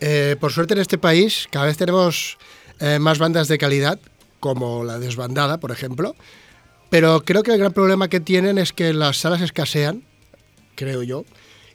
Eh, 0.00 0.36
por 0.40 0.52
suerte 0.52 0.74
en 0.74 0.80
este 0.80 0.98
país 0.98 1.46
cada 1.50 1.66
vez 1.66 1.76
tenemos 1.76 2.36
eh, 2.80 2.98
más 2.98 3.18
bandas 3.18 3.48
de 3.48 3.58
calidad, 3.58 3.98
como 4.40 4.84
la 4.84 4.98
desbandada, 4.98 5.58
por 5.58 5.70
ejemplo. 5.70 6.14
Pero 6.92 7.22
creo 7.24 7.42
que 7.42 7.52
el 7.52 7.58
gran 7.58 7.72
problema 7.72 8.08
que 8.08 8.20
tienen 8.20 8.58
es 8.58 8.74
que 8.74 8.92
las 8.92 9.16
salas 9.16 9.40
escasean, 9.40 10.02
creo 10.74 11.02
yo, 11.02 11.24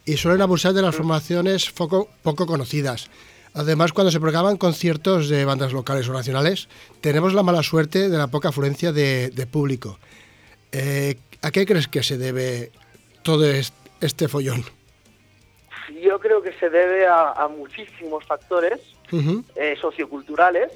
y 0.06 0.16
suelen 0.18 0.44
abusar 0.44 0.74
de 0.74 0.84
las 0.84 0.96
formaciones 0.96 1.72
poco, 1.72 2.08
poco 2.22 2.46
conocidas. 2.46 3.10
Además, 3.56 3.94
cuando 3.94 4.12
se 4.12 4.20
programan 4.20 4.58
conciertos 4.58 5.28
de 5.28 5.44
bandas 5.44 5.74
locales 5.74 6.08
o 6.08 6.14
nacionales, 6.14 6.70
tenemos 7.02 7.34
la 7.34 7.42
mala 7.42 7.64
suerte 7.64 8.10
de 8.10 8.18
la 8.20 8.28
poca 8.28 8.50
afluencia 8.50 8.92
de, 8.92 9.32
de 9.32 9.48
público. 9.48 9.98
Eh, 10.72 11.16
¿A 11.42 11.50
qué 11.50 11.66
crees 11.66 11.88
que 11.88 12.04
se 12.04 12.20
debe 12.20 12.72
todo 13.24 13.44
est- 13.50 13.74
este 14.02 14.28
follón? 14.28 14.64
Yo 16.00 16.20
creo 16.20 16.44
que 16.44 16.54
se 16.60 16.70
debe 16.70 17.08
a, 17.08 17.32
a 17.32 17.48
muchísimos 17.48 18.24
factores, 18.24 18.80
eh, 19.56 19.76
socioculturales, 19.82 20.70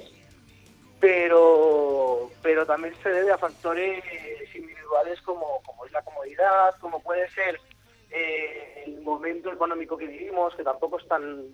pero 1.02 2.30
pero 2.42 2.64
también 2.64 2.94
se 3.02 3.08
debe 3.10 3.32
a 3.32 3.38
factores 3.38 4.02
individuales 4.54 5.20
como, 5.22 5.60
como 5.66 5.84
es 5.84 5.92
la 5.92 6.02
comodidad, 6.02 6.74
como 6.80 7.02
puede 7.02 7.28
ser 7.30 7.58
eh, 8.10 8.84
el 8.86 9.00
momento 9.02 9.52
económico 9.52 9.96
que 9.96 10.06
vivimos, 10.06 10.54
que 10.54 10.62
tampoco 10.62 10.98
es 10.98 11.08
tan 11.08 11.46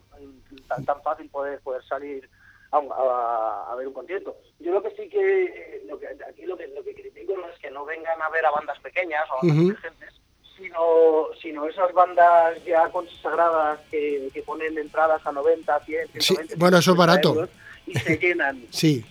tan, 0.69 0.85
tan 0.85 1.03
fácil 1.03 1.29
poder 1.31 1.61
poder 1.61 1.83
salir 1.85 2.29
a, 2.73 2.77
a- 2.79 3.73
a 3.73 3.75
ver 3.77 3.87
un 3.89 3.95
concierto. 3.95 4.37
Yo 4.59 4.73
lo 4.73 4.83
que 4.83 4.91
sí 4.91 5.09
que, 5.09 5.45
eh, 5.47 5.83
lo 5.89 5.99
que 5.99 6.09
aquí 6.09 6.43
lo 6.45 6.57
que, 6.57 6.67
lo 6.69 6.85
que 6.85 6.95
critico 6.95 7.35
no 7.37 7.49
es 7.49 7.59
que 7.59 7.71
no 7.71 7.85
vengan 7.87 8.21
a 8.21 8.29
ver 8.29 8.45
a 8.45 8.51
bandas 8.51 8.79
pequeñas 8.81 9.25
o 9.31 9.47
bandas 9.47 9.57
emergentes, 9.65 10.15
sino, 10.59 11.29
sino 11.41 11.67
esas 11.67 11.91
bandas 11.95 12.63
ya 12.65 12.89
consagradas 12.91 13.81
que, 13.91 14.29
que 14.35 14.43
ponen 14.43 14.77
entradas 14.77 15.25
a 15.27 15.33
90, 15.33 15.81
100, 15.85 16.09
Sí, 16.13 16.21
120, 16.21 16.57
bueno, 16.57 16.77
eso 16.79 16.91
es 16.93 16.97
150 16.97 17.07
barato. 17.07 17.29
euros 17.31 17.51
y 17.87 17.95
se 17.95 18.17
llenan. 18.19 18.63
Sí, 18.71 19.05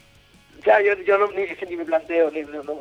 Ya, 0.68 0.82
yo, 0.82 0.94
yo 1.04 1.18
no, 1.18 1.28
ni, 1.32 1.46
ni 1.70 1.78
me 1.78 1.86
planteo, 1.86 2.30
ni, 2.30 2.42
no, 2.42 2.62
no, 2.64 2.74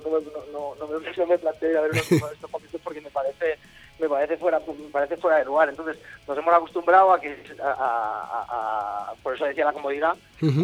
no, 0.53 0.87
me, 0.89 1.11
no 1.16 1.26
me 1.26 1.39
planteo 1.39 1.70
ir 1.70 1.76
a 1.76 1.80
ver 1.82 1.91
estos 1.97 2.20
conciertos 2.20 2.80
porque 2.82 3.01
me 3.01 3.11
parece 3.11 3.59
me 3.99 4.09
parece 4.11 4.37
fuera 4.37 4.59
me 4.61 4.91
parece 4.91 5.16
fuera 5.16 5.39
de 5.39 5.45
lugar. 5.47 5.68
Entonces 5.70 5.97
nos 6.28 6.37
hemos 6.37 6.53
acostumbrado 6.53 7.12
a 7.12 7.20
que 7.20 7.28
a, 7.62 7.66
a- 7.70 7.74
a- 7.74 9.11
a- 9.11 9.14
por 9.22 9.34
eso 9.34 9.45
decía 9.47 9.64
la 9.64 9.72
comodidad, 9.72 10.14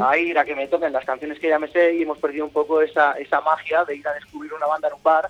a 0.02 0.18
ir 0.18 0.36
a 0.38 0.44
que 0.44 0.54
me 0.56 0.66
toquen 0.68 0.92
las 0.92 1.04
canciones 1.04 1.38
que 1.38 1.48
ya 1.48 1.58
me 1.58 1.68
sé 1.68 1.94
y 1.94 2.02
hemos 2.02 2.18
perdido 2.18 2.44
un 2.44 2.52
poco 2.52 2.82
esa, 2.82 3.12
esa 3.12 3.40
magia 3.40 3.84
de 3.84 3.96
ir 3.96 4.06
a 4.08 4.12
descubrir 4.14 4.52
una 4.52 4.66
banda 4.66 4.88
en 4.88 4.94
un 4.94 5.02
bar 5.02 5.28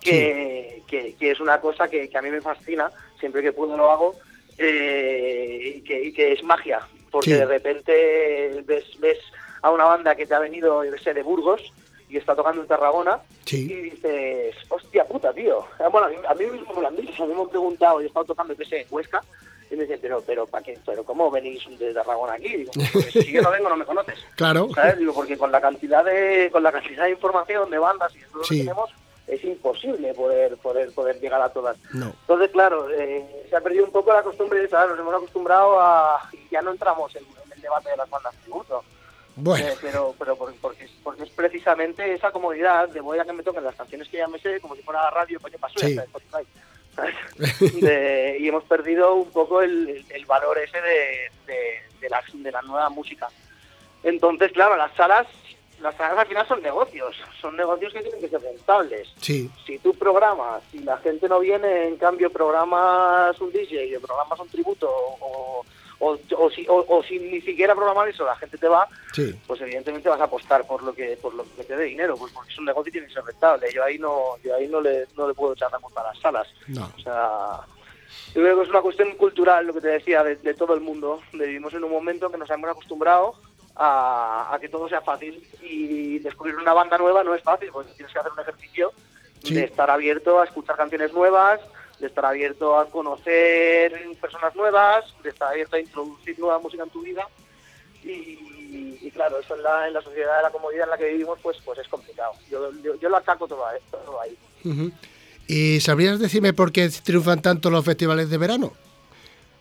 que, 0.00 0.82
que, 0.86 1.14
que 1.16 1.30
es 1.32 1.40
una 1.40 1.60
cosa 1.60 1.88
que, 1.88 2.08
que 2.08 2.16
a 2.18 2.22
mí 2.22 2.30
me 2.30 2.40
fascina, 2.40 2.90
siempre 3.18 3.42
que 3.42 3.52
puedo 3.52 3.76
lo 3.76 3.90
hago, 3.90 4.14
eh, 4.58 5.74
y, 5.76 5.80
que, 5.82 6.02
y 6.04 6.12
que 6.12 6.32
es 6.32 6.42
magia, 6.44 6.80
porque 7.10 7.30
Sí. 7.30 7.36
de 7.36 7.44
repente 7.46 8.62
ves, 8.66 8.84
ves 9.00 9.18
a 9.64 9.70
una 9.70 9.84
banda 9.84 10.14
que 10.14 10.26
te 10.26 10.34
ha 10.34 10.38
venido, 10.38 10.84
yo 10.84 10.92
sé, 10.98 11.14
de 11.14 11.22
Burgos 11.22 11.72
y 12.10 12.18
está 12.18 12.36
tocando 12.36 12.60
en 12.60 12.68
Tarragona 12.68 13.18
Sí. 13.46 13.64
y 13.64 13.80
dices, 13.90 14.54
hostia 14.68 15.06
puta, 15.06 15.32
tío. 15.32 15.64
Ah, 15.78 15.88
Bueno, 15.88 16.06
a 16.06 16.10
mí, 16.10 16.16
a 16.28 16.34
mí 16.34 16.46
mismo 16.46 16.74
me 16.74 16.82
lo 16.82 16.88
han 16.88 16.96
dicho, 16.96 17.24
a 17.24 17.26
mí 17.26 17.34
me 17.34 17.40
han 17.40 17.48
preguntado, 17.48 17.98
yo 18.00 18.04
he 18.04 18.08
estado 18.08 18.26
tocando, 18.26 18.52
yo 18.52 18.58
qué 18.58 18.64
sé, 18.66 18.80
en 18.82 18.86
Huesca, 18.90 19.22
y 19.70 19.76
me 19.76 19.84
dicen, 19.84 19.98
pero, 20.02 20.20
pero, 20.20 20.46
¿para 20.46 20.62
qué? 20.62 20.78
¿Pero 20.84 21.02
cómo 21.02 21.30
venís 21.30 21.62
de 21.78 21.94
Tarragona 21.94 22.34
aquí? 22.34 22.54
Digo, 22.58 22.72
"Pues 22.92 23.06
si 23.12 23.32
yo 23.32 23.40
no 23.40 23.50
vengo, 23.50 23.70
no 23.70 23.76
me 23.78 23.86
conoces. 23.86 24.18
claro. 24.36 24.68
¿sabes? 24.74 24.98
Digo, 24.98 25.14
porque 25.14 25.38
con 25.38 25.50
la 25.50 25.62
cantidad 25.62 26.04
de 26.04 26.50
con 26.52 26.62
la 26.62 26.70
cantidad 26.70 27.04
de 27.04 27.12
información 27.12 27.70
de 27.70 27.78
bandas 27.78 28.14
y 28.14 28.18
de 28.18 28.26
todo 28.26 28.38
lo 28.38 28.44
Sí. 28.44 28.56
que 28.58 28.64
tenemos 28.64 28.90
es 29.26 29.42
imposible 29.44 30.12
poder 30.12 30.58
poder 30.58 30.92
poder 30.92 31.18
llegar 31.18 31.40
a 31.40 31.48
todas. 31.48 31.78
No. 31.94 32.12
Entonces, 32.20 32.50
claro, 32.50 32.90
eh, 32.90 33.46
se 33.48 33.56
ha 33.56 33.62
perdido 33.62 33.86
un 33.86 33.90
poco 33.92 34.12
la 34.12 34.22
costumbre 34.22 34.60
de 34.60 34.68
¿sabes? 34.68 34.90
nos 34.90 34.98
hemos 35.00 35.14
acostumbrado 35.14 35.80
a 35.80 36.20
y 36.34 36.50
ya 36.50 36.60
no 36.60 36.70
entramos 36.72 37.16
en, 37.16 37.24
en 37.24 37.52
el 37.52 37.60
debate 37.62 37.88
de 37.88 37.96
las 37.96 38.10
bandas 38.10 38.34
tributo. 38.42 38.84
Bueno, 39.36 39.66
Eh, 39.66 39.74
pero 39.80 40.14
pero 40.18 40.36
por- 40.36 40.54
porque, 40.56 40.88
porque 41.02 41.24
es 41.24 41.30
precisamente 41.30 42.12
esa 42.12 42.30
comodidad 42.30 42.88
de 42.88 43.00
voy 43.00 43.18
a 43.18 43.24
que 43.24 43.32
me 43.32 43.42
toquen 43.42 43.64
las 43.64 43.74
canciones 43.74 44.08
que 44.08 44.18
ya 44.18 44.28
me 44.28 44.38
sé 44.38 44.60
como 44.60 44.76
si 44.76 44.82
fuera 44.82 45.10
radio 45.10 45.40
coño 45.40 45.58
pasó 45.58 45.78
Sí. 45.80 45.98
De- 47.80 48.36
y 48.38 48.48
hemos 48.48 48.64
perdido 48.64 49.14
un 49.14 49.30
poco 49.30 49.60
el, 49.62 50.04
valor 50.26 50.58
ese 50.58 50.80
de, 50.80 51.30
de- 51.46 51.80
de 52.00 52.08
la, 52.10 52.22
de 52.32 52.52
la 52.52 52.62
nueva 52.62 52.88
música. 52.90 53.28
Entonces, 54.02 54.52
claro, 54.52 54.76
las 54.76 54.94
salas, 54.94 55.26
las 55.80 55.96
salas 55.96 56.18
al 56.18 56.26
final 56.26 56.46
son 56.46 56.62
negocios, 56.62 57.16
son 57.40 57.56
negocios 57.56 57.92
que 57.92 58.02
tienen 58.02 58.20
que 58.20 58.28
ser 58.28 58.40
rentables. 58.42 59.08
Sí, 59.20 59.50
Si 59.66 59.78
tú 59.78 59.94
programas 59.94 60.62
y 60.72 60.78
la 60.80 60.98
gente 60.98 61.28
no 61.28 61.40
viene, 61.40 61.88
en 61.88 61.96
cambio 61.96 62.30
programas 62.30 63.40
un 63.40 63.50
DJ 63.50 63.96
o 63.96 64.00
programas 64.00 64.38
un 64.38 64.48
tributo 64.48 64.88
o, 64.90 65.64
o, 66.12 66.18
o 66.38 66.50
si, 66.50 66.66
o- 66.68 66.84
o 66.88 67.02
si 67.02 67.18
ni 67.18 67.40
siquiera 67.40 67.74
programar 67.74 68.08
eso, 68.08 68.24
la 68.24 68.36
gente 68.36 68.58
te 68.58 68.68
va, 68.68 68.86
sí. 69.12 69.34
pues 69.46 69.60
evidentemente 69.60 70.08
vas 70.08 70.20
a 70.20 70.24
apostar 70.24 70.66
por 70.66 70.82
lo 70.82 70.92
que 70.94 71.16
por 71.16 71.34
lo 71.34 71.44
que 71.56 71.64
te 71.64 71.76
dé 71.76 71.84
dinero, 71.84 72.16
pues 72.16 72.32
porque 72.32 72.52
es 72.52 72.58
un 72.58 72.64
negocio 72.66 72.88
y 72.90 72.92
tiene 72.92 73.06
que 73.08 73.14
ser 73.14 73.24
rentable. 73.24 73.72
Yo 73.72 73.82
ahí 73.84 73.98
no 73.98 74.36
yo 74.42 74.54
ahí 74.54 74.68
no 74.68 74.80
le, 74.80 75.06
no 75.16 75.26
le 75.28 75.34
puedo 75.34 75.54
echar 75.54 75.70
la 75.72 75.78
culpa 75.78 76.00
a 76.02 76.12
las 76.12 76.18
salas. 76.20 76.46
No. 76.68 76.90
O 76.96 77.00
sea, 77.00 77.60
yo 78.34 78.42
creo 78.42 78.56
que 78.56 78.62
es 78.64 78.68
una 78.70 78.82
cuestión 78.82 79.12
cultural, 79.16 79.66
lo 79.66 79.72
que 79.74 79.80
te 79.80 79.88
decía, 79.88 80.22
de, 80.22 80.36
de 80.36 80.54
todo 80.54 80.74
el 80.74 80.80
mundo. 80.80 81.20
Vivimos 81.32 81.72
en 81.74 81.84
un 81.84 81.90
momento 81.90 82.30
que 82.30 82.38
nos 82.38 82.50
hemos 82.50 82.70
acostumbrado 82.70 83.34
a, 83.76 84.54
a 84.54 84.58
que 84.60 84.68
todo 84.68 84.88
sea 84.88 85.00
fácil 85.00 85.42
y 85.62 86.18
descubrir 86.20 86.56
una 86.56 86.72
banda 86.72 86.96
nueva 86.98 87.24
no 87.24 87.34
es 87.34 87.42
fácil, 87.42 87.70
porque 87.72 87.92
tienes 87.92 88.12
que 88.12 88.18
hacer 88.18 88.32
un 88.32 88.40
ejercicio 88.40 88.92
Sí. 89.42 89.52
de 89.52 89.64
estar 89.64 89.90
abierto 89.90 90.40
a 90.40 90.44
escuchar 90.44 90.74
canciones 90.74 91.12
nuevas, 91.12 91.60
de 92.00 92.06
estar 92.06 92.24
abierto 92.26 92.78
a 92.78 92.86
conocer 92.90 93.92
personas 94.20 94.54
nuevas, 94.56 95.04
de 95.22 95.30
estar 95.30 95.48
abierto 95.48 95.76
a 95.76 95.80
introducir 95.80 96.38
nueva 96.38 96.58
música 96.58 96.82
en 96.82 96.90
tu 96.90 97.02
vida. 97.02 97.26
Y, 98.02 98.98
y 99.00 99.10
claro, 99.12 99.38
eso 99.38 99.54
en 99.56 99.62
la, 99.62 99.88
en 99.88 99.94
la 99.94 100.02
sociedad 100.02 100.36
de 100.38 100.42
la 100.42 100.50
comodidad 100.50 100.84
en 100.84 100.90
la 100.90 100.98
que 100.98 101.08
vivimos, 101.12 101.38
pues, 101.42 101.56
pues 101.64 101.78
es 101.78 101.88
complicado. 101.88 102.32
Yo, 102.50 102.70
yo, 102.82 102.96
yo 102.96 103.08
lo 103.08 103.16
achaco 103.16 103.46
todo, 103.48 103.64
todo 103.90 104.20
ahí. 104.20 104.36
¿Y 105.46 105.80
sabrías 105.80 106.18
decirme 106.18 106.52
por 106.52 106.72
qué 106.72 106.88
triunfan 106.88 107.40
tanto 107.42 107.70
los 107.70 107.84
festivales 107.84 108.30
de 108.30 108.38
verano? 108.38 108.72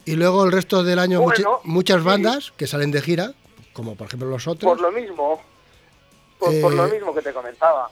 Y 0.05 0.15
luego 0.15 0.43
el 0.43 0.51
resto 0.51 0.83
del 0.83 0.99
año 0.99 1.21
muchas 1.63 1.99
sí. 1.99 2.03
bandas 2.05 2.51
que 2.57 2.67
salen 2.67 2.91
de 2.91 3.01
gira, 3.01 3.33
como 3.71 3.95
por 3.95 4.07
ejemplo 4.07 4.27
los 4.27 4.47
otros. 4.47 4.69
Por 4.69 4.81
lo 4.81 4.91
mismo, 4.91 5.41
por, 6.39 6.61
por 6.61 6.73
lo 6.73 6.87
Eh, 6.87 6.91
mismo 6.91 7.13
que 7.13 7.21
te 7.21 7.31
comentaba. 7.31 7.89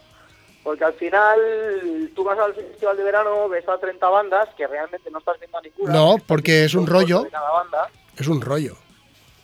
Porque 0.64 0.84
al 0.86 0.94
final 0.94 2.12
tú 2.16 2.24
vas 2.24 2.38
al 2.38 2.54
festival 2.54 2.96
de 2.98 3.04
verano, 3.04 3.50
ves 3.50 3.68
a 3.68 3.78
30 3.80 4.08
bandas 4.10 4.50
que 4.56 4.68
realmente 4.68 5.10
no 5.10 5.18
estás 5.20 5.40
viendo 5.40 5.58
a 5.58 5.62
ninguna. 5.62 5.94
No, 5.94 6.16
porque 6.28 6.66
es 6.66 6.76
un 6.76 6.86
rollo. 6.86 7.28
cada 7.32 7.52
banda, 7.52 7.90
Es 8.18 8.28
un 8.28 8.42
rollo. 8.42 8.76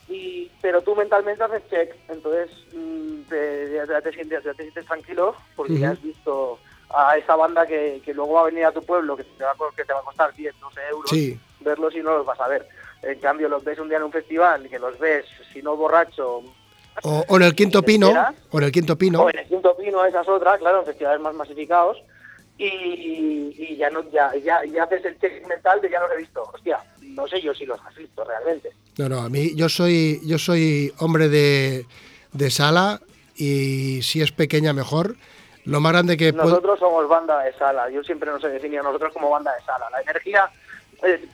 y, 0.07 0.51
pero 0.61 0.81
tú 0.81 0.95
mentalmente 0.95 1.43
haces 1.43 1.63
check, 1.69 1.95
entonces 2.07 2.49
mm, 2.73 3.21
te, 3.29 3.73
ya, 3.87 4.01
te 4.01 4.13
sientes, 4.13 4.43
ya 4.43 4.53
te 4.53 4.63
sientes 4.63 4.85
tranquilo 4.85 5.35
porque 5.55 5.79
ya 5.79 5.89
has 5.91 6.01
visto 6.01 6.59
a 6.89 7.17
esa 7.17 7.35
banda 7.35 7.65
que, 7.65 8.01
que 8.05 8.13
luego 8.13 8.33
va 8.35 8.41
a 8.41 8.45
venir 8.45 8.65
a 8.65 8.71
tu 8.71 8.81
pueblo, 8.83 9.17
que 9.17 9.23
te 9.23 9.43
va 9.43 9.51
a, 9.51 9.55
co- 9.55 9.71
que 9.75 9.83
te 9.83 9.91
va 9.93 9.99
a 9.99 10.03
costar 10.03 10.33
10, 10.33 10.57
12 10.59 10.79
euros, 10.89 11.09
Sí. 11.09 11.37
verlos 11.59 11.93
y 11.95 11.99
no 12.01 12.11
los 12.17 12.25
vas 12.25 12.39
a 12.39 12.47
ver. 12.47 12.67
En 13.01 13.19
cambio, 13.19 13.49
los 13.49 13.63
ves 13.63 13.77
un 13.79 13.89
día 13.89 13.97
en 13.97 14.03
un 14.03 14.11
festival, 14.11 14.69
que 14.69 14.79
los 14.79 14.97
ves, 14.97 15.25
si 15.51 15.61
no 15.61 15.75
borracho, 15.75 16.43
O, 17.03 17.23
o 17.27 17.37
en 17.37 17.43
el 17.43 17.55
Quinto 17.55 17.81
¿Te 17.81 17.85
Pino, 17.85 18.11
o 18.51 18.57
en 18.57 18.63
el 18.63 18.71
Quinto 18.71 18.97
Pino. 18.97 19.21
O 19.23 19.29
en 19.29 19.39
el 19.39 19.47
Quinto 19.47 19.75
Pino, 19.77 20.03
esa 20.05 20.21
es 20.21 20.27
otra, 20.27 20.57
claro, 20.57 20.79
en 20.79 20.85
festivales 20.85 21.21
más 21.21 21.35
masificados. 21.35 21.97
Y, 22.59 23.53
y 23.55 23.77
ya 23.77 23.89
no 23.91 24.09
ya, 24.09 24.31
ya, 24.43 24.65
ya 24.65 24.83
haces 24.83 25.05
el 25.05 25.19
check 25.19 25.47
mental 25.47 25.79
de 25.79 25.91
ya 25.91 25.99
los 25.99 26.11
he 26.11 26.17
visto. 26.17 26.43
Hostia, 26.51 26.79
no 27.01 27.27
sé 27.27 27.39
yo 27.39 27.53
si 27.53 27.67
los 27.67 27.79
has 27.85 27.95
visto 27.95 28.23
realmente. 28.23 28.71
No, 28.97 29.07
no, 29.07 29.21
a 29.21 29.29
mí 29.29 29.55
yo 29.55 29.69
soy 29.69 30.19
yo 30.25 30.39
soy 30.39 30.91
hombre 30.97 31.29
de, 31.29 31.85
de 32.33 32.49
sala 32.49 32.99
y 33.35 34.01
si 34.01 34.23
es 34.23 34.31
pequeña 34.31 34.73
mejor. 34.73 35.17
Lo 35.65 35.81
más 35.81 35.91
grande 35.91 36.15
que 36.15 36.31
puedo... 36.31 36.47
Nosotros 36.47 36.79
somos 36.79 37.07
banda 37.09 37.39
de 37.43 37.53
sala. 37.53 37.89
Yo 37.91 38.01
siempre 38.01 38.31
nos 38.31 38.41
he 38.43 38.47
definido 38.47 38.81
a 38.81 38.85
nosotros 38.85 39.11
como 39.13 39.29
banda 39.29 39.53
de 39.53 39.61
sala. 39.65 39.89
La 39.91 40.01
energía 40.01 40.49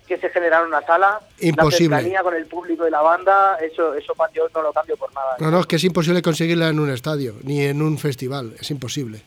que 0.08 0.18
se 0.18 0.30
genera 0.30 0.60
en 0.62 0.68
una 0.68 0.82
sala, 0.82 1.20
Imposible. 1.40 1.90
la 1.90 1.98
cercanía 1.98 2.22
con 2.24 2.36
el 2.36 2.46
público 2.48 2.88
y 2.88 2.92
la 2.92 3.02
banda, 3.02 3.58
eso, 3.62 3.94
eso 3.94 4.14
yo 4.34 4.48
no 4.54 4.62
lo 4.62 4.74
cambio 4.74 4.98
por 4.98 5.14
nada. 5.14 5.36
No, 5.40 5.50
no, 5.52 5.60
es 5.62 5.66
que 5.66 5.78
es 5.78 5.84
imposible 5.84 6.22
conseguirla 6.22 6.68
en 6.70 6.80
un 6.80 6.90
estadio, 6.90 7.36
ni 7.44 7.62
en 7.62 7.82
un 7.82 7.98
festival, 7.98 8.56
es 8.60 8.70
imposible. 8.72 9.22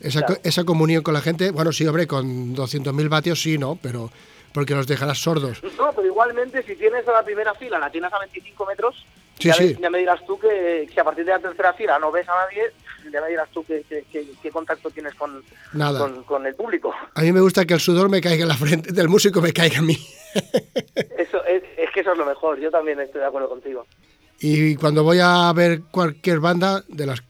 Esa, 0.00 0.20
Claro. 0.22 0.40
esa 0.44 0.64
comunión 0.64 1.02
con 1.02 1.14
la 1.14 1.20
gente, 1.20 1.50
bueno, 1.50 1.72
sí, 1.72 1.86
hombre, 1.86 2.06
con 2.06 2.54
200.000 2.54 3.08
vatios 3.08 3.40
sí, 3.42 3.58
¿no? 3.58 3.78
Pero 3.82 4.10
porque 4.52 4.74
los 4.74 4.86
dejarás 4.86 5.18
sordos. 5.18 5.60
No, 5.78 5.92
pero 5.92 6.06
igualmente 6.06 6.62
si 6.62 6.76
tienes 6.76 7.06
a 7.08 7.12
la 7.12 7.22
primera 7.24 7.54
fila, 7.54 7.78
la 7.78 7.90
tienes 7.90 8.12
a 8.12 8.18
25 8.20 8.66
metros, 8.66 9.04
Sí, 9.38 9.48
ya, 9.48 9.54
sí. 9.54 9.76
ya 9.80 9.90
me 9.90 9.98
dirás 9.98 10.24
tú 10.26 10.38
que, 10.38 10.88
que 10.92 11.00
a 11.00 11.04
partir 11.04 11.24
de 11.24 11.32
la 11.32 11.38
tercera 11.38 11.72
fila 11.72 11.98
no 11.98 12.12
ves 12.12 12.28
a 12.28 12.34
nadie, 12.34 12.70
ya 13.10 13.20
me 13.20 13.28
dirás 13.28 13.48
tú 13.50 13.64
qué 13.64 14.50
contacto 14.52 14.90
tienes 14.90 15.14
con, 15.14 15.42
Nada. 15.72 15.98
con, 15.98 16.22
con 16.24 16.46
el 16.46 16.54
público. 16.54 16.94
A 17.14 17.20
mí 17.22 17.32
me 17.32 17.40
gusta 17.40 17.64
que 17.64 17.74
el 17.74 17.80
sudor 17.80 18.08
me 18.08 18.20
caiga 18.20 18.42
en 18.42 18.48
la 18.48 18.56
frente 18.56 18.92
del 18.92 19.08
músico, 19.08 19.40
me 19.40 19.52
caiga 19.52 19.78
a 19.78 19.82
mí. 19.82 19.96
Eso 21.18 21.44
es, 21.44 21.62
es 21.76 21.90
que 21.92 22.00
eso 22.00 22.12
es 22.12 22.18
lo 22.18 22.26
mejor, 22.26 22.58
yo 22.58 22.70
también 22.70 23.00
estoy 23.00 23.20
de 23.20 23.26
acuerdo 23.26 23.48
contigo. 23.48 23.86
Y 24.40 24.76
cuando 24.76 25.04
voy 25.04 25.18
a 25.22 25.52
ver 25.52 25.82
cualquier 25.90 26.40
banda, 26.40 26.82
de 26.88 27.06
las 27.06 27.22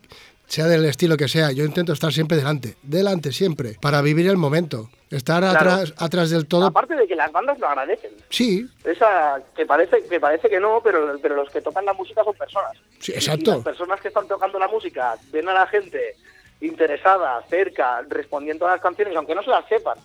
sea 0.47 0.67
del 0.67 0.85
estilo 0.85 1.17
que 1.17 1.27
sea, 1.29 1.51
yo 1.53 1.65
intento 1.65 1.93
estar 1.93 2.13
siempre 2.13 2.37
delante, 2.37 2.77
delante 2.83 3.33
siempre, 3.33 3.77
para 3.81 4.01
vivir 4.03 4.29
el 4.29 4.37
momento. 4.37 4.91
Estar 5.11 5.43
Claro. 5.43 5.59
atrás, 5.71 5.95
atrás 5.99 6.31
del 6.31 6.47
todo, 6.47 6.67
Aparte 6.67 6.95
de 6.97 7.07
que 7.07 7.15
las 7.15 7.31
bandas 7.31 7.59
lo 7.61 7.69
agradecen. 7.69 8.11
sí, 8.31 8.67
Esa, 8.85 9.41
que 9.57 9.65
parece 9.65 10.03
que 10.09 10.19
parece 10.19 10.49
que 10.49 10.59
no, 10.59 10.81
pero, 10.83 11.17
pero 11.23 11.37
los 11.37 11.49
que 11.51 11.61
tocan 11.61 11.85
la 11.85 11.93
música 11.93 12.25
son 12.25 12.35
personas. 12.35 12.73
Sí, 12.99 13.13
Y 13.13 13.15
exacto. 13.17 13.53
las 13.53 13.63
personas 13.65 14.01
que 14.01 14.09
están 14.09 14.27
tocando 14.27 14.59
la 14.59 14.67
música 14.69 15.15
ven 15.31 15.49
a 15.49 15.55
la 15.55 15.67
gente 15.69 16.17
interesada, 16.61 17.43
cerca, 17.49 18.03
respondiendo 18.09 18.67
a 18.67 18.73
las 18.73 18.81
canciones, 18.81 19.15
aunque 19.17 19.35
no 19.35 19.43
se 19.43 19.51
las 19.51 19.67
sepan. 19.69 19.99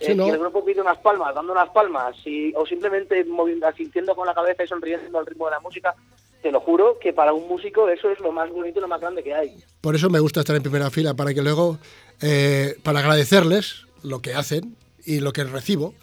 Sí, 0.00 0.12
Eh, 0.12 0.14
¿no? 0.14 0.26
El 0.26 0.38
grupo 0.38 0.64
pide 0.64 0.80
unas 0.80 0.98
palmas, 0.98 1.34
dando 1.34 1.52
unas 1.52 1.70
palmas, 1.70 2.14
y- 2.26 2.52
o 2.54 2.66
simplemente 2.66 3.24
moviendo, 3.24 3.66
asintiendo 3.66 4.14
con 4.14 4.26
la 4.26 4.34
cabeza 4.34 4.62
y 4.64 4.66
sonriendo 4.68 5.18
al 5.18 5.24
ritmo 5.26 5.46
de 5.46 5.52
la 5.52 5.60
música, 5.60 5.94
te 6.42 6.50
lo 6.52 6.60
juro 6.60 6.98
que 7.00 7.12
para 7.12 7.32
un 7.32 7.48
músico 7.48 7.88
eso 7.88 8.10
es 8.10 8.20
lo 8.20 8.30
más 8.32 8.50
bonito 8.50 8.78
y 8.78 8.82
lo 8.82 8.88
más 8.88 9.00
grande 9.00 9.22
que 9.22 9.34
hay. 9.34 9.62
Por 9.80 9.94
eso 9.94 10.08
me 10.10 10.20
gusta 10.20 10.40
estar 10.40 10.54
en 10.56 10.62
primera 10.62 10.90
fila, 10.90 11.14
para 11.14 11.34
que 11.34 11.42
luego, 11.42 11.78
eh, 12.22 12.76
para 12.82 13.00
agradecerles 13.00 13.86
lo 14.02 14.20
que 14.20 14.34
hacen 14.34 14.76
y 15.04 15.20
lo 15.20 15.32
que 15.32 15.44
recibo. 15.44 15.94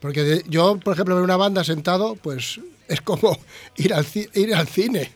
Porque 0.00 0.22
de- 0.22 0.44
yo, 0.48 0.78
por 0.78 0.94
ejemplo, 0.94 1.14
ver 1.16 1.24
una 1.24 1.36
banda 1.36 1.64
sentado, 1.64 2.14
pues 2.16 2.60
es 2.88 3.00
como 3.00 3.36
ir 3.76 3.92
al, 3.94 4.04
ci- 4.04 4.30
ir 4.34 4.54
al 4.54 4.68
cine. 4.68 5.12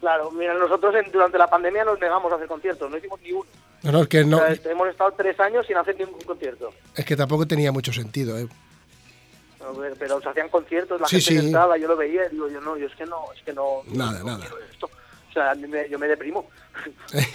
Claro, 0.00 0.30
mira, 0.32 0.54
nosotros 0.54 0.94
en- 0.96 1.12
durante 1.12 1.38
la 1.38 1.48
pandemia 1.48 1.84
nos 1.84 2.00
negamos 2.00 2.32
a 2.32 2.36
hacer 2.36 2.48
conciertos, 2.48 2.90
no 2.90 2.96
hicimos 2.96 3.20
ni 3.20 3.32
uno. 3.32 3.44
No, 3.84 3.92
no, 3.92 4.02
es 4.02 4.08
que 4.08 4.24
no, 4.24 4.36
O 4.38 4.40
sea, 4.40 4.72
hemos 4.72 4.88
estado 4.88 5.12
tres 5.16 5.38
años 5.40 5.66
sin 5.66 5.76
hacer 5.76 5.98
ningún 5.98 6.20
concierto. 6.22 6.72
es 6.96 7.04
que 7.04 7.16
tampoco 7.16 7.46
tenía 7.46 7.72
mucho 7.72 7.92
sentido. 7.92 8.38
¿eh? 8.38 8.46
Pero 9.98 10.20
se 10.20 10.28
hacían 10.28 10.48
conciertos, 10.48 11.00
la 11.00 11.06
Sí, 11.08 11.20
gente 11.20 11.40
sí. 11.40 11.46
entraba, 11.46 11.76
yo 11.78 11.88
lo 11.88 11.96
veía 11.96 12.28
digo, 12.28 12.48
yo 12.48 12.60
no, 12.60 12.76
yo 12.76 12.86
es 12.86 12.94
que 12.96 13.06
no, 13.06 13.32
es 13.36 13.42
que 13.42 13.52
no. 13.52 13.82
Nada, 13.88 14.18
no 14.20 14.24
nada. 14.26 14.46
esto. 14.72 14.86
O 15.30 15.32
sea, 15.32 15.54
me- 15.54 15.88
yo 15.88 15.98
me 15.98 16.08
deprimo. 16.08 16.48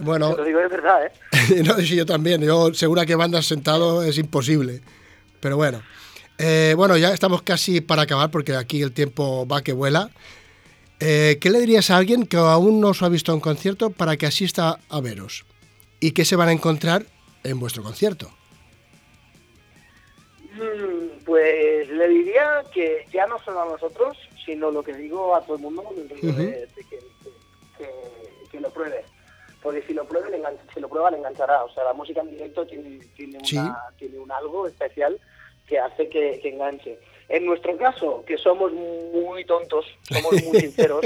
Bueno, 0.00 0.30
Te 0.30 0.36
lo 0.36 0.44
digo 0.44 0.60
de 0.60 0.68
verdad, 0.68 1.06
¿eh? 1.06 1.62
no, 1.66 1.74
sí, 1.78 1.96
yo 1.96 2.06
también. 2.06 2.40
Yo 2.40 2.72
segura 2.72 3.04
que 3.04 3.16
bandas 3.16 3.46
sentado 3.46 4.02
es 4.04 4.16
imposible. 4.18 4.80
Pero 5.40 5.56
bueno. 5.56 5.82
Eh, 6.38 6.74
bueno, 6.76 6.96
ya 6.96 7.12
estamos 7.12 7.42
casi 7.42 7.80
para 7.80 8.02
acabar 8.02 8.30
porque 8.30 8.54
aquí 8.54 8.80
el 8.80 8.92
tiempo 8.92 9.44
va 9.48 9.62
que 9.62 9.72
vuela. 9.72 10.10
Eh, 11.00 11.38
¿Qué 11.40 11.50
le 11.50 11.58
dirías 11.58 11.90
a 11.90 11.96
alguien 11.96 12.26
que 12.26 12.36
aún 12.36 12.80
no 12.80 12.88
os 12.90 13.02
ha 13.02 13.08
visto 13.08 13.32
en 13.32 13.40
concierto 13.40 13.90
para 13.90 14.16
que 14.16 14.26
asista 14.26 14.78
a 14.88 15.00
veros? 15.00 15.44
¿Y 15.98 16.12
qué 16.12 16.24
se 16.24 16.36
van 16.36 16.48
a 16.48 16.52
encontrar 16.52 17.04
en 17.42 17.58
vuestro 17.58 17.82
concierto? 17.82 18.30
Mm, 20.58 21.24
Pues 21.24 21.88
le 21.88 22.08
diría 22.08 22.62
que 22.72 23.04
ya 23.12 23.26
no 23.26 23.38
solo 23.40 23.62
a 23.62 23.66
nosotros, 23.66 24.16
sino 24.44 24.70
lo 24.70 24.82
que 24.82 24.94
digo 24.94 25.34
a 25.34 25.42
todo 25.42 25.56
el 25.56 25.62
mundo, 25.62 25.84
de 25.94 26.06
que, 26.08 26.98
que- 27.78 28.48
que 28.50 28.60
lo 28.60 28.70
pruebe. 28.70 29.04
Porque 29.62 29.82
si 29.82 29.92
lo, 29.92 30.04
pruebe, 30.04 30.30
le 30.30 30.38
engan- 30.42 30.56
si 30.72 30.80
lo 30.80 30.88
prueba, 30.88 31.10
le 31.10 31.18
enganchará. 31.18 31.64
O 31.64 31.70
sea, 31.74 31.84
la 31.84 31.92
música 31.92 32.20
en 32.20 32.30
directo 32.30 32.66
tiene, 32.66 32.98
tiene, 33.16 33.38
Sí. 33.44 33.56
una- 33.58 33.84
tiene 33.98 34.18
un 34.18 34.30
algo 34.32 34.66
especial 34.66 35.18
que 35.66 35.78
hace 35.78 36.08
que, 36.08 36.38
que 36.40 36.48
enganche. 36.50 36.98
En 37.28 37.44
nuestro 37.44 37.76
caso, 37.76 38.24
que 38.26 38.38
somos 38.38 38.72
muy 38.72 39.44
tontos, 39.44 39.84
somos 40.02 40.32
muy 40.44 40.60
sinceros, 40.60 41.04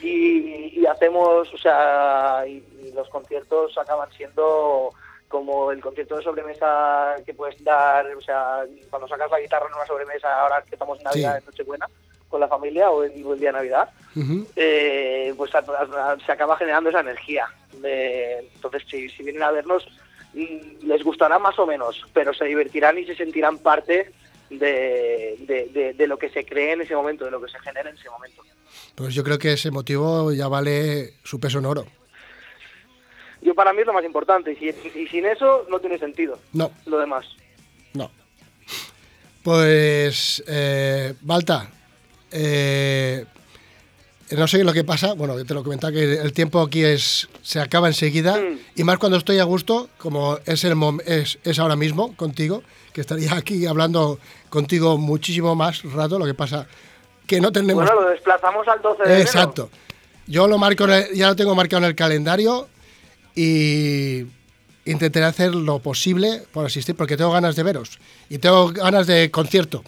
y, 0.00 0.80
y 0.80 0.86
hacemos, 0.86 1.52
o 1.52 1.58
sea, 1.58 2.44
y, 2.46 2.64
y 2.82 2.92
los 2.92 3.08
conciertos 3.10 3.76
acaban 3.76 4.10
siendo 4.12 4.90
como 5.32 5.72
el 5.72 5.80
concierto 5.80 6.18
de 6.18 6.22
sobremesa 6.22 7.16
que 7.24 7.32
puedes 7.32 7.64
dar, 7.64 8.06
o 8.14 8.20
sea, 8.20 8.64
cuando 8.90 9.08
sacas 9.08 9.30
la 9.30 9.40
guitarra 9.40 9.66
en 9.66 9.74
una 9.74 9.86
sobremesa, 9.86 10.40
ahora 10.40 10.62
que 10.62 10.74
estamos 10.74 10.98
en 10.98 11.04
Navidad, 11.04 11.32
Sí. 11.32 11.38
en 11.38 11.46
Nochebuena, 11.46 11.86
con 12.28 12.38
la 12.38 12.48
familia 12.48 12.90
o 12.90 13.02
el, 13.02 13.12
el 13.12 13.38
día 13.40 13.48
de 13.48 13.52
Navidad, 13.52 13.88
eh, 14.56 15.32
pues 15.36 15.54
a- 15.54 15.58
a- 15.60 16.16
se 16.24 16.32
acaba 16.32 16.56
generando 16.58 16.90
esa 16.90 17.00
energía. 17.00 17.46
Entonces, 17.82 18.82
si, 18.90 19.08
si 19.08 19.22
vienen 19.22 19.42
a 19.42 19.50
vernos, 19.50 19.86
mm, 20.34 20.86
les 20.86 21.02
gustará 21.02 21.38
más 21.38 21.58
o 21.58 21.66
menos, 21.66 22.04
pero 22.12 22.34
se 22.34 22.44
divertirán 22.44 22.98
y 22.98 23.06
se 23.06 23.16
sentirán 23.16 23.56
parte 23.58 24.12
de, 24.50 25.36
de- 25.48 25.68
de- 25.72 25.92
de 25.94 26.06
lo 26.06 26.18
que 26.18 26.28
se 26.28 26.44
cree 26.44 26.72
en 26.72 26.82
ese 26.82 26.94
momento, 26.94 27.24
de 27.24 27.30
lo 27.30 27.40
que 27.40 27.50
se 27.50 27.58
genera 27.60 27.88
en 27.88 27.96
ese 27.96 28.10
momento. 28.10 28.42
Pues 28.94 29.14
yo 29.14 29.24
creo 29.24 29.38
que 29.38 29.54
ese 29.54 29.70
motivo 29.70 30.30
ya 30.32 30.48
vale 30.48 31.14
su 31.24 31.40
peso 31.40 31.58
en 31.58 31.64
oro. 31.66 31.86
Yo 33.42 33.54
para 33.54 33.72
mí 33.72 33.80
es 33.80 33.86
lo 33.86 33.92
más 33.92 34.04
importante, 34.04 34.52
y, 34.52 34.56
si- 34.56 34.98
y 35.00 35.06
sin 35.08 35.26
eso 35.26 35.66
no 35.68 35.78
tiene 35.80 35.98
sentido 35.98 36.38
No, 36.52 36.70
lo 36.86 36.98
demás. 36.98 37.26
Pues, 39.42 40.42
eh, 40.46 41.14
Balta, 41.22 41.68
eh, 42.30 43.24
no 44.30 44.46
sé 44.46 44.62
lo 44.62 44.72
que 44.72 44.84
pasa, 44.84 45.14
bueno, 45.14 45.34
te 45.44 45.52
lo 45.52 45.64
comentaba 45.64 45.92
que 45.92 46.14
el 46.14 46.32
tiempo 46.32 46.60
aquí 46.62 46.84
es 46.84 47.28
se 47.42 47.58
acaba 47.60 47.88
enseguida 47.88 48.36
Mm. 48.36 48.58
y 48.76 48.84
más 48.84 48.98
cuando 48.98 49.18
estoy 49.18 49.40
a 49.40 49.44
gusto, 49.44 49.88
como 49.98 50.38
es, 50.46 50.62
el 50.62 50.76
mom- 50.76 51.02
es, 51.04 51.38
es 51.42 51.58
ahora 51.58 51.74
mismo 51.74 52.16
contigo, 52.16 52.62
que 52.92 53.00
estaría 53.00 53.34
aquí 53.34 53.66
hablando 53.66 54.20
contigo 54.48 54.96
muchísimo 54.96 55.56
más 55.56 55.82
rato, 55.92 56.20
lo 56.20 56.24
que 56.24 56.34
pasa 56.34 56.68
que 57.26 57.40
no 57.40 57.50
tenemos... 57.50 57.84
Bueno, 57.84 58.00
lo 58.00 58.10
desplazamos 58.10 58.68
al 58.68 58.80
12 58.80 59.02
de 59.02 59.08
enero. 59.08 59.20
Exacto. 59.22 59.70
Yo 60.28 60.46
lo 60.46 60.56
marco, 60.56 60.86
ya 61.14 61.28
lo 61.30 61.34
tengo 61.36 61.54
marcado 61.56 61.82
en 61.82 61.88
el 61.88 61.96
calendario 61.96 62.68
y 63.34 64.26
intentaré 64.84 65.26
hacer 65.26 65.54
lo 65.54 65.78
posible 65.78 66.42
por 66.52 66.66
asistir 66.66 66.96
porque 66.96 67.16
tengo 67.16 67.30
ganas 67.32 67.56
de 67.56 67.62
veros 67.62 67.98
y 68.28 68.38
tengo 68.38 68.68
ganas 68.72 69.06
de 69.06 69.30
concierto. 69.30 69.84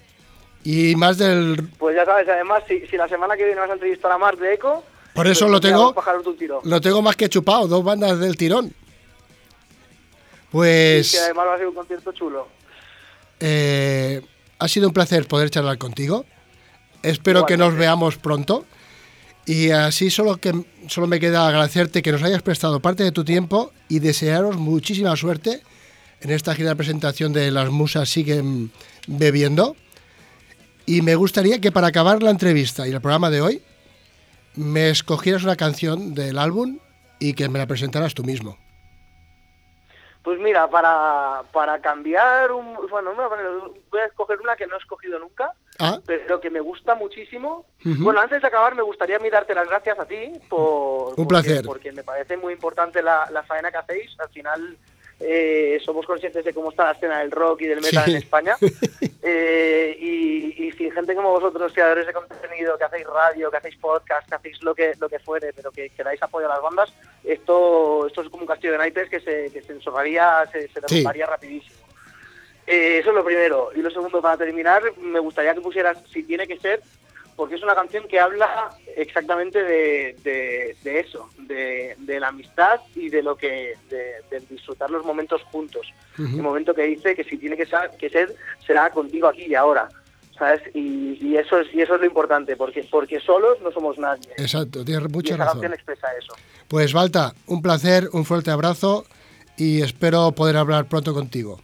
Y 0.62 0.96
más 0.96 1.18
del 1.18 1.68
Pues 1.78 1.94
ya 1.94 2.04
sabes, 2.04 2.26
además, 2.28 2.62
si, 2.66 2.86
si 2.86 2.96
la 2.96 3.08
semana 3.08 3.36
que 3.36 3.44
viene 3.44 3.60
vas 3.60 3.70
a 3.70 3.74
entrevistar 3.74 4.10
a 4.12 4.18
Mark 4.18 4.38
de 4.38 4.54
Eco... 4.54 4.82
por 5.12 5.26
eso 5.26 5.44
pues 5.44 5.52
lo 5.52 5.60
tengo 5.60 5.94
lo 6.64 6.80
tengo 6.80 7.02
más 7.02 7.16
que 7.16 7.28
chupado 7.28 7.68
dos 7.68 7.84
bandas 7.84 8.18
del 8.18 8.36
tirón. 8.36 8.72
Pues 10.50 11.12
Que 11.12 11.18
además 11.18 11.46
va 11.48 11.54
a 11.54 11.58
ser 11.58 11.66
un 11.66 11.74
concierto 11.74 12.12
chulo. 12.12 12.48
eh, 13.40 14.22
ha 14.58 14.68
sido 14.68 14.86
un 14.88 14.94
placer 14.94 15.26
poder 15.26 15.50
charlar 15.50 15.76
contigo. 15.78 16.24
Espero 17.02 17.44
que 17.44 17.56
nos 17.56 17.74
veamos 17.76 18.16
pronto 18.16 18.64
y 19.46 19.70
así 19.70 20.10
solo 20.10 20.36
que 20.38 20.52
solo 20.88 21.06
me 21.06 21.20
queda 21.20 21.46
agradecerte 21.46 22.02
que 22.02 22.12
nos 22.12 22.22
hayas 22.22 22.42
prestado 22.42 22.80
parte 22.80 23.04
de 23.04 23.12
tu 23.12 23.24
tiempo 23.24 23.72
y 23.88 23.98
desearos 23.98 24.56
muchísima 24.56 25.14
suerte 25.16 25.62
en 26.20 26.30
esta 26.30 26.54
gira 26.54 26.70
de 26.70 26.76
presentación 26.76 27.32
de 27.32 27.50
las 27.50 27.70
musas 27.70 28.08
siguen 28.08 28.70
bebiendo 29.06 29.76
y 30.86 31.02
me 31.02 31.14
gustaría 31.14 31.60
que 31.60 31.72
para 31.72 31.88
acabar 31.88 32.22
la 32.22 32.30
entrevista 32.30 32.86
y 32.86 32.92
el 32.92 33.00
programa 33.00 33.30
de 33.30 33.42
hoy 33.42 33.62
me 34.56 34.90
escogieras 34.90 35.44
una 35.44 35.56
canción 35.56 36.14
del 36.14 36.38
álbum 36.38 36.78
y 37.18 37.34
que 37.34 37.48
me 37.48 37.58
la 37.58 37.66
presentaras 37.66 38.14
tú 38.14 38.22
mismo. 38.22 38.58
Pues 40.22 40.38
mira, 40.40 40.68
para, 40.68 41.42
para 41.52 41.80
cambiar 41.80 42.50
un... 42.52 42.74
Bueno, 42.88 43.12
voy 43.90 44.00
a 44.00 44.06
escoger 44.06 44.40
una 44.40 44.56
que 44.56 44.66
no 44.66 44.74
he 44.74 44.78
escogido 44.78 45.18
nunca, 45.18 45.52
Ah, 45.78 45.98
pero 46.06 46.40
que 46.40 46.50
me 46.50 46.60
gusta 46.60 46.94
muchísimo. 46.94 47.66
Bueno, 47.84 48.20
antes 48.20 48.40
de 48.40 48.46
acabar, 48.48 48.74
me 48.74 48.82
gustaría 48.82 49.16
a 49.16 49.18
mí 49.18 49.28
darte 49.30 49.54
las 49.54 49.68
gracias 49.68 49.98
a 49.98 50.06
ti 50.06 50.32
por... 50.48 51.08
Un 51.10 51.14
porque- 51.16 51.28
placer. 51.28 51.64
Porque 51.64 51.92
me 51.92 52.02
parece 52.04 52.36
muy 52.36 52.52
importante 52.52 53.02
la, 53.02 53.28
la 53.32 53.42
faena 53.42 53.70
que 53.72 53.78
hacéis. 53.78 54.14
Al 54.20 54.28
final 54.30 54.76
eh, 55.20 55.80
somos 55.84 56.06
conscientes 56.06 56.44
de 56.44 56.54
cómo 56.54 56.70
está 56.70 56.84
la 56.84 56.92
escena 56.92 57.18
del 57.20 57.30
rock 57.32 57.62
y 57.62 57.66
del 57.66 57.80
metal 57.80 58.04
Sí. 58.04 58.10
en 58.12 58.16
España. 58.18 58.56
Eh, 59.26 59.96
y, 59.98 60.66
y 60.66 60.72
sin 60.72 60.92
gente 60.92 61.14
como 61.14 61.30
vosotros, 61.30 61.72
creadores 61.72 62.06
de 62.06 62.12
contenido, 62.12 62.76
que 62.76 62.84
hacéis 62.84 63.06
radio, 63.06 63.50
que 63.50 63.56
hacéis 63.56 63.76
podcast, 63.78 64.28
que 64.28 64.34
hacéis 64.34 64.62
lo 64.62 64.74
que 64.74 64.92
lo 65.00 65.08
que 65.08 65.18
fuere, 65.18 65.50
pero 65.54 65.72
que, 65.72 65.88
que 65.88 66.02
dais 66.04 66.22
apoyo 66.22 66.44
a 66.44 66.50
las 66.50 66.60
bandas, 66.60 66.92
esto 67.24 68.06
esto 68.06 68.20
es 68.20 68.28
como 68.28 68.42
un 68.42 68.46
castillo 68.46 68.72
de 68.72 68.78
naipes 68.80 69.08
que 69.08 69.20
se, 69.20 69.50
que 69.50 69.62
se 69.62 69.72
ensorraría, 69.72 70.46
se, 70.52 70.68
se 70.68 70.80
Sí. 70.88 71.02
rapidísimo. 71.22 71.83
Eh, 72.66 72.98
eso 72.98 73.10
es 73.10 73.14
lo 73.14 73.24
primero. 73.24 73.70
Y 73.74 73.80
lo 73.82 73.90
segundo, 73.90 74.20
para 74.22 74.36
terminar, 74.36 74.82
me 75.00 75.18
gustaría 75.20 75.54
que 75.54 75.60
pusieras 75.60 75.98
Si 76.12 76.22
tiene 76.22 76.46
que 76.46 76.58
ser, 76.58 76.80
porque 77.36 77.56
es 77.56 77.62
una 77.62 77.74
canción 77.74 78.06
que 78.08 78.20
habla 78.20 78.70
exactamente 78.96 79.62
de, 79.62 80.16
de- 80.22 80.76
de 80.82 81.00
eso, 81.00 81.28
de, 81.38 81.94
de 81.98 82.20
la 82.20 82.28
amistad 82.28 82.80
y 82.94 83.08
de 83.10 83.22
lo 83.22 83.36
que 83.36 83.74
de, 83.90 84.14
de 84.30 84.40
disfrutar 84.48 84.88
los 84.90 85.04
momentos 85.04 85.42
juntos. 85.50 85.86
El 86.16 86.42
momento 86.42 86.74
que 86.74 86.82
dice 86.84 87.16
que 87.16 87.24
si 87.24 87.36
tiene 87.38 87.56
que 87.56 87.66
ser, 87.66 87.90
que 87.98 88.08
ser 88.08 88.34
será 88.64 88.88
contigo 88.90 89.26
aquí 89.28 89.46
y 89.46 89.54
ahora. 89.54 89.88
¿Sabes? 90.38 90.62
Y, 90.74 91.16
y 91.24 91.36
eso 91.36 91.60
es 91.60 91.72
y 91.72 91.80
eso 91.80 91.94
es 91.94 92.00
lo 92.00 92.06
importante, 92.06 92.56
porque 92.56 92.82
porque 92.90 93.20
solos 93.20 93.60
no 93.62 93.70
somos 93.70 93.98
nadie. 93.98 94.30
exacto, 94.36 94.84
tienes 94.84 95.04
y 95.08 95.12
mucha 95.12 95.34
esa 95.34 95.44
razón. 95.44 95.60
canción 95.60 95.74
expresa 95.74 96.08
eso. 96.18 96.34
Pues 96.66 96.92
Balta, 96.92 97.34
un 97.46 97.62
placer, 97.62 98.08
un 98.12 98.24
fuerte 98.24 98.50
abrazo 98.50 99.06
y 99.56 99.82
espero 99.82 100.32
poder 100.32 100.56
hablar 100.56 100.86
pronto 100.88 101.14
contigo. 101.14 101.60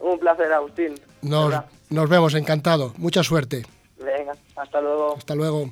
Un 0.00 0.18
placer, 0.18 0.52
Agustín. 0.52 0.94
Nos, 1.22 1.54
nos 1.90 2.08
vemos, 2.08 2.34
encantado. 2.34 2.92
Mucha 2.96 3.22
suerte. 3.22 3.64
Venga, 3.98 4.32
hasta 4.56 4.80
luego. 4.80 5.16
Hasta 5.16 5.34
luego. 5.34 5.70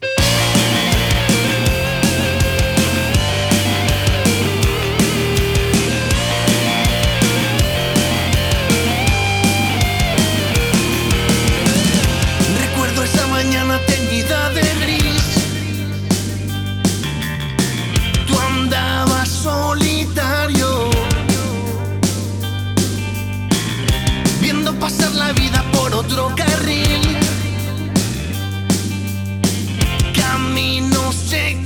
camino 30.46 31.12
se 31.12 31.65